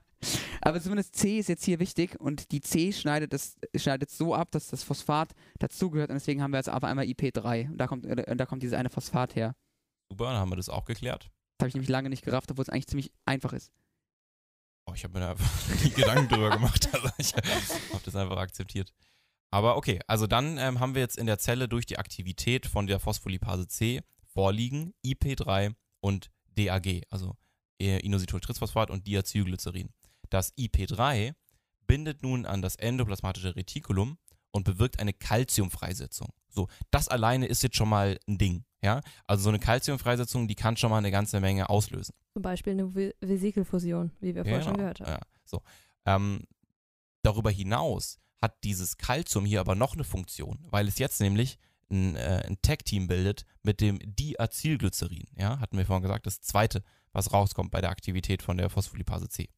Aber 0.61 0.81
zumindest 0.81 1.15
C 1.15 1.39
ist 1.39 1.47
jetzt 1.47 1.63
hier 1.63 1.79
wichtig 1.79 2.19
und 2.19 2.51
die 2.51 2.59
C 2.59 2.91
schneidet 2.91 3.33
es 3.33 3.57
schneidet 3.75 4.09
so 4.09 4.35
ab, 4.35 4.51
dass 4.51 4.67
das 4.67 4.83
Phosphat 4.83 5.33
dazugehört 5.59 6.09
und 6.09 6.15
deswegen 6.15 6.41
haben 6.41 6.51
wir 6.51 6.57
jetzt 6.57 6.69
auf 6.69 6.83
einmal 6.83 7.05
IP3 7.05 7.69
und 7.71 7.77
da 7.77 7.87
kommt, 7.87 8.05
äh, 8.05 8.35
da 8.35 8.45
kommt 8.45 8.61
dieses 8.63 8.77
eine 8.77 8.89
Phosphat 8.89 9.35
her. 9.35 9.55
Super, 10.09 10.25
dann 10.25 10.37
haben 10.37 10.49
wir 10.51 10.57
das 10.57 10.67
auch 10.67 10.83
geklärt. 10.83 11.29
Das 11.57 11.65
habe 11.65 11.69
ich 11.69 11.73
nämlich 11.75 11.89
lange 11.89 12.09
nicht 12.09 12.25
gerafft, 12.25 12.51
obwohl 12.51 12.63
es 12.63 12.69
eigentlich 12.69 12.87
ziemlich 12.87 13.11
einfach 13.25 13.53
ist. 13.53 13.71
Oh, 14.87 14.93
ich 14.93 15.03
habe 15.03 15.13
mir 15.13 15.19
da 15.21 15.31
einfach 15.31 15.69
nie 15.83 15.91
Gedanken 15.91 16.27
drüber 16.27 16.49
gemacht. 16.49 16.89
Also 16.93 17.11
ich 17.17 17.33
habe 17.35 18.01
das 18.03 18.15
einfach 18.15 18.37
akzeptiert. 18.37 18.91
Aber 19.51 19.77
okay, 19.77 19.99
also 20.07 20.27
dann 20.27 20.57
ähm, 20.57 20.79
haben 20.79 20.95
wir 20.95 21.01
jetzt 21.01 21.17
in 21.17 21.27
der 21.27 21.39
Zelle 21.39 21.67
durch 21.67 21.85
die 21.85 21.97
Aktivität 21.97 22.65
von 22.65 22.87
der 22.87 22.99
Phospholipase 22.99 23.67
C 23.67 24.01
vorliegen 24.33 24.93
IP3 25.05 25.73
und 26.01 26.29
DAG, 26.55 27.03
also 27.09 27.35
Inositoltrisphosphat 27.79 28.89
und 28.89 29.07
Diacylglycerin. 29.07 29.89
Das 30.29 30.55
IP3 30.57 31.33
bindet 31.87 32.21
nun 32.21 32.45
an 32.45 32.61
das 32.61 32.75
endoplasmatische 32.75 33.55
Retikulum 33.55 34.17
und 34.51 34.63
bewirkt 34.63 34.99
eine 34.99 35.13
Calciumfreisetzung. 35.13 36.29
So, 36.49 36.67
das 36.91 37.07
alleine 37.07 37.45
ist 37.47 37.63
jetzt 37.63 37.75
schon 37.77 37.89
mal 37.89 38.19
ein 38.27 38.37
Ding, 38.37 38.63
ja? 38.81 39.01
Also 39.25 39.43
so 39.43 39.49
eine 39.49 39.59
Calciumfreisetzung, 39.59 40.47
die 40.47 40.55
kann 40.55 40.77
schon 40.77 40.89
mal 40.89 40.97
eine 40.97 41.11
ganze 41.11 41.39
Menge 41.39 41.69
auslösen. 41.69 42.13
Zum 42.33 42.41
Beispiel 42.41 42.73
eine 42.73 42.93
Ve- 42.95 43.15
Vesikelfusion, 43.21 44.11
wie 44.19 44.33
wir 44.35 44.43
vorher 44.43 44.61
schon 44.61 44.73
Genau, 44.73 44.79
gehört 44.83 44.99
haben. 45.01 45.11
Ja, 45.11 45.19
so. 45.45 45.61
Ähm, 46.05 46.43
darüber 47.21 47.51
hinaus 47.51 48.19
hat 48.41 48.63
dieses 48.63 48.97
Calcium 48.97 49.45
hier 49.45 49.59
aber 49.59 49.75
noch 49.75 49.93
eine 49.93 50.03
Funktion, 50.03 50.59
weil 50.69 50.87
es 50.87 50.97
jetzt 50.97 51.19
nämlich 51.21 51.57
ein, 51.91 52.15
äh, 52.15 52.43
ein 52.47 52.57
Tag-Team 52.61 53.07
bildet 53.07 53.45
mit 53.63 53.81
dem 53.81 53.99
Diacylglycerin. 54.03 55.25
Ja, 55.35 55.59
hatten 55.59 55.77
wir 55.77 55.85
vorhin 55.85 56.03
gesagt, 56.03 56.25
das 56.25 56.41
zweite, 56.41 56.83
was 57.13 57.33
rauskommt 57.33 57.71
bei 57.71 57.81
der 57.81 57.89
Aktivität 57.89 58.41
von 58.41 58.57
der 58.57 58.69
Phospholipase 58.69 59.29
C. 59.29 59.49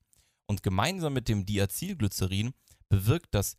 Und 0.47 0.63
gemeinsam 0.63 1.13
mit 1.13 1.29
dem 1.29 1.45
Diacylglycerin 1.45 2.53
bewirkt 2.89 3.33
das 3.33 3.57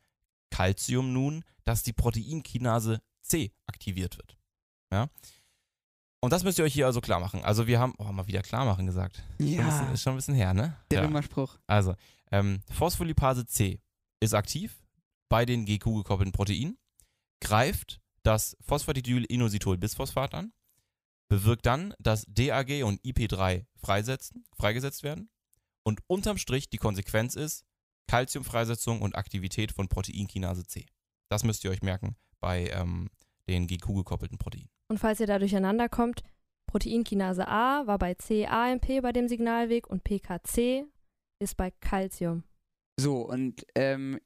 Calcium 0.50 1.12
nun, 1.12 1.44
dass 1.64 1.82
die 1.82 1.92
Proteinkinase 1.92 3.00
C 3.22 3.52
aktiviert 3.66 4.18
wird. 4.18 4.36
Ja. 4.92 5.08
Und 6.20 6.32
das 6.32 6.44
müsst 6.44 6.58
ihr 6.58 6.64
euch 6.64 6.74
hier 6.74 6.86
also 6.86 7.00
klar 7.00 7.18
machen. 7.18 7.42
Also 7.42 7.66
wir 7.66 7.80
haben, 7.80 7.94
oh, 7.98 8.04
mal 8.04 8.26
wieder 8.28 8.42
klar 8.42 8.64
machen 8.64 8.86
gesagt. 8.86 9.24
Schon 9.38 9.46
ein 9.46 9.66
bisschen, 9.66 9.92
ist 9.92 10.02
schon 10.02 10.12
ein 10.12 10.16
bisschen 10.16 10.34
her, 10.34 10.54
ne? 10.54 10.76
der 10.90 11.00
Ja. 11.00 11.06
Römerspruch. 11.06 11.58
Also, 11.66 11.94
ähm, 12.30 12.60
Phospholipase 12.70 13.46
C 13.46 13.80
ist 14.20 14.34
aktiv, 14.34 14.84
bei 15.28 15.44
den 15.44 15.64
GQ-gekoppelten 15.64 16.32
Proteinen, 16.32 16.78
greift 17.40 18.00
das 18.22 18.56
Phosphatidyl-Inositol-Bisphosphat 18.60 20.34
an, 20.34 20.52
bewirkt 21.32 21.64
dann, 21.64 21.94
dass 21.98 22.26
DAG 22.28 22.84
und 22.84 23.00
IP3 23.00 23.64
freisetzen, 23.76 24.44
freigesetzt 24.54 25.02
werden 25.02 25.30
und 25.82 26.00
unterm 26.06 26.36
Strich 26.36 26.68
die 26.68 26.76
Konsequenz 26.76 27.36
ist 27.36 27.64
Calciumfreisetzung 28.06 29.00
und 29.00 29.16
Aktivität 29.16 29.72
von 29.72 29.88
Proteinkinase 29.88 30.66
C. 30.66 30.84
Das 31.30 31.42
müsst 31.42 31.64
ihr 31.64 31.70
euch 31.70 31.80
merken 31.80 32.16
bei 32.40 32.68
ähm, 32.74 33.08
den 33.48 33.66
GQ-gekoppelten 33.66 34.36
Proteinen. 34.36 34.68
Und 34.88 34.98
falls 34.98 35.20
ihr 35.20 35.26
da 35.26 35.38
durcheinander 35.38 35.88
kommt, 35.88 36.22
Proteinkinase 36.66 37.48
A 37.48 37.86
war 37.86 37.98
bei 37.98 38.14
CAMP 38.14 39.00
bei 39.00 39.12
dem 39.12 39.26
Signalweg 39.26 39.88
und 39.88 40.04
PKC 40.04 40.84
ist 41.38 41.56
bei 41.56 41.70
Calcium. 41.70 42.44
So, 43.00 43.22
und 43.22 43.64
ähm, 43.74 44.20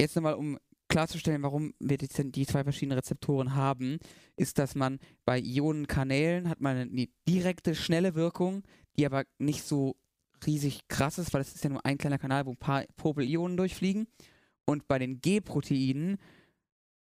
jetzt 0.00 0.14
nochmal, 0.14 0.34
um 0.34 0.56
klarzustellen, 0.92 1.42
warum 1.42 1.72
wir 1.80 1.96
die, 1.96 2.08
zwei 2.08 2.64
verschiedenen 2.64 2.98
Rezeptoren 2.98 3.54
haben, 3.54 3.98
ist, 4.36 4.58
dass 4.58 4.74
man 4.74 4.98
bei 5.24 5.40
Ionenkanälen 5.40 6.48
hat 6.48 6.60
man 6.60 6.76
eine 6.76 7.08
direkte, 7.26 7.74
schnelle 7.74 8.14
Wirkung, 8.14 8.62
die 8.98 9.06
aber 9.06 9.24
nicht 9.38 9.64
so 9.64 9.96
riesig 10.46 10.86
krass 10.88 11.18
ist, 11.18 11.32
weil 11.32 11.40
es 11.40 11.54
ist 11.54 11.64
ja 11.64 11.70
nur 11.70 11.84
ein 11.86 11.98
kleiner 11.98 12.18
Kanal, 12.18 12.44
wo 12.44 12.50
ein 12.50 12.58
paar 12.58 12.84
Popel-Ionen 12.96 13.56
durchfliegen. 13.56 14.06
Und 14.66 14.86
bei 14.86 14.98
den 14.98 15.20
G-Proteinen 15.20 16.18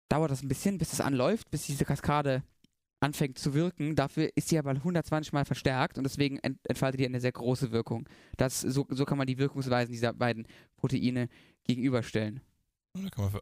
dauert 0.09 0.31
das 0.31 0.43
ein 0.43 0.49
bisschen, 0.49 0.77
bis 0.77 0.91
es 0.91 1.01
anläuft, 1.01 1.49
bis 1.49 1.65
diese 1.65 1.85
Kaskade 1.85 2.43
anfängt 2.99 3.38
zu 3.39 3.53
wirken. 3.53 3.95
Dafür 3.95 4.29
ist 4.35 4.49
sie 4.49 4.59
aber 4.59 4.71
120 4.71 5.31
Mal 5.31 5.45
verstärkt 5.45 5.97
und 5.97 6.03
deswegen 6.03 6.39
ent 6.39 6.59
entfaltet 6.67 6.99
die 6.99 7.05
eine 7.05 7.21
sehr 7.21 7.31
große 7.31 7.71
Wirkung. 7.71 8.09
Das, 8.35 8.59
so, 8.61 8.85
so 8.89 9.05
kann 9.05 9.17
man 9.17 9.27
die 9.27 9.38
Wirkungsweisen 9.38 9.93
dieser 9.93 10.13
beiden 10.13 10.45
Proteine 10.75 11.29
gegenüberstellen. 11.63 12.41
Da 12.93 13.09
kann 13.09 13.31
man 13.31 13.41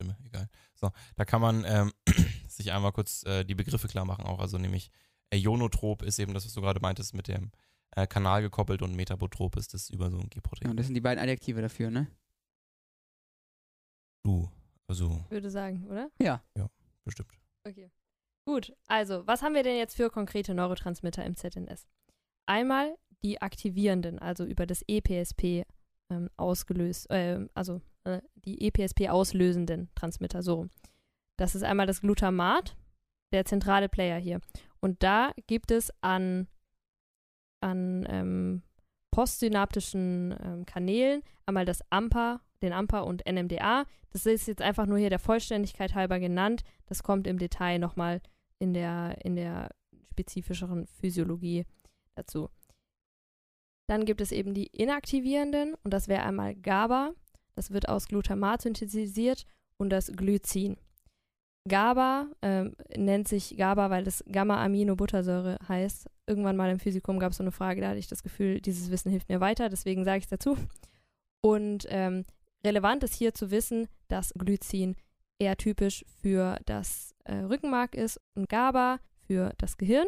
Stimme, 0.00 0.16
egal. 0.24 0.48
So, 0.74 0.90
da 1.16 1.24
kann 1.26 1.42
man 1.42 1.64
ähm, 1.66 1.92
sich 2.48 2.72
einmal 2.72 2.92
kurz 2.92 3.22
äh, 3.24 3.44
die 3.44 3.54
Begriffe 3.54 3.86
klar 3.86 4.06
machen 4.06 4.24
auch. 4.24 4.38
Also 4.38 4.56
nämlich 4.56 4.90
äh, 5.28 5.36
Ionotrop 5.36 6.02
ist 6.02 6.18
eben 6.18 6.32
das, 6.32 6.46
was 6.46 6.54
du 6.54 6.62
gerade 6.62 6.80
meintest, 6.80 7.12
mit 7.12 7.28
dem 7.28 7.52
äh, 7.90 8.06
Kanal 8.06 8.40
gekoppelt 8.40 8.80
und 8.80 8.94
Metabotrop 8.94 9.56
ist 9.56 9.74
das 9.74 9.90
über 9.90 10.10
so 10.10 10.18
ein 10.18 10.30
G-Protein. 10.30 10.68
Ja, 10.68 10.70
und 10.70 10.78
das 10.78 10.86
sind 10.86 10.94
die 10.94 11.02
beiden 11.02 11.22
Adjektive 11.22 11.60
dafür, 11.60 11.90
ne? 11.90 12.06
Du, 14.24 14.50
also 14.88 15.20
Ich 15.26 15.30
würde 15.32 15.50
sagen, 15.50 15.86
oder? 15.86 16.10
Ja. 16.18 16.42
bestimmt. 17.04 17.32
Okay. 17.66 17.90
Gut, 18.46 18.72
also, 18.86 19.26
was 19.26 19.42
haben 19.42 19.54
wir 19.54 19.62
denn 19.62 19.76
jetzt 19.76 19.96
für 19.96 20.08
konkrete 20.08 20.54
Neurotransmitter 20.54 21.24
im 21.26 21.36
ZNS? 21.36 21.86
Einmal 22.46 22.96
die 23.22 23.42
aktivierenden, 23.42 24.18
also 24.18 24.44
über 24.44 24.64
das 24.64 24.82
EPSP 24.88 25.66
ähm, 26.10 26.30
ausgelöst, 26.38 27.10
äh, 27.10 27.46
also 27.54 27.82
äh, 28.04 28.20
die 28.34 28.66
EPSP 28.66 29.08
auslösenden 29.08 29.90
Transmitter, 29.94 30.42
so. 30.42 30.66
Das 31.36 31.54
ist 31.54 31.62
einmal 31.62 31.86
das 31.86 32.00
Glutamat, 32.00 32.76
der 33.32 33.44
zentrale 33.44 33.88
Player 33.88 34.18
hier. 34.18 34.40
Und 34.80 35.02
da 35.02 35.32
gibt 35.46 35.70
es 35.70 35.92
an, 36.02 36.48
an 37.60 38.06
ähm, 38.08 38.62
postsynaptischen 39.10 40.34
ähm, 40.42 40.66
Kanälen 40.66 41.22
einmal 41.46 41.64
das 41.64 41.82
AMPA, 41.90 42.40
den 42.62 42.72
AMPA 42.72 43.00
und 43.00 43.22
NMDA. 43.26 43.84
Das 44.10 44.26
ist 44.26 44.48
jetzt 44.48 44.62
einfach 44.62 44.86
nur 44.86 44.98
hier 44.98 45.10
der 45.10 45.18
Vollständigkeit 45.18 45.94
halber 45.94 46.18
genannt. 46.18 46.62
Das 46.86 47.02
kommt 47.02 47.26
im 47.26 47.38
Detail 47.38 47.78
nochmal 47.78 48.20
in 48.58 48.74
der, 48.74 49.16
in 49.24 49.36
der 49.36 49.70
spezifischeren 50.12 50.86
Physiologie 50.86 51.66
dazu. 52.14 52.50
Dann 53.88 54.04
gibt 54.04 54.20
es 54.20 54.30
eben 54.30 54.54
die 54.54 54.66
inaktivierenden 54.66 55.74
und 55.82 55.92
das 55.92 56.06
wäre 56.08 56.22
einmal 56.22 56.54
GABA. 56.54 57.12
Das 57.54 57.70
wird 57.70 57.88
aus 57.88 58.06
Glutamat 58.06 58.62
synthetisiert 58.62 59.46
und 59.76 59.90
das 59.90 60.12
Glycin. 60.12 60.76
GABA 61.68 62.26
ähm, 62.42 62.74
nennt 62.96 63.28
sich 63.28 63.56
GABA, 63.56 63.90
weil 63.90 64.06
es 64.06 64.24
Gamma-Aminobuttersäure 64.30 65.58
heißt. 65.68 66.08
Irgendwann 66.26 66.56
mal 66.56 66.70
im 66.70 66.78
Physikum 66.78 67.18
gab 67.18 67.32
es 67.32 67.38
so 67.38 67.44
eine 67.44 67.52
Frage, 67.52 67.80
da 67.80 67.88
hatte 67.88 67.98
ich 67.98 68.08
das 68.08 68.22
Gefühl, 68.22 68.60
dieses 68.60 68.90
Wissen 68.90 69.10
hilft 69.10 69.28
mir 69.28 69.40
weiter, 69.40 69.68
deswegen 69.68 70.04
sage 70.04 70.18
ich 70.18 70.24
es 70.24 70.30
dazu. 70.30 70.56
Und 71.42 71.86
ähm, 71.88 72.24
relevant 72.64 73.04
ist 73.04 73.14
hier 73.14 73.34
zu 73.34 73.50
wissen, 73.50 73.88
dass 74.08 74.32
Glycin 74.34 74.96
eher 75.38 75.56
typisch 75.56 76.04
für 76.20 76.58
das 76.66 77.14
äh, 77.24 77.36
Rückenmark 77.36 77.94
ist 77.94 78.20
und 78.34 78.48
GABA 78.48 79.00
für 79.26 79.52
das 79.58 79.76
Gehirn 79.76 80.06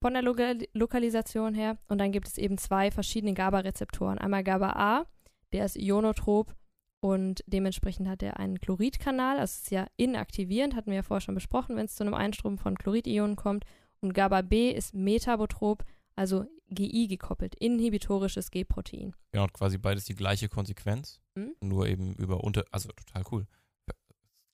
von 0.00 0.14
der 0.14 0.22
Lokal 0.22 0.58
Lokalisation 0.72 1.54
her. 1.54 1.78
Und 1.88 1.98
dann 1.98 2.12
gibt 2.12 2.28
es 2.28 2.38
eben 2.38 2.58
zwei 2.58 2.90
verschiedene 2.90 3.34
GABA-Rezeptoren. 3.34 4.18
Einmal 4.18 4.44
GABA 4.44 4.70
A, 4.70 5.06
der 5.52 5.64
ist 5.64 5.76
ionotrop 5.76 6.54
und 7.00 7.42
dementsprechend 7.46 8.08
hat 8.08 8.22
er 8.22 8.38
einen 8.38 8.60
Chloridkanal. 8.60 9.38
Also 9.38 9.52
es 9.52 9.62
ist 9.64 9.70
ja 9.70 9.86
inaktivierend, 9.96 10.74
hatten 10.74 10.90
wir 10.90 10.96
ja 10.96 11.02
vorher 11.02 11.20
schon 11.20 11.34
besprochen, 11.34 11.76
wenn 11.76 11.86
es 11.86 11.94
zu 11.94 12.04
einem 12.04 12.14
Einstrom 12.14 12.58
von 12.58 12.76
Chloridionen 12.76 13.36
kommt. 13.36 13.64
Und 14.00 14.12
GABA 14.12 14.42
B 14.42 14.70
ist 14.70 14.94
metabotrop, 14.94 15.84
also 16.16 16.44
GI 16.68 17.06
gekoppelt, 17.06 17.54
inhibitorisches 17.54 18.50
G-Protein. 18.50 19.14
Genau, 19.32 19.46
quasi 19.52 19.78
beides 19.78 20.04
die 20.04 20.14
gleiche 20.14 20.48
Konsequenz, 20.48 21.20
Mhm. 21.36 21.54
nur 21.60 21.86
eben 21.86 22.14
über 22.14 22.42
unter, 22.42 22.64
also 22.72 22.88
total 22.90 23.22
cool. 23.30 23.46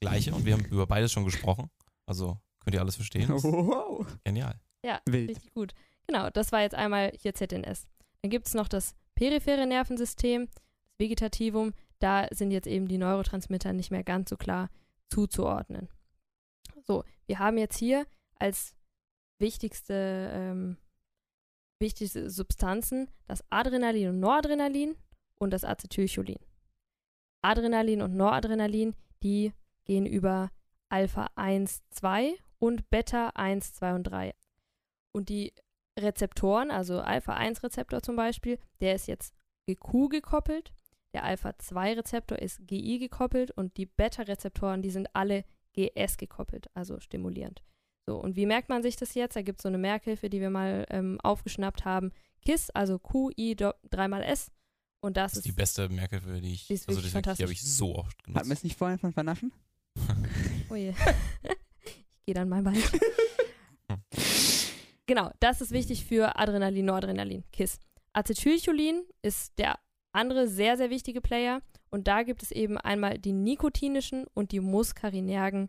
Gleiche 0.01 0.35
und 0.35 0.45
wir 0.45 0.55
haben 0.55 0.65
über 0.67 0.87
beides 0.87 1.13
schon 1.13 1.25
gesprochen. 1.25 1.71
Also 2.07 2.39
könnt 2.61 2.75
ihr 2.75 2.81
alles 2.81 2.97
verstehen. 2.97 3.29
Das 3.29 3.45
Wow. 3.45 4.07
Genial. 4.25 4.61
Wild. 5.07 5.31
Richtig 5.31 5.53
gut. 5.55 5.75
Genau, 6.09 6.29
das 6.31 6.51
war 6.53 6.61
jetzt 6.63 6.75
einmal 6.75 7.13
hier 7.17 7.35
ZNS. 7.35 7.87
Dann 8.21 8.31
gibt 8.31 8.49
es 8.49 8.55
noch 8.55 8.67
das 8.69 8.95
periphere 9.15 9.67
Nervensystem, 9.67 10.49
das 10.49 10.62
Vegetativum. 11.03 11.75
Da 11.99 12.29
sind 12.31 12.53
jetzt 12.53 12.69
eben 12.69 12.87
die 12.87 12.99
Neurotransmitter 12.99 13.73
nicht 13.73 13.91
mehr 13.91 14.05
ganz 14.05 14.31
so 14.31 14.37
klar 14.37 14.71
zuzuordnen. 15.09 15.89
So, 16.85 17.05
wir 17.27 17.39
haben 17.39 17.59
jetzt 17.59 17.77
hier 17.77 18.07
als 18.39 18.75
wichtigste, 19.39 20.31
ähm, 20.33 20.77
wichtigste 21.81 22.31
Substanzen 22.31 23.09
das 23.27 23.45
Adrenalin 23.51 24.11
und 24.11 24.21
Noradrenalin 24.21 24.97
und 25.39 25.53
das 25.53 25.65
Acetylcholin. 25.65 26.39
Adrenalin 27.43 28.03
und 28.03 28.15
Noradrenalin, 28.15 28.95
die 29.23 29.53
gehen 29.85 30.07
über 30.07 30.51
Alpha 30.89 31.29
1, 31.35 31.83
2 31.91 32.37
und 32.59 32.89
Beta 32.91 33.31
1, 33.35 33.73
2 33.75 33.95
und 33.95 34.05
3. 34.05 34.35
Und 35.13 35.29
die 35.29 35.53
Rezeptoren, 35.99 36.71
also 36.71 37.01
Alpha-1-Rezeptor 37.01 38.03
zum 38.03 38.17
Beispiel, 38.17 38.59
der 38.81 38.95
ist 38.95 39.09
jetzt 39.09 39.35
GQ 39.67 40.09
gekoppelt, 40.09 40.73
der 41.13 41.25
Alpha-2-Rezeptor 41.25 42.39
ist 42.39 42.67
GI 42.67 42.99
gekoppelt 42.99 43.51
und 43.51 43.77
die 43.77 43.87
Beta-Rezeptoren, 43.87 44.83
die 44.83 44.91
sind 44.91 45.09
alle 45.15 45.45
GS 45.75 46.17
gekoppelt, 46.17 46.69
also 46.75 47.01
stimulierend. 47.01 47.63
So, 48.07 48.17
und 48.19 48.35
wie 48.37 48.47
merkt 48.47 48.69
man 48.69 48.83
sich 48.83 48.97
das 48.97 49.15
jetzt? 49.15 49.37
Da 49.37 49.43
gibt 49.43 49.61
es 49.61 49.63
so 49.63 49.69
eine 49.69 49.79
Merkhilfe, 49.79 50.29
die 50.29 50.41
wir 50.41 50.51
mal 50.51 50.87
ähm, 50.91 51.21
aufgeschnappt 51.23 51.85
haben. 51.85 52.13
KISS, 52.45 52.71
also 52.71 52.99
QI 52.99 53.55
3 53.57 54.09
mal 54.09 54.23
S. 54.23 54.51
Und 55.01 55.17
das, 55.17 55.33
Das 55.33 55.39
ist 55.39 55.47
ist 55.47 55.53
die 55.53 55.57
beste 55.57 55.89
Merkhilfe, 55.89 56.41
die 56.41 56.53
ich, 56.55 56.67
Die 56.67 56.75
ist 56.75 56.89
also 56.89 57.01
die, 57.01 57.09
die 57.11 57.43
habe 57.43 57.53
ich 57.53 57.63
so 57.63 57.95
oft 57.97 58.17
Hatten 58.23 58.35
wir 58.35 58.43
genutzt. 58.43 58.53
es 58.59 58.65
nicht 58.65 58.77
vorhin 58.79 58.99
von 58.99 59.13
Vernaschen? 59.13 59.53
Oh 60.71 60.75
je. 60.75 60.91
ich 61.85 62.25
gehe 62.27 62.35
dann 62.35 62.49
mal 62.49 62.63
bald. 62.63 62.79
genau, 65.07 65.31
das 65.41 65.61
ist 65.61 65.71
wichtig 65.73 66.05
für 66.05 66.37
Adrenalin, 66.37 66.87
Noradrenalin, 66.87 67.45
KISS. 67.53 67.79
Acetylcholin 68.15 69.05
ist 69.23 69.59
der 69.59 69.79
andere 70.13 70.49
sehr, 70.49 70.77
sehr 70.77 70.91
wichtige 70.91 71.21
Player. 71.21 71.63
Und 71.91 72.09
da 72.09 72.23
gibt 72.23 72.43
es 72.43 72.51
eben 72.51 72.79
einmal 72.79 73.19
die 73.19 73.33
nikotinischen 73.33 74.27
und 74.35 74.53
die 74.53 74.61
muskarinergen 74.61 75.69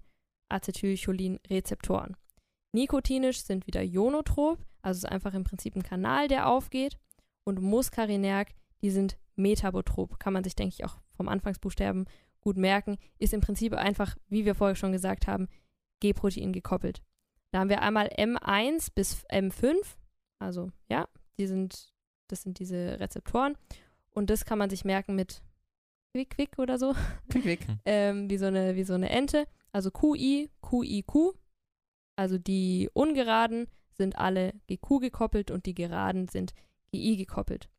Acetylcholin-Rezeptoren. 0.50 2.16
Nikotinisch 2.72 3.44
sind 3.44 3.68
wieder 3.68 3.82
ionotrop, 3.82 4.60
also 4.82 4.98
es 4.98 5.04
ist 5.04 5.12
einfach 5.12 5.34
im 5.34 5.44
Prinzip 5.44 5.76
ein 5.76 5.84
Kanal, 5.84 6.28
der 6.28 6.48
aufgeht. 6.48 6.98
Und 7.46 7.62
muskarinerg, 7.62 8.54
die 8.82 8.90
sind 8.90 9.18
metabotrop. 9.36 10.20
Kann 10.20 10.34
man 10.34 10.44
sich, 10.44 10.56
denke 10.56 10.76
ich, 10.78 10.86
auch 10.86 10.98
vom 11.16 11.28
Anfangsbuchstaben 11.28 12.06
gut 12.42 12.58
merken. 12.58 12.98
Ist 13.18 13.34
im 13.34 13.42
Prinzip 13.42 13.74
einfach, 13.74 14.18
wie 14.28 14.46
wir 14.46 14.56
vorher 14.56 14.76
schon 14.76 14.92
gesagt 14.92 15.28
haben, 15.28 15.48
G-Protein 16.00 16.52
gekoppelt. 16.52 17.02
Da 17.52 17.60
haben 17.60 17.70
wir 17.70 17.82
einmal 17.82 18.08
M1 18.08 18.90
bis 18.94 19.26
M5. 19.28 19.76
Also, 20.40 20.72
ja, 20.90 21.08
die 21.38 21.48
sind, 21.48 21.94
das 22.28 22.42
sind 22.44 22.60
diese 22.60 23.00
Rezeptoren. 23.00 23.58
Und 24.14 24.30
das 24.30 24.46
kann 24.46 24.58
man 24.60 24.70
sich 24.70 24.86
merken 24.86 25.16
mit 25.16 25.42
Quick 26.14 26.30
Quick 26.32 26.60
oder 26.60 26.78
so, 26.78 26.94
Klick 27.30 27.46
weg. 27.46 27.68
ähm, 27.86 28.30
wie, 28.30 28.38
so 28.38 28.46
eine, 28.46 28.76
wie 28.76 28.84
so 28.84 28.94
eine 28.94 29.10
Ente. 29.10 29.48
Also 29.72 29.90
QI, 29.92 30.50
QIQ. 30.62 31.34
Also 32.16 32.38
die 32.38 32.90
ungeraden 32.94 33.68
sind 33.96 34.18
alle 34.18 34.54
GQ 34.68 35.00
gekoppelt 35.02 35.50
und 35.50 35.66
die 35.66 35.74
geraden 35.74 36.28
sind 36.28 36.54
GI 36.92 37.18
gekoppelt. 37.18 37.70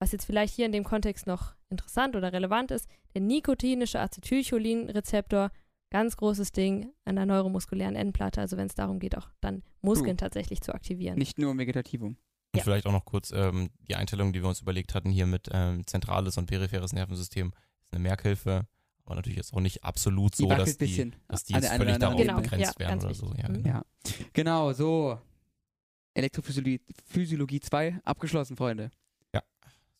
Was 0.00 0.12
jetzt 0.12 0.24
vielleicht 0.24 0.54
hier 0.54 0.66
in 0.66 0.72
dem 0.72 0.84
Kontext 0.84 1.26
noch 1.26 1.54
interessant 1.68 2.14
oder 2.16 2.32
relevant 2.32 2.70
ist, 2.70 2.88
der 3.14 3.20
nikotinische 3.22 3.98
Acetylcholin-Rezeptor, 4.00 5.50
ganz 5.92 6.16
großes 6.16 6.52
Ding 6.52 6.92
an 7.04 7.16
der 7.16 7.26
neuromuskulären 7.26 7.96
Endplatte, 7.96 8.40
also 8.40 8.56
wenn 8.56 8.66
es 8.68 8.74
darum 8.74 9.00
geht, 9.00 9.18
auch 9.18 9.28
dann 9.40 9.62
Muskeln 9.82 10.14
Uh. 10.14 10.18
tatsächlich 10.20 10.60
zu 10.60 10.72
aktivieren. 10.72 11.18
Nicht 11.18 11.38
nur 11.38 11.50
im 11.50 11.58
Vegetativum. 11.58 12.16
Und 12.52 12.58
Ja. 12.58 12.64
vielleicht 12.64 12.86
auch 12.86 12.92
noch 12.92 13.04
kurz 13.04 13.30
ähm, 13.32 13.70
die 13.88 13.94
Einteilung, 13.94 14.32
die 14.32 14.42
wir 14.42 14.48
uns 14.48 14.60
überlegt 14.60 14.94
hatten, 14.94 15.10
hier 15.10 15.26
mit 15.26 15.48
ähm, 15.52 15.86
zentrales 15.86 16.36
und 16.36 16.46
peripheres 16.46 16.92
Nervensystem, 16.92 17.52
ist 17.84 17.92
eine 17.92 18.00
Merkhilfe. 18.00 18.66
Aber 19.04 19.14
natürlich 19.16 19.36
jetzt 19.36 19.52
auch 19.54 19.60
nicht 19.60 19.82
absolut 19.84 20.34
so, 20.36 20.48
Die 20.48 20.56
dass 20.56 20.76
die, 20.76 21.12
dass 21.28 21.44
die 21.44 21.54
an 21.54 21.62
jetzt 21.62 21.72
völlig 21.74 21.98
darauf 21.98 22.12
anderen 22.12 22.16
Genau, 22.16 22.40
begrenzt 22.40 22.74
ja, 22.78 22.86
werden 22.86 23.00
oder 23.04 23.14
so. 23.14 23.26
Ja, 23.36 23.48
wichtig. 23.48 23.62
Genau. 23.64 23.68
Ja. 23.76 23.84
Genau, 24.32 24.72
so. 24.72 25.18
Elektrophysiologie 26.14 26.80
Physiologie 27.06 27.60
2 27.60 28.00
abgeschlossen, 28.04 28.56
Freunde. 28.56 28.90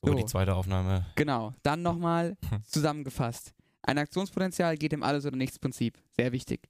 So, 0.02 0.12
So. 0.12 0.14
die 0.14 0.24
zweite 0.24 0.54
Aufnahme. 0.54 1.04
Genau. 1.14 1.52
Dann 1.62 1.82
nochmal 1.82 2.38
Hm. 2.48 2.64
zusammengefasst. 2.64 3.52
Ein 3.82 3.98
Aktionspotenzial 3.98 4.78
geht 4.78 4.94
im 4.94 5.02
Alles- 5.02 5.26
oder 5.26 5.36
Nichts-Prinzip. 5.36 5.98
Sehr 6.16 6.32
wichtig. 6.32 6.66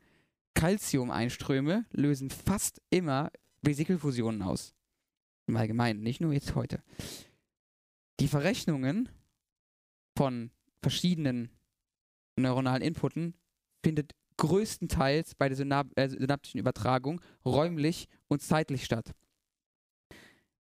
Calcium-Einströme 0.55 1.85
lösen 1.93 2.31
fast 2.31 2.81
immer 2.91 3.31
Vesikelfusionen 3.63 4.43
aus. 4.43 4.75
Im 5.51 5.57
Allgemeinen, 5.57 6.01
nicht 6.05 6.21
nur 6.21 6.33
jetzt 6.33 6.55
heute. 6.55 6.81
Die 8.21 8.29
Verrechnungen 8.29 9.09
von 10.17 10.53
verschiedenen 10.81 11.51
neuronalen 12.37 12.83
Inputen 12.83 13.35
findet 13.83 14.15
größtenteils 14.37 15.35
bei 15.35 15.49
der 15.49 15.57
Synap 15.57 15.89
äh, 15.99 16.09
synaptischen 16.09 16.61
Übertragung 16.61 17.21
räumlich 17.45 18.07
und 18.29 18.43
zeitlich 18.43 18.85
statt. 18.85 19.13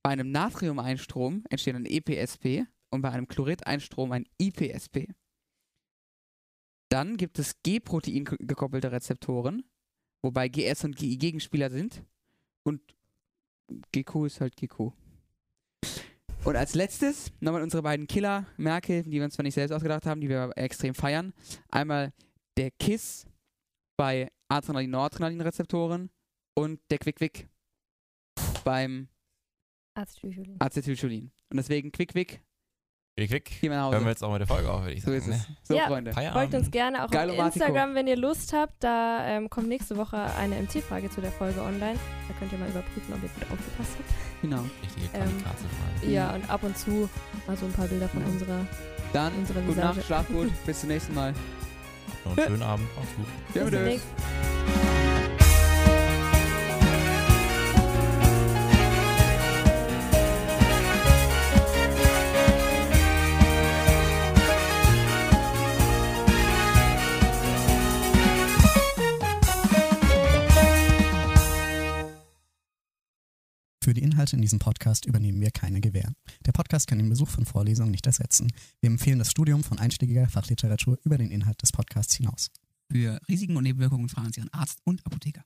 Bei 0.03 0.11
einem 0.11 0.32
Natriumeinstrom 0.32 1.45
entsteht 1.49 1.76
ein 1.76 1.86
EPSP 1.86 2.66
und 2.91 3.03
bei 3.03 3.12
einem 3.12 3.28
Chlorideinstrom 3.28 4.11
ein 4.11 4.26
IPSP. 4.38 5.07
Dann 6.88 7.16
gibt 7.16 7.38
es 7.38 7.62
G-Protein 7.62 8.24
gekoppelte 8.24 8.91
Rezeptoren, 8.91 9.62
wobei 10.20 10.49
GS 10.49 10.82
und 10.82 10.97
GI 10.97 11.16
Gegenspieler 11.16 11.70
sind 11.70 12.05
und 12.64 12.82
GQ 13.92 14.26
ist 14.26 14.40
halt 14.40 14.56
GQ. 14.56 14.92
Und 16.44 16.56
als 16.56 16.74
letztes 16.74 17.32
nochmal 17.40 17.62
unsere 17.62 17.82
beiden 17.82 18.06
Killer, 18.06 18.46
Merkel, 18.56 19.02
die 19.02 19.12
wir 19.12 19.24
uns 19.24 19.34
zwar 19.34 19.42
nicht 19.42 19.54
selbst 19.54 19.72
ausgedacht 19.72 20.06
haben, 20.06 20.20
die 20.20 20.28
wir 20.28 20.40
aber 20.40 20.56
extrem 20.56 20.94
feiern. 20.94 21.34
Einmal 21.68 22.12
der 22.56 22.70
KISS 22.70 23.26
bei 23.96 24.30
Adrenalin-Noradrenalin-Rezeptoren 24.48 26.10
und 26.54 26.80
der 26.90 26.98
Quick-Quick 26.98 27.48
beim 28.64 29.08
Acetylcholin. 29.94 30.56
Acetylcholin. 30.58 31.30
Und 31.50 31.56
deswegen 31.56 31.92
Quick-Quick, 31.92 32.40
Quick, 33.16 33.28
quick. 33.30 33.50
geh 33.61 33.68
mal 33.68 33.76
nach 33.76 33.84
Hause. 33.86 33.96
Hören 33.96 34.04
wir 34.04 34.11
jetzt 34.11 34.24
auch 34.24 34.32
mit 34.32 34.40
der 34.40 34.46
Folge 34.46 34.70
auf, 34.72 34.82
würde 34.82 34.94
ich 34.94 35.02
so 35.02 35.11
sagen. 35.11 35.18
ist 35.18 35.26
es. 35.28 35.48
ne? 35.48 35.56
So, 35.62 35.74
Ja. 35.74 35.86
Freunde. 35.88 36.12
Feierabend. 36.12 36.50
Folgt 36.52 36.54
uns 36.64 36.70
gerne 36.70 37.04
auch 37.04 37.11
Geilo 37.11 37.34
auf. 37.34 37.54
Instagram, 37.54 37.94
wenn 37.94 38.06
ihr 38.06 38.16
Lust 38.16 38.52
habt. 38.54 38.72
Da 38.82 39.26
ähm, 39.26 39.50
kommt 39.50 39.68
nächste 39.68 39.96
Woche 39.96 40.16
eine 40.38 40.54
MC-Frage 40.62 41.11
zu 41.11 41.20
der 41.20 41.32
Folge 41.32 41.61
online. 41.61 41.98
Da 42.28 42.34
könnt 42.38 42.52
ihr 42.52 42.58
mal 42.58 42.68
überprüfen, 42.70 43.12
ob 43.12 43.22
ihr 43.22 43.28
gut 43.28 43.42
aufgepasst 43.52 43.96
habt. 43.98 44.11
Genau. 44.42 44.64
Richtige 44.82 45.06
Ähm, 45.18 45.20
Kamikaze-Frage. 45.28 46.12
Ja, 46.12 46.34
und 46.34 46.48
ab 46.48 46.62
und 46.62 46.78
zu 46.78 47.11
mal 47.46 47.56
so 47.56 47.66
ein 47.66 47.72
paar 47.72 47.86
Bilder 47.88 48.08
von 48.08 48.22
Ja. 48.22 48.28
unserer. 48.28 48.66
Dann, 49.12 49.32
Unsere 49.34 49.61
gute. 49.62 49.80
Nacht, 49.80 50.04
schlaf 50.04 50.28
gut. 50.28 50.50
Bis 50.64 50.80
zum 50.80 50.88
nächsten 50.88 51.14
Mal. 51.14 51.34
Noch 52.24 52.36
einen 52.38 52.46
schönen 52.48 52.62
Abend. 52.62 52.86
Macht's 52.96 53.16
gut. 53.16 53.26
Bis 53.52 53.70
Servus. 53.70 54.00
Für 73.91 73.95
die 73.95 74.05
Inhalte 74.05 74.36
in 74.36 74.43
diesem 74.43 74.61
Podcast 74.61 75.05
übernehmen 75.05 75.41
wir 75.41 75.51
keine 75.51 75.80
Gewähr. 75.80 76.12
Der 76.47 76.53
Podcast 76.53 76.86
kann 76.86 76.99
den 76.99 77.09
Besuch 77.09 77.26
von 77.26 77.45
Vorlesungen 77.45 77.91
nicht 77.91 78.07
ersetzen. 78.07 78.53
Wir 78.80 78.88
empfehlen 78.88 79.18
das 79.18 79.32
Studium 79.32 79.64
von 79.64 79.80
einschlägiger 79.80 80.28
Fachliteratur 80.28 80.97
über 81.03 81.18
den 81.18 81.32
Inhalt 81.32 81.61
des 81.61 81.72
Podcasts 81.72 82.14
hinaus. 82.14 82.53
Für 82.88 83.20
Risiken 83.28 83.57
und 83.57 83.64
Nebenwirkungen 83.64 84.09
fragen 84.09 84.32
Sie 84.32 84.43
Ihren 84.43 84.55
Arzt 84.55 84.78
und 84.84 85.05
Apotheker. 85.05 85.43